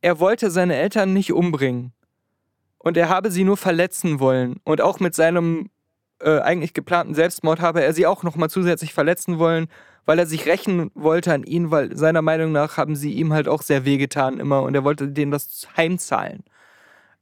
er 0.00 0.20
wollte 0.20 0.50
seine 0.50 0.76
Eltern 0.76 1.12
nicht 1.12 1.32
umbringen. 1.32 1.92
Und 2.78 2.96
er 2.96 3.08
habe 3.08 3.30
sie 3.30 3.44
nur 3.44 3.56
verletzen 3.56 4.20
wollen. 4.20 4.60
Und 4.64 4.80
auch 4.80 5.00
mit 5.00 5.14
seinem 5.14 5.70
äh, 6.20 6.40
eigentlich 6.40 6.74
geplanten 6.74 7.14
Selbstmord 7.14 7.60
habe 7.60 7.82
er 7.82 7.92
sie 7.92 8.06
auch 8.06 8.22
nochmal 8.22 8.50
zusätzlich 8.50 8.92
verletzen 8.94 9.38
wollen, 9.38 9.68
weil 10.04 10.18
er 10.18 10.26
sich 10.26 10.46
rächen 10.46 10.90
wollte 10.94 11.32
an 11.32 11.44
ihnen, 11.44 11.70
weil 11.70 11.96
seiner 11.96 12.22
Meinung 12.22 12.50
nach 12.52 12.76
haben 12.76 12.96
sie 12.96 13.12
ihm 13.12 13.32
halt 13.32 13.46
auch 13.48 13.62
sehr 13.62 13.84
wehgetan 13.84 14.40
immer 14.40 14.62
und 14.62 14.74
er 14.74 14.84
wollte 14.84 15.08
denen 15.08 15.30
das 15.32 15.68
heimzahlen. 15.76 16.44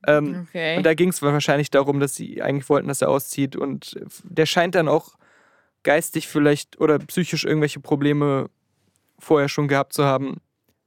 Ähm, 0.06 0.46
Okay. 0.48 0.76
und 0.76 0.84
da 0.84 0.94
ging 0.94 1.08
es 1.08 1.20
wahrscheinlich 1.20 1.70
darum, 1.70 1.98
dass 2.00 2.14
sie 2.14 2.40
eigentlich 2.42 2.68
wollten, 2.68 2.86
dass 2.88 3.02
er 3.02 3.08
auszieht. 3.08 3.56
Und 3.56 3.96
der 4.22 4.46
scheint 4.46 4.74
dann 4.76 4.88
auch 4.88 5.16
geistig 5.82 6.28
vielleicht 6.28 6.80
oder 6.80 6.98
psychisch 7.00 7.44
irgendwelche 7.44 7.80
Probleme 7.80 8.48
vorher 9.18 9.48
schon 9.48 9.66
gehabt 9.68 9.92
zu 9.92 10.04
haben. 10.04 10.36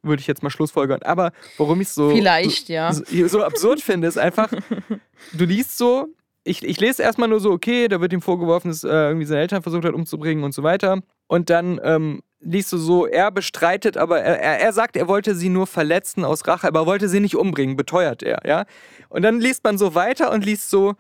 Würde 0.02 0.22
ich 0.22 0.28
jetzt 0.28 0.44
mal 0.44 0.50
schlussfolgern. 0.50 1.02
Aber 1.04 1.34
warum 1.58 1.82
ich 1.82 1.90
so, 1.90 2.12
Vielleicht, 2.12 2.70
ja. 2.70 2.94
so, 2.94 3.04
so 3.28 3.44
absurd 3.44 3.82
finde, 3.82 4.08
ist 4.08 4.18
einfach, 4.18 4.50
du 5.34 5.44
liest 5.46 5.78
so, 5.78 6.08
ich, 6.44 6.64
ich 6.64 6.80
lese 6.80 7.04
erstmal 7.04 7.30
nur 7.30 7.40
so, 7.40 7.52
okay, 7.52 7.88
da 7.88 8.02
wird 8.02 8.14
ihm 8.14 8.22
vorgeworfen, 8.22 8.70
dass 8.70 8.84
äh, 8.84 8.90
irgendwie 8.90 9.26
seine 9.26 9.42
Eltern 9.42 9.62
versucht 9.62 9.86
hat 9.86 9.94
umzubringen 9.94 10.44
und 10.44 10.54
so 10.54 10.64
weiter. 10.64 11.02
Und 11.28 11.50
dann 11.50 11.80
ähm, 11.84 12.22
liest 12.40 12.72
du 12.72 12.78
so, 12.78 13.06
er 13.06 13.32
bestreitet, 13.32 13.98
aber 13.98 14.22
er, 14.22 14.60
er, 14.60 14.74
sagt, 14.74 14.96
er 14.96 15.08
wollte 15.08 15.36
sie 15.36 15.50
nur 15.50 15.68
verletzen 15.68 16.24
aus 16.24 16.48
Rache, 16.48 16.68
aber 16.68 16.82
er 16.82 16.86
wollte 16.86 17.10
sie 17.10 17.20
nicht 17.20 17.36
umbringen, 17.36 17.76
beteuert 17.76 18.24
er, 18.24 18.40
ja. 18.46 18.66
Und 19.10 19.24
dann 19.24 19.40
liest 19.40 19.64
man 19.64 19.78
so 19.78 19.96
weiter 19.96 20.32
und 20.32 20.46
liest 20.46 20.70
so, 20.70 20.96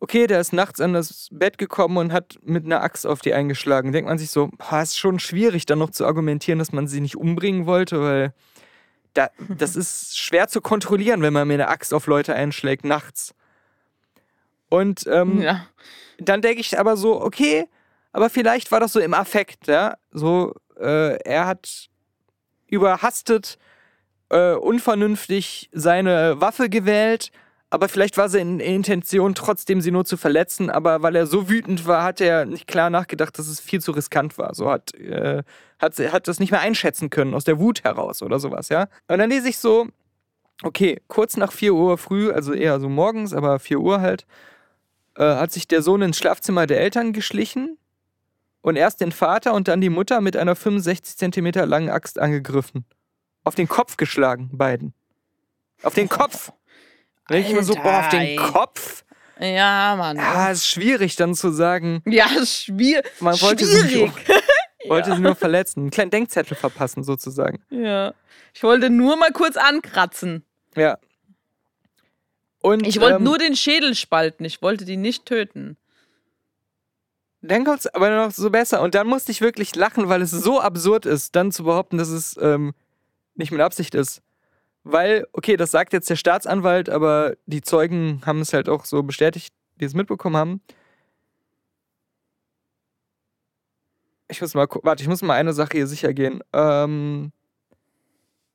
okay, 0.00 0.26
der 0.26 0.40
ist 0.40 0.52
nachts 0.52 0.80
an 0.80 0.92
das 0.92 1.28
Bett 1.32 1.58
gekommen 1.58 1.96
und 1.96 2.12
hat 2.12 2.38
mit 2.42 2.64
einer 2.64 2.82
Axt 2.82 3.06
auf 3.06 3.20
die 3.20 3.34
eingeschlagen. 3.34 3.92
Denkt 3.92 4.08
man 4.08 4.18
sich 4.18 4.30
so, 4.30 4.50
boah, 4.58 4.82
ist 4.82 4.98
schon 4.98 5.18
schwierig, 5.18 5.66
dann 5.66 5.78
noch 5.78 5.90
zu 5.90 6.06
argumentieren, 6.06 6.58
dass 6.58 6.72
man 6.72 6.86
sie 6.86 7.00
nicht 7.00 7.16
umbringen 7.16 7.66
wollte, 7.66 8.00
weil 8.00 8.32
da, 9.14 9.30
das 9.48 9.74
ist 9.74 10.16
schwer 10.16 10.48
zu 10.48 10.60
kontrollieren, 10.60 11.22
wenn 11.22 11.32
man 11.32 11.48
mir 11.48 11.54
eine 11.54 11.68
Axt 11.68 11.92
auf 11.92 12.06
Leute 12.06 12.34
einschlägt 12.34 12.84
nachts. 12.84 13.34
Und 14.68 15.06
ähm, 15.06 15.40
Ja. 15.40 15.66
dann 16.18 16.42
denke 16.42 16.60
ich 16.60 16.78
aber 16.78 16.96
so, 16.96 17.20
okay, 17.20 17.66
aber 18.12 18.30
vielleicht 18.30 18.70
war 18.72 18.80
das 18.80 18.92
so 18.92 19.00
im 19.00 19.14
Affekt, 19.14 19.66
ja. 19.66 19.96
So, 20.10 20.54
äh, 20.78 21.16
er 21.22 21.46
hat 21.46 21.88
überhastet, 22.66 23.58
äh, 24.30 24.52
unvernünftig 24.54 25.70
seine 25.72 26.40
Waffe 26.40 26.68
gewählt, 26.68 27.30
aber 27.70 27.88
vielleicht 27.88 28.16
war 28.16 28.28
seine 28.28 28.62
Intention 28.62 29.34
trotzdem, 29.34 29.80
sie 29.80 29.90
nur 29.90 30.04
zu 30.04 30.16
verletzen, 30.16 30.70
aber 30.70 31.02
weil 31.02 31.16
er 31.16 31.26
so 31.26 31.48
wütend 31.48 31.86
war, 31.86 32.02
hat 32.02 32.20
er 32.20 32.46
nicht 32.46 32.66
klar 32.66 32.88
nachgedacht, 32.90 33.38
dass 33.38 33.46
es 33.48 33.60
viel 33.60 33.80
zu 33.80 33.92
riskant 33.92 34.38
war. 34.38 34.54
So 34.54 34.70
hat, 34.70 34.94
äh, 34.94 35.42
hat, 35.78 35.98
hat 35.98 36.28
das 36.28 36.40
nicht 36.40 36.50
mehr 36.50 36.60
einschätzen 36.60 37.10
können, 37.10 37.34
aus 37.34 37.44
der 37.44 37.58
Wut 37.58 37.84
heraus 37.84 38.22
oder 38.22 38.38
sowas, 38.38 38.68
ja. 38.70 38.88
Und 39.06 39.18
dann 39.18 39.30
lese 39.30 39.48
ich 39.48 39.58
so, 39.58 39.86
okay, 40.62 41.00
kurz 41.08 41.36
nach 41.36 41.52
4 41.52 41.74
Uhr 41.74 41.98
früh, 41.98 42.30
also 42.30 42.52
eher 42.52 42.80
so 42.80 42.88
morgens, 42.88 43.32
aber 43.34 43.58
4 43.58 43.80
Uhr 43.80 44.00
halt, 44.00 44.26
äh, 45.18 45.24
hat 45.24 45.52
sich 45.52 45.68
der 45.68 45.82
Sohn 45.82 46.00
ins 46.02 46.16
Schlafzimmer 46.18 46.66
der 46.66 46.80
Eltern 46.80 47.12
geschlichen 47.12 47.76
und 48.62 48.76
erst 48.76 49.00
den 49.00 49.12
Vater 49.12 49.52
und 49.54 49.68
dann 49.68 49.80
die 49.80 49.90
Mutter 49.90 50.20
mit 50.20 50.36
einer 50.36 50.56
65 50.56 51.16
Zentimeter 51.16 51.66
langen 51.66 51.90
Axt 51.90 52.18
angegriffen. 52.18 52.84
Auf 53.44 53.54
den 53.54 53.68
Kopf 53.68 53.96
geschlagen, 53.96 54.50
beiden. 54.52 54.94
Auf 55.82 55.94
den 55.94 56.08
Kopf! 56.08 56.52
Ich 57.30 57.52
mir 57.52 57.62
so, 57.62 57.74
boah, 57.74 58.00
auf 58.00 58.08
den. 58.08 58.38
Kopf? 58.38 59.04
Ja, 59.38 59.94
Mann. 59.96 60.16
Ja, 60.16 60.50
ist 60.50 60.66
schwierig 60.66 61.14
dann 61.16 61.34
zu 61.34 61.50
sagen, 61.52 62.02
Ja, 62.06 62.26
schwierig. 62.44 63.04
man 63.20 63.40
wollte 63.42 63.66
sie, 63.66 63.82
nicht, 63.82 63.90
Schwierig. 63.92 64.12
um- 64.84 64.90
wollte 64.90 65.14
sie 65.14 65.20
nur 65.20 65.34
verletzen. 65.36 65.80
Einen 65.82 65.90
kleinen 65.90 66.10
Denkzettel 66.10 66.56
verpassen, 66.56 67.04
sozusagen. 67.04 67.62
Ja. 67.70 68.14
Ich 68.54 68.62
wollte 68.62 68.90
nur 68.90 69.16
mal 69.16 69.30
kurz 69.32 69.56
ankratzen. 69.56 70.44
Ja. 70.74 70.98
Und, 72.60 72.86
Ich 72.86 73.00
wollte 73.00 73.16
ähm, 73.16 73.24
nur 73.24 73.38
den 73.38 73.56
Schädel 73.56 73.94
spalten. 73.94 74.44
Ich 74.44 74.62
wollte 74.62 74.84
die 74.84 74.96
nicht 74.96 75.26
töten. 75.26 75.76
Dann 77.40 77.64
kommt 77.64 77.80
es 77.80 77.86
aber 77.86 78.10
noch 78.10 78.32
so 78.32 78.50
besser. 78.50 78.82
Und 78.82 78.94
dann 78.94 79.06
musste 79.06 79.30
ich 79.30 79.40
wirklich 79.40 79.74
lachen, 79.76 80.08
weil 80.08 80.22
es 80.22 80.32
so 80.32 80.60
absurd 80.60 81.06
ist, 81.06 81.36
dann 81.36 81.52
zu 81.52 81.64
behaupten, 81.64 81.98
dass 81.98 82.08
es 82.08 82.36
ähm, 82.40 82.74
nicht 83.34 83.52
mit 83.52 83.60
Absicht 83.60 83.94
ist. 83.94 84.22
Weil, 84.82 85.26
okay, 85.32 85.56
das 85.56 85.70
sagt 85.70 85.92
jetzt 85.92 86.10
der 86.10 86.16
Staatsanwalt, 86.16 86.88
aber 86.88 87.36
die 87.46 87.62
Zeugen 87.62 88.22
haben 88.26 88.40
es 88.40 88.52
halt 88.52 88.68
auch 88.68 88.84
so 88.84 89.02
bestätigt, 89.02 89.54
die 89.76 89.84
es 89.84 89.94
mitbekommen 89.94 90.36
haben. 90.36 90.60
Ich 94.28 94.40
muss 94.40 94.54
mal, 94.54 94.66
warte, 94.82 95.02
ich 95.02 95.08
muss 95.08 95.22
mal 95.22 95.34
eine 95.34 95.52
Sache 95.52 95.76
hier 95.76 95.86
sicher 95.86 96.12
gehen. 96.12 96.42
Ähm, 96.52 97.32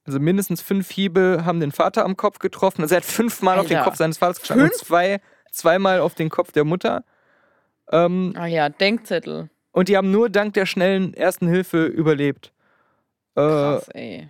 also 0.06 0.20
mindestens 0.20 0.62
fünf 0.62 0.90
Hiebe 0.92 1.44
haben 1.46 1.60
den 1.60 1.72
Vater 1.72 2.04
am 2.06 2.18
Kopf 2.18 2.40
getroffen. 2.40 2.82
Also 2.82 2.96
er 2.96 2.98
hat 2.98 3.06
fünfmal 3.06 3.58
auf 3.60 3.68
den 3.68 3.78
Alter. 3.78 3.90
Kopf 3.90 3.98
seines 3.98 4.18
Vaters 4.18 4.40
geschlagen 4.42 4.62
und 4.64 4.74
zwei, 4.76 5.22
zweimal 5.52 6.00
auf 6.02 6.16
den 6.16 6.30
Kopf 6.30 6.52
der 6.52 6.64
Mutter. 6.66 7.04
Ähm, 7.92 8.34
Ah 8.38 8.46
ja, 8.48 8.70
Denkzettel. 8.70 9.50
und 9.72 9.88
die 9.90 9.98
haben 9.98 10.12
nur 10.12 10.30
dank 10.30 10.54
der 10.56 10.66
schnellen 10.66 11.14
ersten 11.14 11.48
Hilfe 11.48 11.86
überlebt. 11.86 12.52
Äh, 13.36 13.42
Krass, 13.42 13.90
ey. 13.90 14.30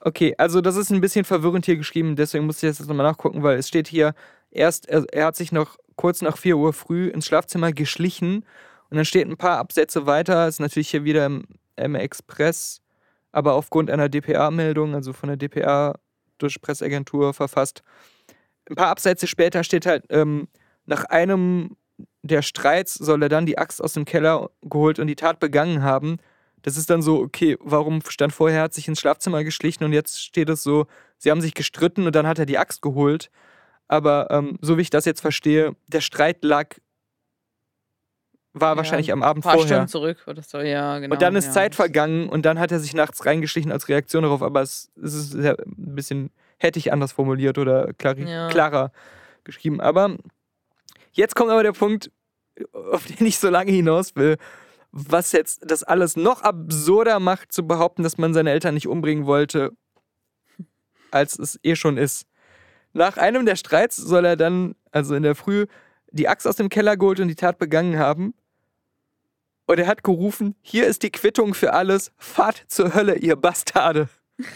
okay, 0.00 0.34
also 0.38 0.60
das 0.60 0.76
ist 0.76 0.90
ein 0.90 1.00
bisschen 1.00 1.24
verwirrend 1.24 1.66
hier 1.66 1.76
geschrieben, 1.76 2.16
deswegen 2.16 2.46
muss 2.46 2.56
ich 2.56 2.62
jetzt 2.62 2.80
nochmal 2.86 3.06
nachgucken, 3.06 3.42
weil 3.42 3.58
es 3.58 3.68
steht 3.68 3.88
hier, 3.88 4.14
erst, 4.50 4.88
er, 4.88 5.04
er 5.12 5.26
hat 5.26 5.36
sich 5.36 5.52
noch 5.52 5.76
kurz 5.96 6.22
nach 6.22 6.38
4 6.38 6.56
Uhr 6.56 6.72
früh 6.72 7.08
ins 7.08 7.26
Schlafzimmer 7.26 7.72
geschlichen 7.72 8.44
und 8.90 8.96
dann 8.96 9.04
steht 9.04 9.28
ein 9.28 9.36
paar 9.36 9.58
Absätze 9.58 10.06
weiter, 10.06 10.48
ist 10.48 10.60
natürlich 10.60 10.90
hier 10.90 11.04
wieder 11.04 11.26
im, 11.26 11.44
im 11.76 11.94
Express, 11.94 12.80
aber 13.32 13.54
aufgrund 13.54 13.90
einer 13.90 14.08
DPA-Meldung, 14.08 14.94
also 14.94 15.12
von 15.12 15.28
der 15.28 15.36
DPA 15.36 15.94
durch 16.38 16.60
Presseagentur 16.60 17.32
verfasst. 17.32 17.82
Ein 18.68 18.74
paar 18.74 18.88
Absätze 18.88 19.26
später 19.26 19.62
steht 19.62 19.86
halt, 19.86 20.04
ähm, 20.10 20.48
nach 20.86 21.04
einem 21.04 21.76
der 22.22 22.42
Streits 22.42 22.94
soll 22.94 23.22
er 23.22 23.28
dann 23.28 23.46
die 23.46 23.58
Axt 23.58 23.82
aus 23.82 23.92
dem 23.92 24.04
Keller 24.04 24.50
geholt 24.62 24.98
und 24.98 25.06
die 25.06 25.16
Tat 25.16 25.38
begangen 25.38 25.82
haben. 25.82 26.18
Das 26.62 26.76
ist 26.76 26.90
dann 26.90 27.02
so, 27.02 27.20
okay, 27.20 27.56
warum 27.60 28.02
stand 28.06 28.32
vorher, 28.32 28.62
hat 28.62 28.74
sich 28.74 28.88
ins 28.88 29.00
Schlafzimmer 29.00 29.44
geschlichen 29.44 29.84
und 29.84 29.92
jetzt 29.92 30.22
steht 30.22 30.48
es 30.50 30.62
so, 30.62 30.86
sie 31.16 31.30
haben 31.30 31.40
sich 31.40 31.54
gestritten 31.54 32.06
und 32.06 32.14
dann 32.14 32.26
hat 32.26 32.38
er 32.38 32.46
die 32.46 32.58
Axt 32.58 32.82
geholt. 32.82 33.30
Aber 33.88 34.30
ähm, 34.30 34.58
so 34.60 34.76
wie 34.76 34.82
ich 34.82 34.90
das 34.90 35.04
jetzt 35.04 35.20
verstehe, 35.20 35.74
der 35.86 36.00
Streit 36.00 36.44
lag, 36.44 36.76
war 38.52 38.72
Ja, 38.72 38.76
wahrscheinlich 38.76 39.12
am 39.12 39.22
Abend 39.22 39.40
Ein 39.40 39.48
paar 39.48 39.52
vorher. 39.58 39.68
Stunden 39.68 39.88
zurück 39.88 40.18
oder 40.26 40.42
so, 40.42 40.58
ja, 40.60 40.98
genau. 40.98 41.12
und 41.14 41.22
dann 41.22 41.36
ist 41.36 41.46
ja. 41.46 41.52
Zeit 41.52 41.74
vergangen 41.74 42.28
und 42.28 42.44
dann 42.44 42.58
hat 42.58 42.72
er 42.72 42.80
sich 42.80 42.94
nachts 42.94 43.24
reingeschlichen 43.26 43.70
als 43.72 43.88
Reaktion 43.88 44.22
darauf, 44.24 44.42
aber 44.42 44.60
es, 44.62 44.90
es 45.02 45.14
ist 45.14 45.30
sehr, 45.32 45.56
ein 45.58 45.94
bisschen, 45.94 46.30
hätte 46.58 46.78
ich 46.78 46.92
anders 46.92 47.12
formuliert 47.12 47.58
oder 47.58 47.92
klari 47.94 48.24
Ja. 48.30 48.48
klarer 48.48 48.90
geschrieben. 49.44 49.80
Aber 49.80 50.16
jetzt 51.12 51.34
kommt 51.36 51.50
aber 51.50 51.62
der 51.62 51.72
Punkt, 51.72 52.10
auf 52.72 53.06
den 53.06 53.26
ich 53.26 53.38
so 53.38 53.48
lange 53.48 53.70
hinaus 53.72 54.16
will, 54.16 54.36
was 54.92 55.30
jetzt 55.32 55.70
das 55.70 55.84
alles 55.84 56.16
noch 56.16 56.42
absurder 56.42 57.20
macht, 57.20 57.52
zu 57.52 57.64
behaupten, 57.66 58.02
dass 58.02 58.18
man 58.18 58.34
seine 58.34 58.50
Eltern 58.50 58.74
nicht 58.74 58.88
umbringen 58.88 59.24
wollte, 59.26 59.70
als 61.12 61.38
es 61.38 61.58
eh 61.62 61.76
schon 61.76 61.96
ist. 61.96 62.26
Nach 62.92 63.16
einem 63.16 63.46
der 63.46 63.54
Streits 63.54 63.96
soll 63.96 64.24
er 64.24 64.36
dann, 64.36 64.74
also 64.90 65.14
in 65.14 65.22
der 65.22 65.36
Früh, 65.36 65.66
die 66.10 66.26
Axt 66.28 66.46
aus 66.48 66.56
dem 66.56 66.68
Keller 66.68 66.96
geholt 66.96 67.20
und 67.20 67.28
die 67.28 67.36
Tat 67.36 67.58
begangen 67.58 67.98
haben. 68.00 68.34
Und 69.70 69.78
er 69.78 69.86
hat 69.86 70.02
gerufen, 70.02 70.56
hier 70.62 70.88
ist 70.88 71.04
die 71.04 71.10
Quittung 71.10 71.54
für 71.54 71.74
alles, 71.74 72.10
fahrt 72.18 72.64
zur 72.66 72.92
Hölle, 72.92 73.14
ihr 73.18 73.36
Bastarde. 73.36 74.08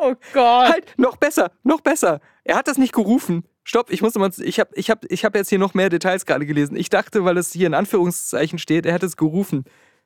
Oh 0.00 0.14
Gott. 0.32 0.68
Halt, 0.68 0.94
noch 0.96 1.16
besser, 1.16 1.50
noch 1.64 1.80
besser. 1.80 2.20
Er 2.44 2.56
hat 2.56 2.68
das 2.68 2.78
nicht 2.78 2.92
gerufen. 2.92 3.42
Stopp, 3.64 3.90
ich 3.90 4.00
muss 4.00 4.14
mal, 4.14 4.30
ich 4.38 4.60
habe 4.60 4.70
ich 4.74 4.90
hab, 4.90 5.04
ich 5.10 5.24
hab 5.24 5.34
jetzt 5.34 5.48
hier 5.48 5.58
noch 5.58 5.74
mehr 5.74 5.88
Details 5.88 6.24
gerade 6.24 6.46
gelesen. 6.46 6.76
Ich 6.76 6.88
dachte, 6.88 7.24
weil 7.24 7.36
es 7.36 7.52
hier 7.52 7.66
in 7.66 7.74
Anführungszeichen 7.74 8.60
steht, 8.60 8.86
er 8.86 8.94
hat 8.94 9.02
es 9.02 9.16
gerufen. 9.16 9.64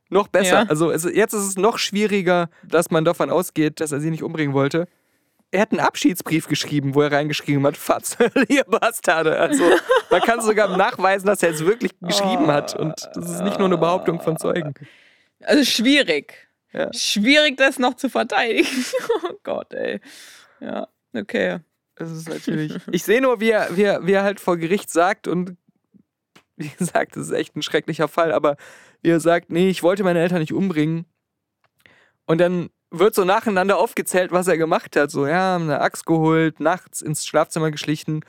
Noch 0.09 0.29
besser. 0.29 0.63
Ja. 0.63 0.67
Also 0.67 0.91
es, 0.91 1.05
jetzt 1.05 1.35
ist 1.35 1.47
es 1.47 1.57
noch 1.57 1.77
schwieriger, 1.77 2.49
dass 2.65 2.91
man 2.91 3.05
davon 3.05 3.29
ausgeht, 3.29 3.81
dass 3.81 3.93
er 3.93 4.01
sie 4.01 4.11
nicht 4.11 4.23
umbringen 4.23 4.55
wollte. 4.55 4.89
Er 5.53 5.61
hat 5.61 5.73
einen 5.73 5.81
Abschiedsbrief 5.81 6.49
geschrieben, 6.49 6.95
wo 6.95 7.03
er 7.03 7.13
reingeschrieben 7.13 7.65
hat, 7.67 7.79
Hölle, 8.19 8.47
ihr 8.49 8.65
Bastarde. 8.65 9.39
Also 9.39 9.63
man 10.11 10.23
kann 10.23 10.41
sogar 10.41 10.77
nachweisen, 10.77 11.27
dass 11.27 11.43
er 11.43 11.51
es 11.51 11.65
wirklich 11.65 11.93
geschrieben 12.01 12.47
hat. 12.47 12.75
Und 12.75 13.09
das 13.15 13.31
ist 13.31 13.43
nicht 13.43 13.59
nur 13.59 13.69
eine 13.69 13.77
Behauptung 13.77 14.21
von 14.21 14.39
Zeugen. 14.39 14.73
Also 15.45 15.65
schwierig. 15.65 16.49
Ja. 16.73 16.91
Schwierig, 16.95 17.59
das 17.59 17.79
noch 17.79 17.95
zu 17.95 18.09
verteidigen. 18.09 18.67
Oh 19.25 19.39
Gott, 19.43 19.75
ey. 19.75 20.01
Ja, 20.61 20.89
okay. 21.15 21.59
Das 21.97 22.11
ist 22.11 22.29
natürlich. 22.29 22.75
Ich 22.91 23.05
sehe 23.05 23.21
nur, 23.21 23.41
wie 23.41 23.51
er, 23.51 23.77
wie, 23.77 23.83
er, 23.83 24.07
wie 24.07 24.13
er 24.13 24.23
halt 24.23 24.41
vor 24.41 24.57
Gericht 24.57 24.91
sagt 24.91 25.29
und 25.29 25.57
wie 26.57 26.69
gesagt, 26.79 27.17
das 27.17 27.27
ist 27.27 27.33
echt 27.33 27.57
ein 27.57 27.63
schrecklicher 27.63 28.09
Fall, 28.09 28.33
aber 28.33 28.57
wie 29.03 29.11
er 29.11 29.21
sagt, 29.21 29.51
nee, 29.51 29.69
ich 29.69 29.83
wollte 29.83 30.03
meine 30.03 30.21
Eltern 30.21 30.41
nicht 30.41 30.53
umbringen. 30.53 31.05
Und 32.25 32.39
dann 32.39 32.71
wird 32.93 33.15
so 33.15 33.25
nacheinander 33.25 33.79
aufgezählt, 33.79 34.31
was 34.33 34.47
er 34.49 34.57
gemacht 34.59 34.95
hat. 34.97 35.11
So, 35.11 35.27
ja, 35.27 35.57
eine 35.57 35.81
Axt 35.81 36.07
geholt, 36.07 36.61
nachts 36.61 37.03
ins 37.03 37.27
Schlafzimmer 37.27 37.71
geschlichen, 37.71 38.25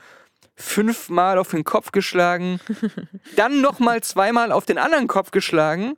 fünfmal 0.56 1.38
auf 1.38 1.50
den 1.50 1.64
Kopf 1.64 1.92
geschlagen, 1.92 2.60
dann 3.36 3.60
nochmal 3.60 4.02
zweimal 4.02 4.50
auf 4.52 4.64
den 4.66 4.78
anderen 4.78 5.06
Kopf 5.06 5.30
geschlagen 5.30 5.94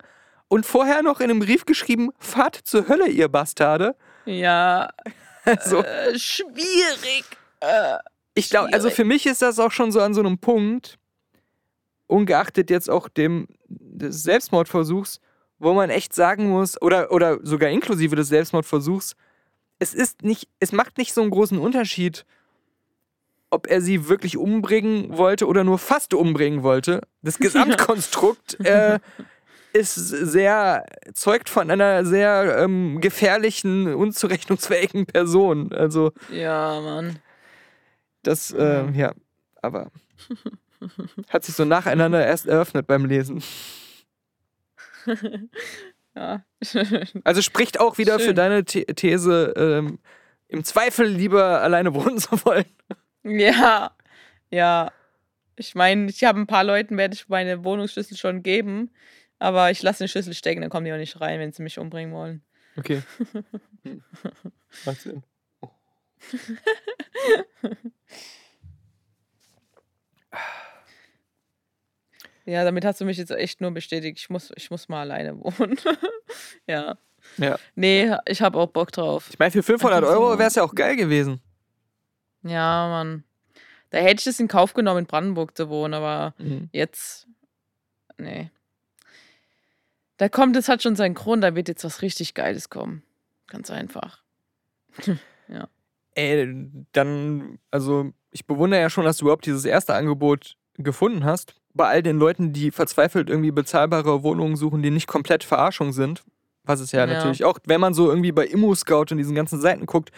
und 0.49 0.67
vorher 0.67 1.03
noch 1.03 1.21
in 1.21 1.31
einem 1.31 1.41
Brief 1.41 1.65
geschrieben, 1.65 2.11
fahrt 2.19 2.57
zur 2.57 2.89
Hölle, 2.89 3.09
ihr 3.09 3.29
Bastarde. 3.29 3.97
Ja, 4.25 4.89
Also, 5.47 5.83
äh, 5.85 6.19
schwierig. 6.19 7.25
Äh, 7.61 7.99
Ich 8.35 8.51
glaube, 8.51 8.73
also 8.73 8.91
für 8.91 9.05
mich 9.05 9.27
ist 9.27 9.43
das 9.43 9.61
auch 9.61 9.71
schon 9.71 9.93
so 9.93 10.01
an 10.01 10.13
so 10.13 10.21
einem 10.21 10.39
Punkt, 10.39 10.99
ungeachtet 12.09 12.69
jetzt 12.69 12.91
auch 12.91 13.09
dem 13.09 13.47
des 13.69 14.25
Selbstmordversuchs, 14.25 15.21
wo 15.59 15.73
man 15.75 15.91
echt 15.91 16.15
sagen 16.15 16.49
muss, 16.51 16.81
oder, 16.81 17.11
oder 17.13 17.39
sogar 17.43 17.71
inklusive 17.71 18.17
des 18.17 18.29
Selbstmordversuchs, 18.29 19.15
es 19.79 19.95
ist 19.95 20.23
nicht, 20.23 20.49
es 20.61 20.73
macht 20.73 20.99
nicht 20.99 21.13
so 21.13 21.23
einen 21.23 21.31
großen 21.31 21.59
Unterschied, 21.59 22.25
ob 23.51 23.67
er 23.67 23.81
sie 23.81 24.09
wirklich 24.09 24.37
umbringen 24.37 25.17
wollte 25.17 25.47
oder 25.47 25.65
nur 25.65 25.79
fast 25.79 26.15
umbringen 26.15 26.63
wollte. 26.63 27.01
Das 27.23 27.39
Gesamtkonstrukt 27.39 28.59
äh, 28.61 28.99
ist 29.73 29.95
sehr, 29.95 30.85
zeugt 31.15 31.49
von 31.49 31.71
einer 31.71 32.05
sehr 32.05 32.59
ähm, 32.59 33.01
gefährlichen, 33.01 33.95
unzurechnungsfähigen 33.95 35.07
Person. 35.07 35.73
Also, 35.73 36.13
ja, 36.31 36.81
Mann. 36.81 37.19
das, 38.23 38.51
äh, 38.53 38.91
ja, 38.93 39.13
aber 39.63 39.91
Hat 41.29 41.45
sich 41.45 41.55
so 41.55 41.65
nacheinander 41.65 42.25
erst 42.25 42.47
eröffnet 42.47 42.87
beim 42.87 43.05
Lesen. 43.05 43.43
Ja. 46.17 46.47
Also 47.25 47.43
spricht 47.43 47.79
auch 47.79 47.99
wieder 47.99 48.19
für 48.19 48.27
Schön. 48.29 48.37
deine 48.37 48.65
The 48.67 48.87
These, 48.87 49.53
ähm, 49.55 49.99
im 50.49 50.65
Zweifel 50.65 51.07
lieber 51.07 51.61
alleine 51.61 51.93
wohnen 51.95 52.17
zu 52.19 52.43
wollen. 52.45 52.65
ja. 53.23 53.95
Ja. 54.51 54.93
Ich 55.57 55.75
meine, 55.75 56.09
ich 56.09 56.25
habe 56.25 56.41
ein 56.41 56.47
paar 56.47 56.65
Leuten, 56.65 56.97
werde 56.97 57.15
ich 57.15 57.29
meine 57.29 57.65
Wohnungsschlüssel 57.65 58.17
schon 58.17 58.43
geben. 58.43 58.91
Aber 59.39 59.71
ich 59.71 59.83
lasse 59.83 60.05
den 60.05 60.09
Schlüssel 60.09 60.33
stecken, 60.33 60.63
dann 60.63 60.71
kommen 60.71 60.87
die 60.87 60.93
auch 60.93 60.97
nicht 60.97 61.21
rein, 61.21 61.39
wenn 61.39 61.53
sie 61.53 61.63
mich 61.63 61.79
umbringen 61.79 62.15
wollen. 62.15 62.43
Okay. 62.79 63.03
Macht 64.87 65.01
Sinn. 65.03 65.23
Ja, 72.47 72.65
damit 72.65 72.85
hast 72.85 73.01
du 73.01 73.05
mich 73.05 73.17
jetzt 73.19 73.31
echt 73.33 73.61
nur 73.61 73.73
bestätigt. 73.73 74.19
Ich 74.19 74.31
muss, 74.31 74.53
ich 74.57 74.71
muss 74.71 74.89
mal 74.89 75.01
alleine 75.01 75.39
wohnen. 75.39 75.77
ja. 76.67 76.97
Ja. 77.39 77.59
Nee, 77.75 78.15
ich 78.27 78.41
habe 78.41 78.57
auch 78.59 78.69
Bock 78.69 78.93
drauf. 78.93 79.29
Ich 79.31 79.39
meine, 79.39 79.51
für 79.51 79.63
500 79.65 79.99
Einfach 79.99 80.15
so. 80.15 80.21
Euro 80.21 80.39
wäre 80.39 80.49
es 80.49 80.55
ja 80.55 80.63
auch 80.63 80.75
geil 80.75 80.95
gewesen. 80.97 81.41
Ja, 82.43 82.89
Mann. 82.89 83.25
Da 83.91 83.99
hätte 83.99 84.21
ich 84.21 84.27
es 84.29 84.39
in 84.39 84.47
Kauf 84.49 84.75
genommen, 84.75 85.01
in 85.01 85.07
Brandenburg 85.07 85.57
zu 85.57 85.69
wohnen, 85.69 85.95
aber 85.95 86.35
Mhm. 86.39 86.69
jetzt. 86.73 87.27
Nee. 88.17 88.51
Da 90.19 90.29
kommt, 90.29 90.57
es 90.57 90.69
hat 90.69 90.83
schon 90.83 90.97
seinen 90.97 91.15
Grund, 91.15 91.43
da 91.45 91.55
wird 91.57 91.69
jetzt 91.69 91.85
was 91.85 92.01
richtig 92.01 92.35
Geiles 92.35 92.71
kommen. 92.71 93.03
Ganz 93.49 93.71
einfach. 93.71 94.23
Ey, 96.15 96.67
dann, 96.93 97.59
also 97.71 98.13
ich 98.31 98.47
bewundere 98.47 98.81
ja 98.81 98.89
schon, 98.89 99.05
dass 99.05 99.19
du 99.19 99.27
überhaupt 99.27 99.45
dieses 99.45 99.67
erste 99.67 99.95
Angebot 99.95 100.57
gefunden 100.79 101.25
hast. 101.25 101.55
Bei 101.77 101.89
all 101.89 102.03
den 102.03 102.19
Leuten, 102.19 102.53
die 102.53 102.71
verzweifelt 102.71 103.29
irgendwie 103.29 103.51
bezahlbare 103.51 104.23
Wohnungen 104.23 104.57
suchen, 104.57 104.83
die 104.83 104.91
nicht 104.91 105.07
komplett 105.07 105.45
Verarschung 105.45 105.93
sind, 105.93 106.23
was 106.65 106.81
es 106.81 106.93
ja, 106.93 107.01
Ja. 107.01 107.07
natürlich 107.07 107.45
auch, 107.45 107.59
wenn 107.67 107.81
man 107.81 107.93
so 107.95 108.09
irgendwie 108.09 108.33
bei 108.33 108.47
Immo-Scout 108.47 109.07
und 109.11 109.19
diesen 109.19 109.35
ganzen 109.35 109.61
Seiten 109.61 109.87
guckt, 109.87 110.11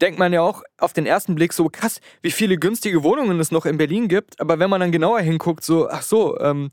denkt 0.00 0.18
man 0.18 0.32
ja 0.32 0.42
auch 0.42 0.62
auf 0.78 0.92
den 0.92 1.06
ersten 1.06 1.34
Blick 1.34 1.52
so 1.52 1.68
krass, 1.68 2.00
wie 2.22 2.30
viele 2.30 2.56
günstige 2.58 3.02
Wohnungen 3.02 3.40
es 3.40 3.50
noch 3.50 3.66
in 3.66 3.78
Berlin 3.78 4.08
gibt. 4.08 4.40
Aber 4.40 4.58
wenn 4.58 4.70
man 4.70 4.80
dann 4.80 4.92
genauer 4.92 5.20
hinguckt, 5.20 5.64
so, 5.64 5.88
ach 5.88 6.02
so, 6.02 6.38
ähm, 6.38 6.70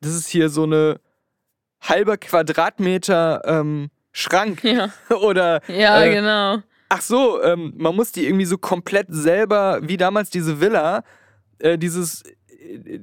das 0.00 0.14
ist 0.14 0.28
hier 0.28 0.48
so 0.48 0.62
eine 0.64 0.98
halbe 1.80 2.18
Quadratmeter 2.18 3.42
ähm, 3.44 3.90
Schrank 4.12 4.64
Ja, 4.64 4.90
oder 5.22 5.60
ja 5.68 6.02
Äh, 6.02 6.14
genau. 6.14 6.58
Ach 6.88 7.02
so, 7.02 7.42
ähm, 7.42 7.74
man 7.76 7.94
muss 7.94 8.12
die 8.12 8.24
irgendwie 8.26 8.46
so 8.46 8.56
komplett 8.56 9.08
selber, 9.10 9.80
wie 9.82 9.98
damals 9.98 10.30
diese 10.30 10.60
Villa, 10.60 11.04
äh, 11.58 11.76
dieses 11.76 12.22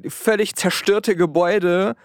völlig 0.09 0.55
zerstörte 0.55 1.16
Gebäude 1.16 1.95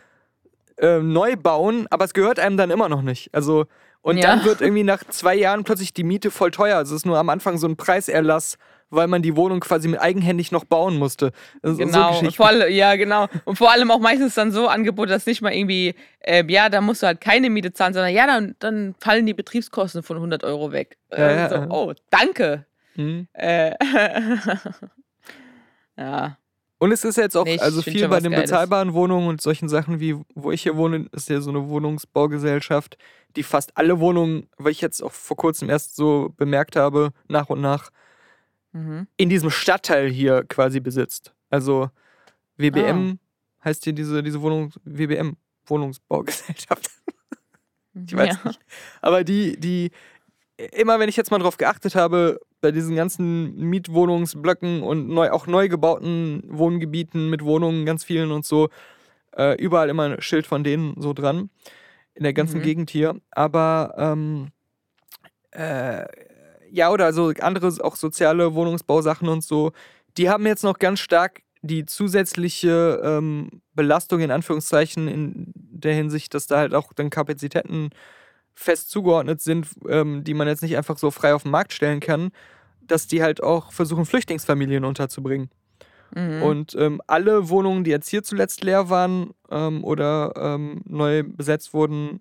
äh, 0.78 1.00
neu 1.00 1.36
bauen, 1.36 1.86
aber 1.90 2.04
es 2.04 2.14
gehört 2.14 2.38
einem 2.38 2.56
dann 2.56 2.70
immer 2.70 2.88
noch 2.88 3.02
nicht. 3.02 3.34
Also, 3.34 3.66
und 4.02 4.16
Ja. 4.16 4.28
dann 4.28 4.44
wird 4.44 4.60
irgendwie 4.62 4.84
nach 4.84 5.04
zwei 5.04 5.34
Jahren 5.34 5.64
plötzlich 5.64 5.92
die 5.92 6.04
Miete 6.04 6.30
voll 6.30 6.50
teuer. 6.50 6.76
Also 6.78 6.94
es 6.94 7.02
ist 7.02 7.06
nur 7.06 7.18
am 7.18 7.28
Anfang 7.28 7.58
so 7.58 7.66
ein 7.66 7.76
Preiserlass, 7.76 8.56
weil 8.92 9.06
man 9.06 9.22
die 9.22 9.36
Wohnung 9.36 9.60
quasi 9.60 9.86
mit 9.88 10.00
eigenhändig 10.00 10.50
noch 10.52 10.64
bauen 10.64 10.96
musste. 10.96 11.32
So 11.62 11.76
Genau, 11.76 12.08
Geschichten. 12.08 12.32
vor 12.34 12.46
allem, 12.48 12.72
ja, 12.72 12.96
genau. 12.96 13.28
Und 13.44 13.56
vor 13.56 13.70
allem 13.70 13.90
auch 13.90 14.00
meistens 14.00 14.34
dann 14.34 14.50
so 14.52 14.66
Angebote, 14.68 15.10
dass 15.12 15.26
nicht 15.26 15.42
mal 15.42 15.52
irgendwie, 15.52 15.94
äh, 16.20 16.42
ja, 16.48 16.68
da 16.70 16.80
musst 16.80 17.02
du 17.02 17.06
halt 17.06 17.20
keine 17.20 17.50
Miete 17.50 17.72
zahlen, 17.72 17.92
sondern 17.94 18.12
ja, 18.12 18.26
dann, 18.26 18.56
dann 18.58 18.94
fallen 18.98 19.26
die 19.26 19.34
Betriebskosten 19.34 20.02
von 20.02 20.16
100 20.16 20.42
Euro 20.44 20.72
weg. 20.72 20.96
Äh, 21.10 21.36
Ja, 21.36 21.48
so, 21.48 21.54
ja. 21.56 21.66
oh, 21.70 21.92
danke. 22.10 22.64
Mhm. 22.96 23.28
Äh, 23.34 23.74
ja, 25.96 26.36
Und 26.80 26.92
es 26.92 27.04
ist 27.04 27.16
jetzt 27.16 27.36
auch, 27.36 27.44
Nee, 27.44 27.58
also 27.58 27.82
viel 27.82 28.08
bei 28.08 28.20
den 28.20 28.32
Geiles. 28.32 28.50
bezahlbaren 28.50 28.94
Wohnungen 28.94 29.28
und 29.28 29.42
solchen 29.42 29.68
Sachen 29.68 30.00
wie, 30.00 30.16
wo 30.34 30.50
ich 30.50 30.62
hier 30.62 30.78
wohne, 30.78 31.06
ist 31.12 31.28
ja 31.28 31.42
so 31.42 31.50
eine 31.50 31.68
Wohnungsbaugesellschaft, 31.68 32.96
die 33.36 33.42
fast 33.42 33.76
alle 33.76 34.00
Wohnungen, 34.00 34.48
weil 34.56 34.72
ich 34.72 34.80
jetzt 34.80 35.02
auch 35.02 35.12
vor 35.12 35.36
kurzem 35.36 35.68
erst 35.68 35.94
so 35.94 36.32
bemerkt 36.38 36.76
habe, 36.76 37.12
nach 37.28 37.50
und 37.50 37.60
nach 37.60 37.90
mhm. 38.72 39.06
in 39.18 39.28
diesem 39.28 39.50
Stadtteil 39.50 40.08
hier 40.08 40.42
quasi 40.44 40.80
besitzt. 40.80 41.34
Also 41.50 41.90
WBM 42.56 43.18
heißt 43.62 43.84
hier 43.84 43.92
diese, 43.92 44.22
diese 44.22 44.40
Wohnung, 44.40 44.72
WBM, 44.84 45.36
Wohnungsbaugesellschaft. 45.66 46.90
Ich 47.92 48.16
weiß 48.16 48.36
ja. 48.36 48.48
nicht. 48.48 48.60
Aber 49.02 49.24
die, 49.24 49.58
die, 49.58 49.90
immer 50.72 51.00
wenn 51.00 51.08
ich 51.08 51.16
jetzt 51.16 51.32
mal 51.32 51.40
drauf 51.40 51.56
geachtet 51.56 51.96
habe, 51.96 52.40
bei 52.60 52.72
diesen 52.72 52.96
ganzen 52.96 53.56
Mietwohnungsblöcken 53.56 54.82
und 54.82 55.08
neu, 55.08 55.30
auch 55.30 55.46
neu 55.46 55.68
gebauten 55.68 56.42
Wohngebieten 56.48 57.30
mit 57.30 57.44
Wohnungen, 57.44 57.86
ganz 57.86 58.04
vielen 58.04 58.30
und 58.30 58.44
so, 58.44 58.68
äh, 59.36 59.54
überall 59.62 59.88
immer 59.88 60.04
ein 60.04 60.20
Schild 60.20 60.46
von 60.46 60.64
denen 60.64 61.00
so 61.00 61.12
dran. 61.12 61.50
In 62.14 62.24
der 62.24 62.32
ganzen 62.32 62.58
Mhm. 62.58 62.64
Gegend 62.64 62.90
hier. 62.90 63.20
Aber 63.30 63.94
ähm, 63.96 64.48
äh, 65.52 66.04
ja, 66.70 66.90
oder 66.90 67.06
also 67.06 67.32
andere 67.40 67.72
auch 67.82 67.96
soziale 67.96 68.54
Wohnungsbausachen 68.54 69.28
und 69.28 69.42
so, 69.42 69.72
die 70.16 70.28
haben 70.28 70.46
jetzt 70.46 70.64
noch 70.64 70.78
ganz 70.78 71.00
stark 71.00 71.42
die 71.62 71.84
zusätzliche 71.84 73.00
ähm, 73.04 73.62
Belastung 73.74 74.20
in 74.20 74.30
Anführungszeichen 74.30 75.08
in 75.08 75.52
der 75.54 75.94
Hinsicht, 75.94 76.34
dass 76.34 76.46
da 76.46 76.58
halt 76.58 76.74
auch 76.74 76.92
dann 76.92 77.10
Kapazitäten 77.10 77.90
fest 78.60 78.90
zugeordnet 78.90 79.40
sind, 79.40 79.68
ähm, 79.88 80.22
die 80.22 80.34
man 80.34 80.46
jetzt 80.46 80.62
nicht 80.62 80.76
einfach 80.76 80.98
so 80.98 81.10
frei 81.10 81.34
auf 81.34 81.44
den 81.44 81.50
Markt 81.50 81.72
stellen 81.72 82.00
kann, 82.00 82.30
dass 82.82 83.06
die 83.06 83.22
halt 83.22 83.42
auch 83.42 83.72
versuchen, 83.72 84.04
Flüchtlingsfamilien 84.04 84.84
unterzubringen. 84.84 85.50
Mhm. 86.14 86.42
Und 86.42 86.74
ähm, 86.74 87.00
alle 87.06 87.48
Wohnungen, 87.48 87.84
die 87.84 87.90
jetzt 87.90 88.10
hier 88.10 88.22
zuletzt 88.22 88.62
leer 88.62 88.90
waren 88.90 89.30
ähm, 89.50 89.82
oder 89.82 90.34
ähm, 90.36 90.82
neu 90.84 91.22
besetzt 91.22 91.72
wurden, 91.72 92.20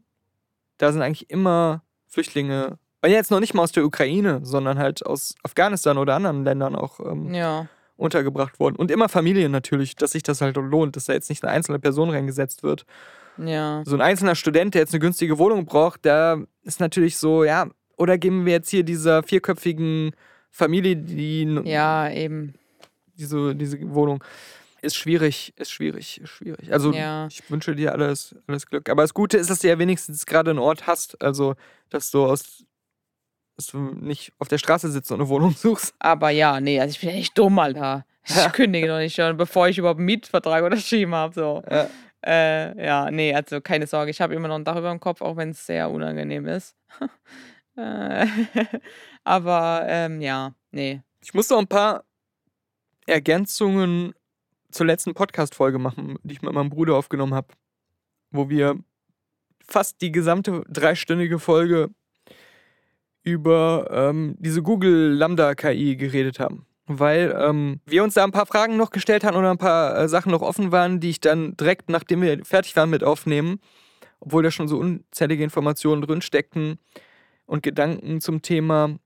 da 0.78 0.94
sind 0.94 1.02
eigentlich 1.02 1.30
immer 1.30 1.84
Flüchtlinge. 2.08 2.78
Und 3.02 3.10
jetzt 3.10 3.32
noch 3.32 3.42
nicht 3.42 3.54
mal 3.54 3.64
aus 3.64 3.74
der 3.74 3.84
Ukraine, 3.84 4.40
sondern 4.44 4.80
halt 4.80 5.06
aus 5.06 5.36
Afghanistan 5.44 5.98
oder 5.98 6.16
anderen 6.16 6.46
Ländern 6.46 6.76
auch 6.76 7.02
ähm, 7.02 7.34
ja. 7.34 7.68
untergebracht 7.98 8.62
worden. 8.62 8.78
Und 8.78 8.92
immer 8.92 9.10
Familien 9.10 9.52
natürlich, 9.52 9.96
dass 9.98 10.12
sich 10.12 10.24
das 10.24 10.40
halt 10.40 10.56
lohnt, 10.56 10.96
dass 10.96 11.06
da 11.06 11.14
jetzt 11.14 11.30
nicht 11.30 11.44
eine 11.44 11.52
einzelne 11.52 11.80
Person 11.80 12.10
reingesetzt 12.10 12.64
wird. 12.64 12.86
Ja. 13.48 13.84
So 13.86 13.96
ein 13.96 14.02
einzelner 14.02 14.36
Student, 14.36 14.74
der 14.74 14.82
jetzt 14.82 14.94
eine 14.94 15.00
günstige 15.00 15.38
Wohnung 15.38 15.66
braucht, 15.66 16.06
da 16.06 16.42
ist 16.64 16.80
natürlich 16.80 17.18
so, 17.18 17.44
ja, 17.44 17.68
oder 17.98 18.18
geben 18.18 18.46
wir 18.46 18.54
jetzt 18.54 18.70
hier 18.70 18.84
dieser 18.84 19.24
vierköpfigen 19.24 20.12
Familie, 20.52 20.96
die 20.96 21.44
Ja, 21.66 22.10
eben. 22.10 22.54
diese, 23.16 23.56
diese 23.56 23.78
Wohnung. 23.94 24.24
Ist 24.82 24.96
schwierig, 24.96 25.54
ist 25.58 25.72
schwierig, 25.72 26.22
ist 26.22 26.30
schwierig. 26.30 26.72
Also 26.72 26.94
Ja. 26.94 27.28
ich 27.28 27.50
wünsche 27.52 27.76
dir 27.76 27.92
alles, 27.92 28.34
alles 28.48 28.66
Glück. 28.66 28.90
Aber 28.90 29.02
das 29.02 29.14
Gute 29.14 29.38
ist, 29.38 29.50
dass 29.50 29.60
du 29.60 29.68
ja 29.68 29.78
wenigstens 29.78 30.26
gerade 30.26 30.52
einen 30.52 30.60
Ort 30.60 30.88
hast. 30.88 31.22
Also, 31.22 31.56
dass 31.90 32.12
du 32.12 32.26
aus 32.26 32.64
dass 33.58 33.68
du 33.68 33.78
nicht 33.78 34.32
auf 34.40 34.48
der 34.48 34.58
Straße 34.58 34.90
sitzt 34.90 35.12
und 35.12 35.20
eine 35.20 35.28
Wohnung 35.28 35.52
suchst. 35.52 35.94
Aber 36.00 36.30
ja, 36.30 36.62
nee, 36.62 36.80
also 36.80 36.92
ich 36.94 37.02
bin 37.02 37.10
echt 37.10 37.38
dumm, 37.38 37.60
Alter. 37.60 38.06
Ich 38.26 38.34
Ja. 38.34 38.50
kündige 38.52 38.88
noch 38.88 39.00
nicht 39.00 39.16
schon, 39.16 39.36
bevor 39.36 39.68
ich 39.68 39.78
überhaupt 39.78 39.98
einen 39.98 40.06
Mietvertrag 40.06 40.64
unterschrieben 40.64 41.14
habe. 41.14 41.34
So. 41.36 41.62
Ja. 41.70 41.90
Äh, 42.26 42.86
ja, 42.86 43.10
nee, 43.12 43.34
also 43.34 43.62
keine 43.62 43.88
Sorge. 43.88 44.12
Ich 44.12 44.22
habe 44.22 44.36
immer 44.36 44.48
noch 44.48 44.56
ein 44.56 44.66
Dach 44.66 44.76
über 44.76 44.90
dem 44.90 45.00
Kopf, 45.00 45.22
auch 45.22 45.38
wenn 45.38 45.52
es 45.52 45.66
sehr 45.66 45.90
unangenehm 45.90 46.48
ist. 46.48 46.76
äh, 47.78 48.28
aber 49.24 49.86
ähm, 49.88 50.22
ja, 50.22 50.54
nee. 50.72 51.02
Ich 51.22 51.34
muss 51.34 51.50
noch 51.50 51.60
ein 51.60 51.68
paar 51.68 52.04
Ergänzungen 53.06 54.14
zur 54.72 54.86
letzten 54.86 55.14
Podcast-Folge 55.14 55.80
machen, 55.80 56.18
die 56.24 56.34
ich 56.34 56.42
mit 56.42 56.54
meinem 56.54 56.70
Bruder 56.70 56.96
aufgenommen 56.96 57.34
habe, 57.34 57.48
wo 58.32 58.50
wir 58.50 58.78
fast 59.66 60.02
die 60.02 60.12
gesamte 60.12 60.64
dreistündige 60.70 61.40
Folge 61.40 61.90
über 63.24 63.88
ähm, 63.92 64.36
diese 64.40 64.62
Google 64.62 65.14
Lambda 65.14 65.56
KI 65.56 65.96
geredet 65.96 66.40
haben. 66.40 66.66
Weil 66.92 67.38
ähm, 67.40 67.82
wir 67.86 68.04
uns 68.04 68.16
da 68.16 68.24
ein 68.24 68.32
paar 68.32 68.48
Fragen 68.48 68.76
noch 68.76 68.90
gestellt 68.90 69.24
hatten 69.24 69.38
oder 69.38 69.52
ein 69.52 69.60
paar 69.60 69.96
äh, 69.96 70.10
Sachen 70.10 70.32
noch 70.32 70.42
offen 70.42 70.72
waren, 70.72 71.00
die 71.00 71.12
ich 71.12 71.22
dann 71.22 71.56
direkt, 71.56 71.88
nachdem 71.88 72.24
wir 72.24 72.44
fertig 72.44 72.76
waren 72.76 72.90
mit 72.90 73.04
Aufnehmen, 73.04 73.60
obwohl 74.20 74.42
da 74.42 74.50
schon 74.50 74.68
so 74.68 74.80
unzählige 74.80 75.44
Informationen 75.44 76.02
drin 76.02 76.24
steckten 76.24 76.80
und 77.46 77.62
Gedanken 77.62 78.22
zum 78.22 78.42
Thema, 78.42 78.98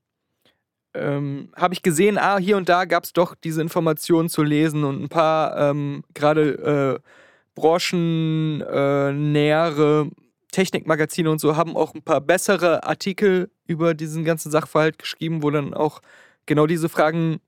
ähm, 0.93 1.51
habe 1.57 1.73
ich 1.73 1.83
gesehen, 1.83 2.17
ah, 2.17 2.37
hier 2.37 2.55
und 2.55 2.69
da 2.69 2.85
gab 2.85 3.03
es 3.03 3.11
doch 3.11 3.35
diese 3.35 3.61
Informationen 3.61 4.29
zu 4.29 4.43
lesen 4.43 4.85
und 4.85 5.03
ein 5.03 5.09
paar 5.09 5.57
ähm, 5.57 6.05
gerade 6.13 7.01
äh, 7.03 7.09
branchennähere 7.55 10.09
äh, 10.09 10.11
Technikmagazine 10.53 11.29
und 11.29 11.41
so 11.41 11.57
haben 11.57 11.75
auch 11.75 11.93
ein 11.95 12.03
paar 12.03 12.21
bessere 12.21 12.85
Artikel 12.85 13.51
über 13.65 13.93
diesen 13.93 14.23
ganzen 14.23 14.51
Sachverhalt 14.51 14.99
geschrieben, 14.99 15.43
wo 15.43 15.49
dann 15.49 15.73
auch 15.73 16.01
genau 16.45 16.65
diese 16.65 16.87
Fragen 16.87 17.41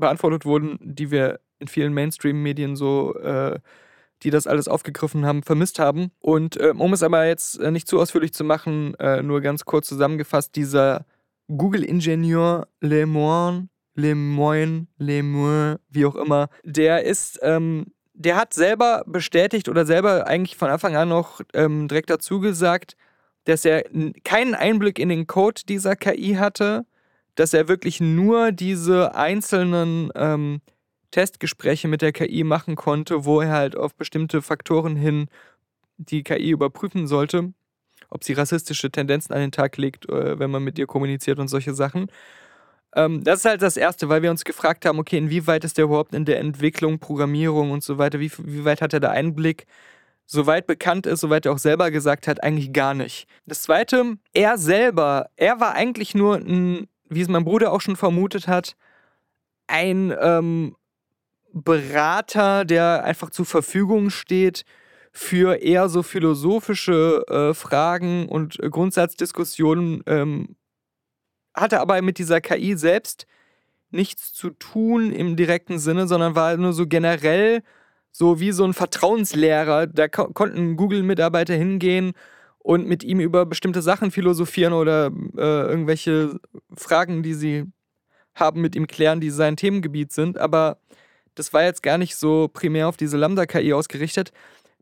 beantwortet 0.00 0.44
wurden, 0.44 0.78
die 0.80 1.10
wir 1.10 1.40
in 1.58 1.68
vielen 1.68 1.92
Mainstream-Medien 1.92 2.76
so, 2.76 3.14
äh, 3.16 3.58
die 4.22 4.30
das 4.30 4.46
alles 4.46 4.68
aufgegriffen 4.68 5.24
haben, 5.24 5.42
vermisst 5.42 5.78
haben. 5.78 6.10
Und 6.20 6.60
ähm, 6.60 6.80
um 6.80 6.92
es 6.92 7.02
aber 7.02 7.26
jetzt 7.26 7.58
äh, 7.60 7.70
nicht 7.70 7.86
zu 7.86 8.00
ausführlich 8.00 8.32
zu 8.32 8.44
machen, 8.44 8.94
äh, 8.98 9.22
nur 9.22 9.40
ganz 9.40 9.64
kurz 9.64 9.88
zusammengefasst, 9.88 10.56
dieser 10.56 11.06
Google-Ingenieur 11.48 12.68
Le 12.80 13.06
Moine, 13.06 13.68
Lemoyne, 13.94 14.86
Lemoyne, 14.98 15.80
wie 15.88 16.06
auch 16.06 16.16
immer, 16.16 16.48
der 16.64 17.04
ist, 17.04 17.38
ähm, 17.42 17.86
der 18.14 18.36
hat 18.36 18.54
selber 18.54 19.04
bestätigt 19.06 19.68
oder 19.68 19.86
selber 19.86 20.26
eigentlich 20.26 20.56
von 20.56 20.70
Anfang 20.70 20.96
an 20.96 21.08
noch 21.08 21.40
ähm, 21.54 21.88
direkt 21.88 22.10
dazu 22.10 22.40
gesagt, 22.40 22.96
dass 23.44 23.64
er 23.64 23.84
keinen 24.24 24.54
Einblick 24.54 24.98
in 24.98 25.08
den 25.08 25.26
Code 25.26 25.62
dieser 25.68 25.96
KI 25.96 26.34
hatte, 26.34 26.84
dass 27.40 27.54
er 27.54 27.68
wirklich 27.68 28.00
nur 28.00 28.52
diese 28.52 29.14
einzelnen 29.14 30.10
ähm, 30.14 30.60
Testgespräche 31.10 31.88
mit 31.88 32.02
der 32.02 32.12
KI 32.12 32.44
machen 32.44 32.76
konnte, 32.76 33.24
wo 33.24 33.40
er 33.40 33.50
halt 33.50 33.76
auf 33.76 33.94
bestimmte 33.94 34.42
Faktoren 34.42 34.94
hin 34.94 35.28
die 35.96 36.22
KI 36.22 36.50
überprüfen 36.50 37.06
sollte, 37.06 37.54
ob 38.10 38.24
sie 38.24 38.34
rassistische 38.34 38.90
Tendenzen 38.90 39.32
an 39.32 39.40
den 39.40 39.52
Tag 39.52 39.78
legt, 39.78 40.06
äh, 40.10 40.38
wenn 40.38 40.50
man 40.50 40.62
mit 40.62 40.78
ihr 40.78 40.86
kommuniziert 40.86 41.38
und 41.38 41.48
solche 41.48 41.72
Sachen. 41.72 42.10
Ähm, 42.94 43.24
das 43.24 43.38
ist 43.38 43.44
halt 43.46 43.62
das 43.62 43.78
Erste, 43.78 44.10
weil 44.10 44.20
wir 44.20 44.30
uns 44.30 44.44
gefragt 44.44 44.84
haben, 44.84 44.98
okay, 44.98 45.16
inwieweit 45.16 45.64
ist 45.64 45.78
der 45.78 45.86
überhaupt 45.86 46.14
in 46.14 46.26
der 46.26 46.40
Entwicklung, 46.40 46.98
Programmierung 46.98 47.70
und 47.70 47.82
so 47.82 47.96
weiter, 47.96 48.20
wie, 48.20 48.30
wie 48.36 48.66
weit 48.66 48.82
hat 48.82 48.92
er 48.92 49.00
da 49.00 49.12
Einblick? 49.12 49.66
Soweit 50.26 50.66
bekannt 50.66 51.06
ist, 51.06 51.20
soweit 51.20 51.46
er 51.46 51.52
auch 51.52 51.58
selber 51.58 51.90
gesagt 51.90 52.28
hat, 52.28 52.42
eigentlich 52.42 52.74
gar 52.74 52.92
nicht. 52.92 53.26
Das 53.46 53.62
Zweite, 53.62 54.18
er 54.34 54.58
selber, 54.58 55.30
er 55.36 55.58
war 55.58 55.72
eigentlich 55.72 56.14
nur 56.14 56.36
ein, 56.36 56.86
wie 57.10 57.20
es 57.20 57.28
mein 57.28 57.44
Bruder 57.44 57.72
auch 57.72 57.80
schon 57.80 57.96
vermutet 57.96 58.48
hat, 58.48 58.76
ein 59.66 60.14
ähm, 60.18 60.76
Berater, 61.52 62.64
der 62.64 63.04
einfach 63.04 63.30
zur 63.30 63.44
Verfügung 63.44 64.10
steht 64.10 64.64
für 65.12 65.56
eher 65.56 65.88
so 65.88 66.02
philosophische 66.02 67.24
äh, 67.28 67.54
Fragen 67.54 68.28
und 68.28 68.58
Grundsatzdiskussionen, 68.58 70.02
ähm, 70.06 70.56
hatte 71.52 71.80
aber 71.80 72.00
mit 72.00 72.18
dieser 72.18 72.40
KI 72.40 72.76
selbst 72.76 73.26
nichts 73.90 74.32
zu 74.32 74.50
tun 74.50 75.12
im 75.12 75.34
direkten 75.34 75.80
Sinne, 75.80 76.06
sondern 76.06 76.36
war 76.36 76.56
nur 76.56 76.72
so 76.72 76.86
generell 76.86 77.62
so 78.12 78.40
wie 78.40 78.52
so 78.52 78.64
ein 78.64 78.72
Vertrauenslehrer. 78.72 79.88
Da 79.88 80.08
ko 80.08 80.28
konnten 80.32 80.76
Google-Mitarbeiter 80.76 81.54
hingehen 81.54 82.12
und 82.62 82.86
mit 82.86 83.02
ihm 83.02 83.20
über 83.20 83.46
bestimmte 83.46 83.82
Sachen 83.82 84.10
philosophieren 84.10 84.72
oder 84.72 85.10
äh, 85.36 85.68
irgendwelche 85.68 86.38
Fragen, 86.76 87.22
die 87.22 87.34
sie 87.34 87.64
haben, 88.34 88.60
mit 88.60 88.76
ihm 88.76 88.86
klären, 88.86 89.20
die 89.20 89.30
sein 89.30 89.56
Themengebiet 89.56 90.12
sind. 90.12 90.38
Aber 90.38 90.78
das 91.34 91.52
war 91.52 91.64
jetzt 91.64 91.82
gar 91.82 91.98
nicht 91.98 92.16
so 92.16 92.48
primär 92.48 92.88
auf 92.88 92.96
diese 92.96 93.16
Lambda-KI 93.16 93.72
ausgerichtet, 93.72 94.32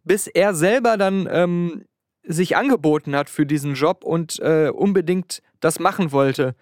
bis 0.05 0.27
er 0.27 0.55
selber 0.55 0.97
dann 0.97 1.29
ähm, 1.31 1.85
sich 2.25 2.57
angeboten 2.57 3.17
hat 3.17 3.31
für 3.31 3.47
diesen 3.47 3.75
Job 3.75 4.05
und 4.05 4.39
äh, 4.41 4.71
unbedingt 4.71 5.43
das 5.61 5.79
machen 5.79 6.13
wollte, 6.13 6.55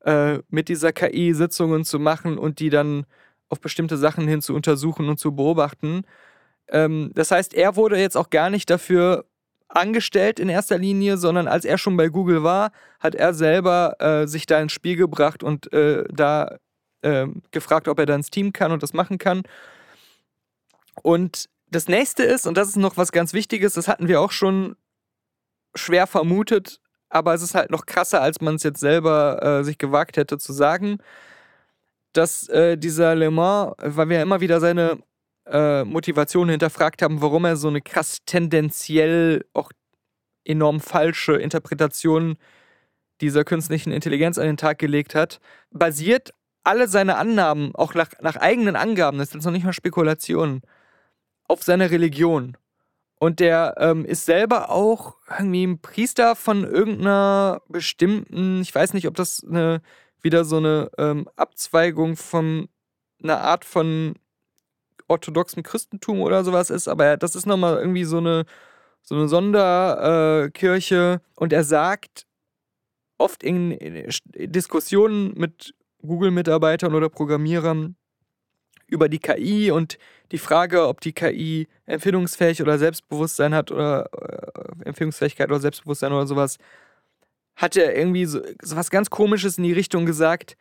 äh, 0.00 0.38
mit 0.48 0.68
dieser 0.68 0.92
KI 0.92 1.34
Sitzungen 1.34 1.84
zu 1.84 1.98
machen 1.98 2.38
und 2.38 2.58
die 2.58 2.70
dann 2.70 3.06
auf 3.48 3.60
bestimmte 3.60 3.96
Sachen 3.96 4.26
hin 4.26 4.40
zu 4.42 4.54
untersuchen 4.54 5.08
und 5.08 5.18
zu 5.18 5.36
beobachten. 5.36 6.02
Ähm, 6.68 7.10
das 7.14 7.30
heißt, 7.30 7.54
er 7.54 7.76
wurde 7.76 7.98
jetzt 7.98 8.16
auch 8.16 8.30
gar 8.30 8.50
nicht 8.50 8.70
dafür 8.70 9.26
angestellt 9.74 10.38
in 10.38 10.48
erster 10.48 10.78
Linie, 10.78 11.16
sondern 11.16 11.48
als 11.48 11.64
er 11.64 11.78
schon 11.78 11.96
bei 11.96 12.08
Google 12.08 12.42
war, 12.42 12.70
hat 13.00 13.14
er 13.14 13.34
selber 13.34 13.96
äh, 14.00 14.26
sich 14.26 14.46
da 14.46 14.60
ins 14.60 14.72
Spiel 14.72 14.96
gebracht 14.96 15.42
und 15.42 15.72
äh, 15.72 16.04
da 16.12 16.56
äh, 17.02 17.26
gefragt, 17.50 17.88
ob 17.88 17.98
er 17.98 18.06
da 18.06 18.14
ins 18.14 18.30
Team 18.30 18.52
kann 18.52 18.72
und 18.72 18.82
das 18.82 18.92
machen 18.92 19.18
kann. 19.18 19.42
Und 21.02 21.48
das 21.70 21.88
nächste 21.88 22.22
ist, 22.22 22.46
und 22.46 22.56
das 22.56 22.68
ist 22.68 22.76
noch 22.76 22.96
was 22.96 23.12
ganz 23.12 23.32
Wichtiges, 23.32 23.74
das 23.74 23.88
hatten 23.88 24.08
wir 24.08 24.20
auch 24.20 24.30
schon 24.30 24.76
schwer 25.74 26.06
vermutet, 26.06 26.80
aber 27.08 27.34
es 27.34 27.42
ist 27.42 27.54
halt 27.54 27.70
noch 27.70 27.86
krasser, 27.86 28.22
als 28.22 28.40
man 28.40 28.56
es 28.56 28.62
jetzt 28.62 28.80
selber 28.80 29.42
äh, 29.42 29.64
sich 29.64 29.78
gewagt 29.78 30.16
hätte 30.16 30.38
zu 30.38 30.52
sagen, 30.52 30.98
dass 32.12 32.48
äh, 32.48 32.78
dieser 32.78 33.14
Le 33.14 33.30
Mans, 33.30 33.74
weil 33.78 34.08
wir 34.08 34.16
ja 34.18 34.22
immer 34.22 34.40
wieder 34.40 34.60
seine 34.60 34.98
äh, 35.46 35.84
Motivation 35.84 36.48
hinterfragt 36.48 37.02
haben, 37.02 37.20
warum 37.20 37.44
er 37.44 37.56
so 37.56 37.68
eine 37.68 37.80
krass 37.80 38.18
tendenziell 38.26 39.44
auch 39.52 39.70
enorm 40.44 40.80
falsche 40.80 41.34
Interpretation 41.34 42.36
dieser 43.20 43.44
künstlichen 43.44 43.92
Intelligenz 43.92 44.38
an 44.38 44.46
den 44.46 44.56
Tag 44.56 44.78
gelegt 44.78 45.14
hat, 45.14 45.40
basiert 45.70 46.32
alle 46.64 46.88
seine 46.88 47.16
Annahmen, 47.16 47.74
auch 47.74 47.94
nach, 47.94 48.10
nach 48.20 48.36
eigenen 48.36 48.76
Angaben, 48.76 49.18
das 49.18 49.30
sind 49.30 49.44
noch 49.44 49.52
nicht 49.52 49.64
mal 49.64 49.72
Spekulationen, 49.72 50.62
auf 51.46 51.62
seiner 51.62 51.90
Religion. 51.90 52.56
Und 53.16 53.40
der 53.40 53.74
ähm, 53.78 54.04
ist 54.04 54.24
selber 54.24 54.70
auch 54.70 55.16
irgendwie 55.38 55.66
ein 55.66 55.80
Priester 55.80 56.34
von 56.36 56.64
irgendeiner 56.64 57.62
bestimmten, 57.68 58.60
ich 58.60 58.74
weiß 58.74 58.92
nicht, 58.94 59.06
ob 59.06 59.14
das 59.14 59.44
eine, 59.44 59.82
wieder 60.20 60.44
so 60.44 60.56
eine 60.56 60.90
ähm, 60.98 61.28
Abzweigung 61.36 62.16
von 62.16 62.68
einer 63.22 63.40
Art 63.40 63.64
von 63.64 64.14
orthodoxem 65.08 65.62
Christentum 65.62 66.20
oder 66.20 66.44
sowas 66.44 66.70
ist, 66.70 66.88
aber 66.88 67.16
das 67.16 67.36
ist 67.36 67.46
nochmal 67.46 67.76
irgendwie 67.78 68.04
so 68.04 68.18
eine, 68.18 68.44
so 69.02 69.14
eine 69.14 69.28
Sonderkirche. 69.28 71.20
Äh, 71.22 71.40
und 71.40 71.52
er 71.52 71.64
sagt 71.64 72.26
oft 73.18 73.42
in, 73.42 73.72
in 73.72 74.52
Diskussionen 74.52 75.34
mit 75.36 75.74
Google-Mitarbeitern 76.02 76.94
oder 76.94 77.08
Programmierern 77.08 77.96
über 78.86 79.08
die 79.08 79.18
KI 79.18 79.70
und 79.70 79.98
die 80.32 80.38
Frage, 80.38 80.86
ob 80.86 81.00
die 81.00 81.12
KI 81.12 81.68
Empfindungsfähig 81.86 82.60
oder 82.62 82.78
Selbstbewusstsein 82.78 83.54
hat 83.54 83.70
oder 83.70 84.08
äh, 84.12 84.84
Empfindungsfähigkeit 84.84 85.48
oder 85.48 85.60
Selbstbewusstsein 85.60 86.12
oder 86.12 86.26
sowas, 86.26 86.58
hat 87.56 87.76
er 87.76 87.96
irgendwie 87.96 88.26
so, 88.26 88.40
so 88.62 88.76
was 88.76 88.90
ganz 88.90 89.10
Komisches 89.10 89.58
in 89.58 89.64
die 89.64 89.72
Richtung 89.72 90.06
gesagt, 90.06 90.56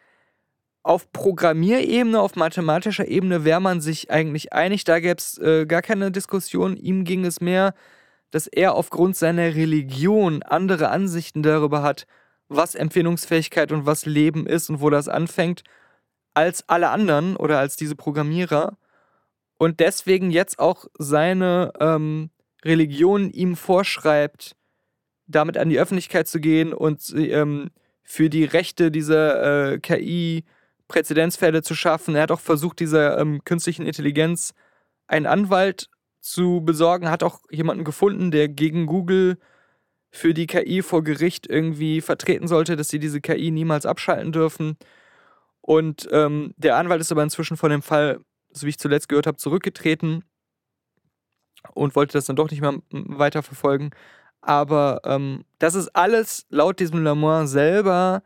auf 0.84 1.12
Programmierebene, 1.14 2.20
auf 2.20 2.36
mathematischer 2.36 3.08
Ebene 3.08 3.46
wäre 3.46 3.62
man 3.62 3.80
sich 3.80 4.12
eigentlich 4.12 4.52
einig, 4.52 4.84
da 4.84 5.00
gäbe 5.00 5.16
es 5.18 5.38
äh, 5.38 5.66
gar 5.66 5.82
keine 5.82 6.12
Diskussion. 6.12 6.76
Ihm 6.76 7.06
ging 7.06 7.26
es 7.26 7.40
mehr, 7.40 7.74
dass 8.32 8.48
er 8.48 8.76
aufgrund 8.76 9.16
seiner 9.16 9.56
Religion 9.56 10.44
andere 10.44 10.90
Ansichten 10.90 11.42
darüber 11.42 11.82
hat, 11.82 12.06
was 12.50 12.76
Empfindungsfähigkeit 12.76 13.72
und 13.72 13.86
was 13.86 14.06
Leben 14.06 14.46
ist 14.46 14.70
und 14.70 14.82
wo 14.82 14.90
das 14.90 15.08
anfängt, 15.08 15.64
als 16.34 16.68
alle 16.68 16.90
anderen 16.90 17.38
oder 17.38 17.60
als 17.60 17.78
diese 17.78 17.96
Programmierer. 17.96 18.78
Und 19.58 19.80
deswegen 19.80 20.32
jetzt 20.32 20.60
auch 20.60 20.86
seine 20.98 21.72
ähm, 21.80 22.30
Religion 22.66 23.30
ihm 23.30 23.56
vorschreibt, 23.56 24.56
damit 25.28 25.58
an 25.58 25.70
die 25.70 25.80
Öffentlichkeit 25.80 26.28
zu 26.28 26.42
gehen 26.42 26.74
und 26.74 27.14
ähm, 27.16 27.70
für 28.04 28.30
die 28.30 28.44
Rechte 28.44 28.92
dieser 28.92 29.74
äh, 29.74 29.80
KI 29.80 30.44
Präzedenzfälle 30.94 31.64
zu 31.64 31.74
schaffen. 31.74 32.16
Er 32.16 32.24
hat 32.24 32.32
auch 32.32 32.40
versucht, 32.40 32.80
dieser 32.80 33.18
ähm, 33.20 33.44
künstlichen 33.44 33.88
Intelligenz 33.88 34.54
einen 35.08 35.26
Anwalt 35.26 35.90
zu 36.22 36.62
besorgen, 36.64 37.10
hat 37.10 37.24
auch 37.24 37.40
jemanden 37.50 37.84
gefunden, 37.84 38.30
der 38.30 38.48
gegen 38.48 38.86
Google 38.86 39.38
für 40.12 40.36
die 40.36 40.46
KI 40.46 40.84
vor 40.84 41.04
Gericht 41.04 41.48
irgendwie 41.48 42.00
vertreten 42.00 42.48
sollte, 42.48 42.76
dass 42.76 42.90
sie 42.90 43.00
diese 43.00 43.22
KI 43.22 43.50
niemals 43.50 43.88
abschalten 43.88 44.32
dürfen. 44.32 44.78
Und 45.62 46.08
ähm, 46.12 46.54
der 46.58 46.78
Anwalt 46.78 47.02
ist 47.02 47.12
aber 47.12 47.24
inzwischen 47.24 47.58
von 47.58 47.72
dem 47.72 47.82
Fall, 47.82 48.20
so 48.52 48.68
wie 48.68 48.70
ich 48.70 48.78
zuletzt 48.78 49.10
gehört 49.10 49.26
habe, 49.26 49.38
zurückgetreten 49.38 50.24
und 51.74 51.96
wollte 51.96 52.14
das 52.14 52.26
dann 52.26 52.36
doch 52.36 52.52
nicht 52.52 52.62
mehr 52.62 52.80
weiterverfolgen. 52.92 53.90
Aber 54.42 55.02
ähm, 55.06 55.46
das 55.58 55.74
ist 55.74 55.96
alles 55.96 56.46
laut 56.50 56.80
diesem 56.80 57.04
Lamont 57.04 57.50
selber 57.50 58.22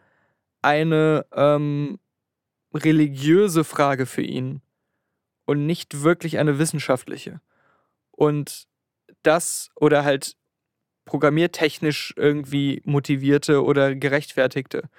eine 0.61 1.25
ähm, 1.33 1.99
religiöse 2.73 3.63
Frage 3.63 4.05
für 4.05 4.21
ihn 4.21 4.61
und 5.45 5.65
nicht 5.65 6.03
wirklich 6.03 6.37
eine 6.37 6.59
wissenschaftliche. 6.59 7.41
Und 8.11 8.67
das 9.23 9.69
oder 9.75 10.03
halt 10.03 10.35
programmiertechnisch 11.05 12.13
irgendwie 12.17 12.81
motivierte 12.85 13.63
oder 13.63 13.95
gerechtfertigte. 13.95 14.89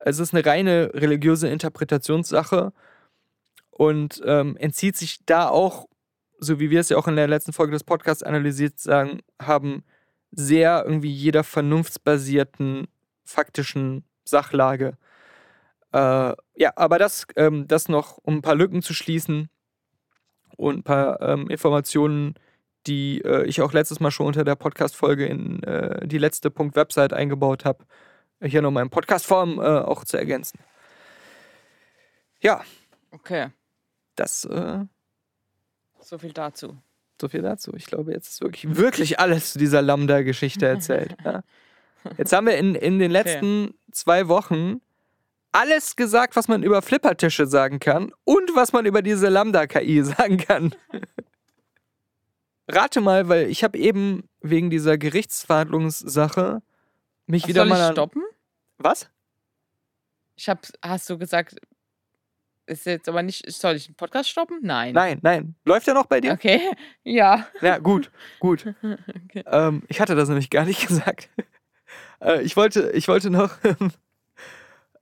Es 0.00 0.18
ist 0.18 0.34
eine 0.34 0.44
reine 0.44 0.90
religiöse 0.94 1.48
Interpretationssache 1.48 2.72
und 3.70 4.20
ähm, 4.24 4.56
entzieht 4.56 4.96
sich 4.96 5.20
da 5.24 5.48
auch, 5.48 5.88
so 6.38 6.58
wie 6.58 6.70
wir 6.70 6.80
es 6.80 6.88
ja 6.88 6.96
auch 6.96 7.06
in 7.06 7.16
der 7.16 7.28
letzten 7.28 7.52
Folge 7.52 7.72
des 7.72 7.84
Podcasts 7.84 8.22
analysiert 8.22 8.78
sagen, 8.78 9.20
haben, 9.40 9.84
sehr 10.32 10.84
irgendwie 10.84 11.10
jeder 11.10 11.44
vernunftsbasierten 11.44 12.86
faktischen 13.24 14.04
Sachlage. 14.24 14.96
Äh, 15.92 16.34
ja, 16.56 16.72
aber 16.76 16.98
das, 16.98 17.26
ähm, 17.36 17.66
das 17.66 17.88
noch, 17.88 18.18
um 18.18 18.36
ein 18.36 18.42
paar 18.42 18.54
Lücken 18.54 18.82
zu 18.82 18.94
schließen 18.94 19.48
und 20.56 20.78
ein 20.78 20.82
paar 20.82 21.20
ähm, 21.20 21.48
Informationen, 21.48 22.34
die 22.86 23.20
äh, 23.22 23.44
ich 23.44 23.60
auch 23.60 23.72
letztes 23.72 24.00
Mal 24.00 24.10
schon 24.10 24.26
unter 24.26 24.44
der 24.44 24.56
Podcast-Folge 24.56 25.26
in 25.26 25.62
äh, 25.64 26.06
die 26.06 26.18
letzte 26.18 26.50
Punkt 26.50 26.76
Website 26.76 27.12
eingebaut 27.12 27.64
habe, 27.64 27.84
hier 28.42 28.62
nochmal 28.62 28.84
in 28.84 28.90
Podcast-Form 28.90 29.58
äh, 29.58 29.62
auch 29.62 30.04
zu 30.04 30.16
ergänzen. 30.16 30.60
Ja. 32.40 32.62
Okay. 33.10 33.48
Das. 34.16 34.44
Äh, 34.44 34.84
so 36.00 36.18
viel 36.18 36.32
dazu. 36.32 36.76
So 37.20 37.28
viel 37.28 37.42
dazu. 37.42 37.74
Ich 37.76 37.86
glaube, 37.86 38.12
jetzt 38.12 38.28
ist 38.28 38.40
wirklich, 38.40 38.76
wirklich 38.76 39.20
alles 39.20 39.52
zu 39.52 39.58
dieser 39.58 39.82
Lambda-Geschichte 39.82 40.66
erzählt. 40.66 41.16
ja. 41.24 41.42
Jetzt 42.16 42.32
haben 42.32 42.46
wir 42.46 42.56
in, 42.56 42.74
in 42.74 42.98
den 42.98 43.10
letzten 43.10 43.64
okay. 43.64 43.74
zwei 43.92 44.28
Wochen 44.28 44.80
alles 45.52 45.96
gesagt, 45.96 46.36
was 46.36 46.48
man 46.48 46.62
über 46.62 46.82
Flippertische 46.82 47.46
sagen 47.46 47.78
kann 47.80 48.12
und 48.24 48.54
was 48.54 48.72
man 48.72 48.86
über 48.86 49.02
diese 49.02 49.28
Lambda-KI 49.28 50.02
sagen 50.04 50.38
kann. 50.38 50.74
Rate 52.68 53.00
mal, 53.00 53.28
weil 53.28 53.48
ich 53.48 53.64
habe 53.64 53.78
eben 53.78 54.28
wegen 54.40 54.70
dieser 54.70 54.96
Gerichtsverhandlungssache 54.96 56.62
mich 57.26 57.42
Was 57.42 57.48
wieder 57.48 57.60
soll 57.62 57.68
mal 57.68 57.86
ich 57.86 57.92
stoppen? 57.92 58.22
Was? 58.78 59.10
Ich 60.36 60.48
hab, 60.48 60.66
hast 60.82 61.10
du 61.10 61.18
gesagt, 61.18 61.56
ist 62.66 62.86
jetzt 62.86 63.08
aber 63.08 63.22
nicht, 63.22 63.50
soll 63.50 63.74
ich 63.74 63.86
den 63.86 63.96
Podcast 63.96 64.30
stoppen? 64.30 64.60
Nein. 64.62 64.94
Nein, 64.94 65.18
nein. 65.22 65.54
Läuft 65.64 65.88
er 65.88 65.94
noch 65.94 66.06
bei 66.06 66.20
dir? 66.20 66.32
Okay, 66.32 66.60
ja. 67.02 67.46
Ja, 67.60 67.78
gut, 67.78 68.10
gut. 68.38 68.72
Okay. 68.82 69.44
Ähm, 69.46 69.82
ich 69.88 70.00
hatte 70.00 70.14
das 70.14 70.28
nämlich 70.28 70.50
gar 70.50 70.64
nicht 70.64 70.86
gesagt. 70.86 71.28
äh, 72.20 72.42
ich, 72.42 72.56
wollte, 72.56 72.90
ich 72.92 73.06
wollte 73.06 73.30
noch 73.30 73.62
äh, 73.64 73.74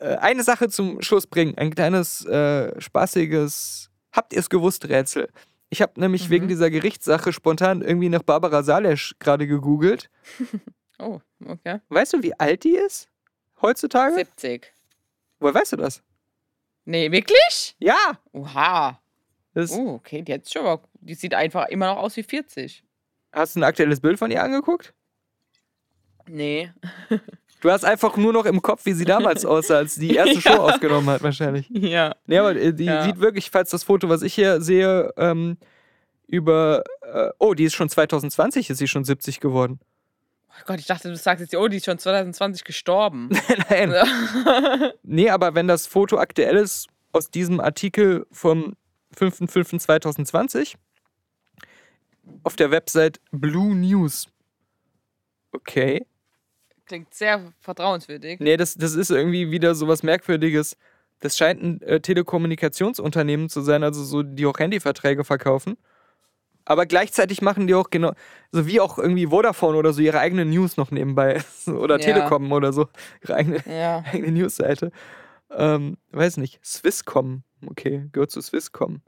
eine 0.07 0.42
Sache 0.44 0.68
zum 0.68 1.03
Schluss 1.03 1.26
bringen. 1.26 1.57
Ein 1.59 1.74
kleines, 1.74 2.24
äh, 2.24 2.80
spaßiges 2.80 3.90
Habt 4.12 4.32
ihr 4.32 4.38
es 4.40 4.49
gewusst 4.49 4.88
Rätsel. 4.88 5.28
Ich 5.70 5.82
habe 5.82 6.01
nämlich 6.01 6.26
Mhm. 6.26 6.30
wegen 6.30 6.49
dieser 6.49 6.70
Gerichtssache 6.70 7.32
spontan 7.32 7.82
irgendwie 7.82 8.09
nach 8.09 8.22
Barbara 8.22 8.62
Salesch 8.62 9.14
gerade 9.18 9.46
gegoogelt. 9.46 10.11
Oh, 11.01 11.20
okay. 11.46 11.78
Weißt 11.90 12.14
du, 12.14 12.22
wie 12.24 12.34
alt 12.40 12.64
die 12.64 12.74
ist? 12.74 13.09
Heutzutage? 13.62 14.16
70. 14.16 14.72
Woher 15.38 15.55
weißt 15.55 15.70
du 15.74 15.76
das? 15.76 16.03
Nee, 16.84 17.12
wirklich? 17.12 17.76
Ja! 17.78 18.18
Oha. 18.32 19.01
Das, 19.55 19.70
Oh, 19.70 19.90
okay, 19.94 20.22
die, 20.22 20.40
schon 20.44 20.64
mal, 20.64 20.80
die 20.94 21.14
sieht 21.14 21.34
einfach 21.34 21.68
immer 21.68 21.86
noch 21.86 21.99
aus 21.99 22.16
wie 22.16 22.24
40. 22.24 22.82
Hast 23.30 23.55
du 23.55 23.61
ein 23.61 23.62
aktuelles 23.62 24.01
Bild 24.01 24.18
von 24.18 24.32
ihr 24.32 24.42
angeguckt? 24.42 24.92
Nee. 26.26 26.72
Du 27.61 27.70
hast 27.70 27.84
einfach 27.84 28.16
nur 28.16 28.32
noch 28.32 28.44
im 28.46 28.62
Kopf, 28.62 28.84
wie 28.84 28.92
sie 28.92 29.04
damals 29.04 29.44
aussah, 29.46 29.78
als 29.78 29.96
die 29.96 30.14
erste. 30.14 30.40
Show 30.40 30.50
aufgenommen 30.54 31.09
hat, 31.09 31.22
wahrscheinlich. 31.22 31.68
Ja. 31.70 32.14
Nee, 32.26 32.38
aber 32.38 32.54
äh, 32.56 32.72
die 32.72 32.84
Ja. 32.84 33.02
sieht 33.04 33.18
wirklich, 33.18 33.50
falls 33.50 33.70
das 33.70 33.82
Foto, 33.84 34.09
was 34.09 34.22
ich 34.22 34.34
hier 34.34 34.61
sehe, 34.61 35.12
ähm, 35.16 35.56
über. 36.26 36.84
Äh, 37.02 37.30
oh, 37.38 37.54
die 37.54 37.64
ist 37.64 37.74
schon 37.74 37.88
2020, 37.88 38.70
ist 38.70 38.78
sie 38.78 38.88
schon 38.88 39.04
70 39.04 39.40
geworden. 39.40 39.80
Oh 40.50 40.62
Gott, 40.66 40.78
ich 40.80 40.86
dachte, 40.86 41.09
du 41.09 41.16
sagst 41.16 41.40
jetzt, 41.40 41.54
oh, 41.56 41.68
die 41.68 41.76
ist 41.78 41.86
schon 41.86 41.98
2020 41.98 42.64
gestorben. 42.64 43.30
Nein. 43.70 43.92
Also, 43.92 44.12
Nee, 45.02 45.30
aber 45.30 45.54
wenn 45.54 45.68
das 45.68 45.86
Foto 45.86 46.18
aktuell 46.18 46.56
ist, 46.56 46.88
aus 47.12 47.30
diesem 47.30 47.61
Artikel 47.61 48.26
vom 48.30 48.74
5.5.2020 49.16 50.74
auf 52.42 52.56
der 52.56 52.70
Website 52.70 53.20
Blue 53.32 53.74
News. 53.74 54.28
Okay. 55.52 56.04
Klingt 56.89 57.12
sehr 57.14 57.53
vertrauenswürdig. 57.61 58.41
Nee, 58.41 58.57
das, 58.57 58.74
das 58.74 58.95
ist 58.95 59.11
irgendwie 59.11 59.51
wieder 59.51 59.74
so 59.74 59.86
was 59.89 60.03
Merkwürdiges. 60.03 60.76
Das 61.20 61.36
scheint 61.36 61.62
ein 61.62 61.82
äh, 61.82 62.01
Telekommunikationsunternehmen 62.01 63.49
zu 63.49 63.61
sein, 63.61 63.82
also 63.82 64.03
so, 64.05 64.22
die 64.22 64.47
auch 64.47 64.59
Handyverträge 64.59 65.24
verkaufen. 65.24 65.76
Aber 66.64 66.86
gleichzeitig 66.86 67.41
machen 67.41 67.66
die 67.66 67.74
auch 67.74 67.91
genau, 67.91 68.12
so 68.53 68.66
wie 68.66 68.80
auch 68.80 68.99
irgendwie 68.99 69.26
Vodafone 69.28 69.76
oder 69.78 69.93
so, 69.93 70.03
ihre 70.03 70.18
eigene 70.20 70.45
News 70.45 70.76
noch 70.76 70.91
nebenbei. 70.91 71.41
oder 71.66 71.99
Ja. 71.99 72.05
Telekom 72.05 72.51
oder 72.53 72.72
so, 72.72 72.89
ihre 73.22 73.34
eigene, 73.34 73.62
Ja. 73.66 74.03
eigene 74.12 74.32
Newsseite. 74.32 74.91
Ähm, 75.51 75.97
weiß 76.12 76.36
nicht, 76.36 76.61
Swisscom. 76.64 77.43
Okay, 77.66 78.07
gehört 78.12 78.30
zu 78.30 78.41
Swisscom. 78.41 79.01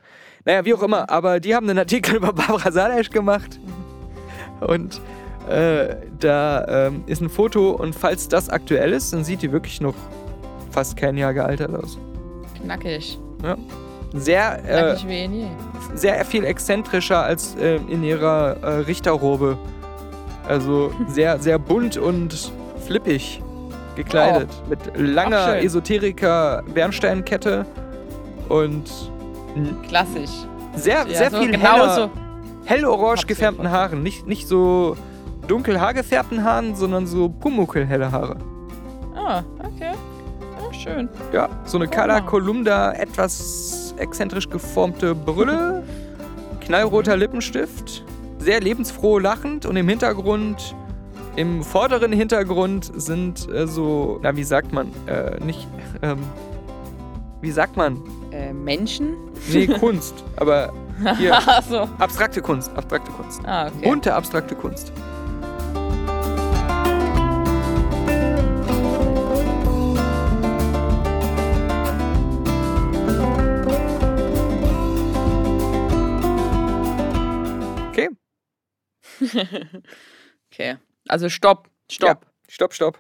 Naja, 0.44 0.64
wie 0.64 0.74
auch 0.74 0.82
immer, 0.82 1.08
aber 1.10 1.38
die 1.38 1.54
haben 1.54 1.68
einen 1.68 1.78
Artikel 1.78 2.16
über 2.16 2.32
Barbara 2.32 2.72
Salesch 2.72 3.10
gemacht. 3.10 3.60
Und 4.60 5.00
äh, 5.48 5.96
da 6.18 6.86
ähm, 6.86 7.02
ist 7.06 7.20
ein 7.22 7.28
Foto 7.30 7.70
und 7.70 7.94
falls 7.94 8.28
das 8.28 8.48
aktuell 8.48 8.92
ist, 8.92 9.12
dann 9.12 9.24
sieht 9.24 9.42
die 9.42 9.52
wirklich 9.52 9.80
noch 9.80 9.94
fast 10.70 10.96
kein 10.96 11.16
Jahr 11.16 11.34
gealtert 11.34 11.74
aus. 11.74 11.98
Knackig. 12.62 13.18
Sehr, 14.12 14.58
äh, 14.64 14.82
Knackig 14.94 15.08
wie 15.08 15.28
nie. 15.28 15.46
sehr 15.94 16.24
viel 16.24 16.44
exzentrischer 16.44 17.22
als 17.22 17.54
äh, 17.56 17.76
in 17.88 18.02
ihrer 18.02 18.56
äh, 18.62 18.68
Richterrobe. 18.80 19.56
Also 20.46 20.92
sehr, 21.08 21.38
sehr 21.38 21.58
bunt 21.58 21.96
und 21.96 22.52
flippig 22.86 23.40
gekleidet. 23.96 24.48
Mit 24.68 24.78
langer. 24.96 25.62
Esoteriker-Bernsteinkette 25.62 27.64
und 28.48 28.90
Klassisch. 29.88 30.30
sehr, 30.76 31.06
Ja, 31.08 31.18
sehr 31.18 31.30
so 31.30 31.38
viel 31.38 31.52
genau 31.52 31.72
heller, 31.74 31.94
so. 31.94 32.10
hellorange 32.64 33.22
gefärbten 33.26 33.70
Haaren. 33.70 34.02
Nicht, 34.02 34.26
nicht 34.26 34.48
so 34.48 34.96
dunkel 35.50 35.80
haargefärbten 35.80 36.44
Haaren, 36.44 36.76
sondern 36.76 37.06
so 37.06 37.28
pumuckelhelle 37.28 38.12
Haare. 38.12 38.36
Ah, 39.16 39.42
okay. 39.58 39.92
Ja, 39.92 40.72
schön. 40.72 41.08
Ja, 41.32 41.48
so 41.64 41.76
eine 41.78 41.88
mal. 41.88 42.22
Kolumna, 42.22 42.92
etwas 42.92 43.94
exzentrisch 43.98 44.48
geformte 44.48 45.14
Brille, 45.14 45.82
knallroter 46.60 47.16
Lippenstift, 47.16 48.04
sehr 48.38 48.60
lebensfroh 48.60 49.18
lachend 49.18 49.66
und 49.66 49.76
im 49.76 49.88
Hintergrund, 49.88 50.76
im 51.34 51.64
vorderen 51.64 52.12
Hintergrund 52.12 52.92
sind 52.94 53.52
äh, 53.52 53.66
so, 53.66 54.20
na 54.22 54.36
wie 54.36 54.44
sagt 54.44 54.72
man, 54.72 54.92
äh, 55.06 55.42
nicht, 55.44 55.66
ähm, 56.02 56.18
wie 57.40 57.50
sagt 57.50 57.76
man? 57.76 57.98
Äh, 58.30 58.52
Menschen? 58.52 59.16
Nee, 59.52 59.66
Kunst, 59.80 60.22
aber 60.36 60.72
hier, 61.18 61.34
Achso. 61.34 61.88
abstrakte 61.98 62.40
Kunst, 62.40 62.70
abstrakte 62.76 63.10
Kunst. 63.10 63.40
Ah, 63.44 63.66
okay. 63.66 63.88
Bunte 63.88 64.14
abstrakte 64.14 64.54
Kunst. 64.54 64.92
Okay. 80.52 80.78
Also 81.08 81.28
stopp. 81.28 81.68
Stopp. 81.90 82.24
Ja, 82.24 82.30
stopp, 82.48 82.74
stopp. 82.74 82.98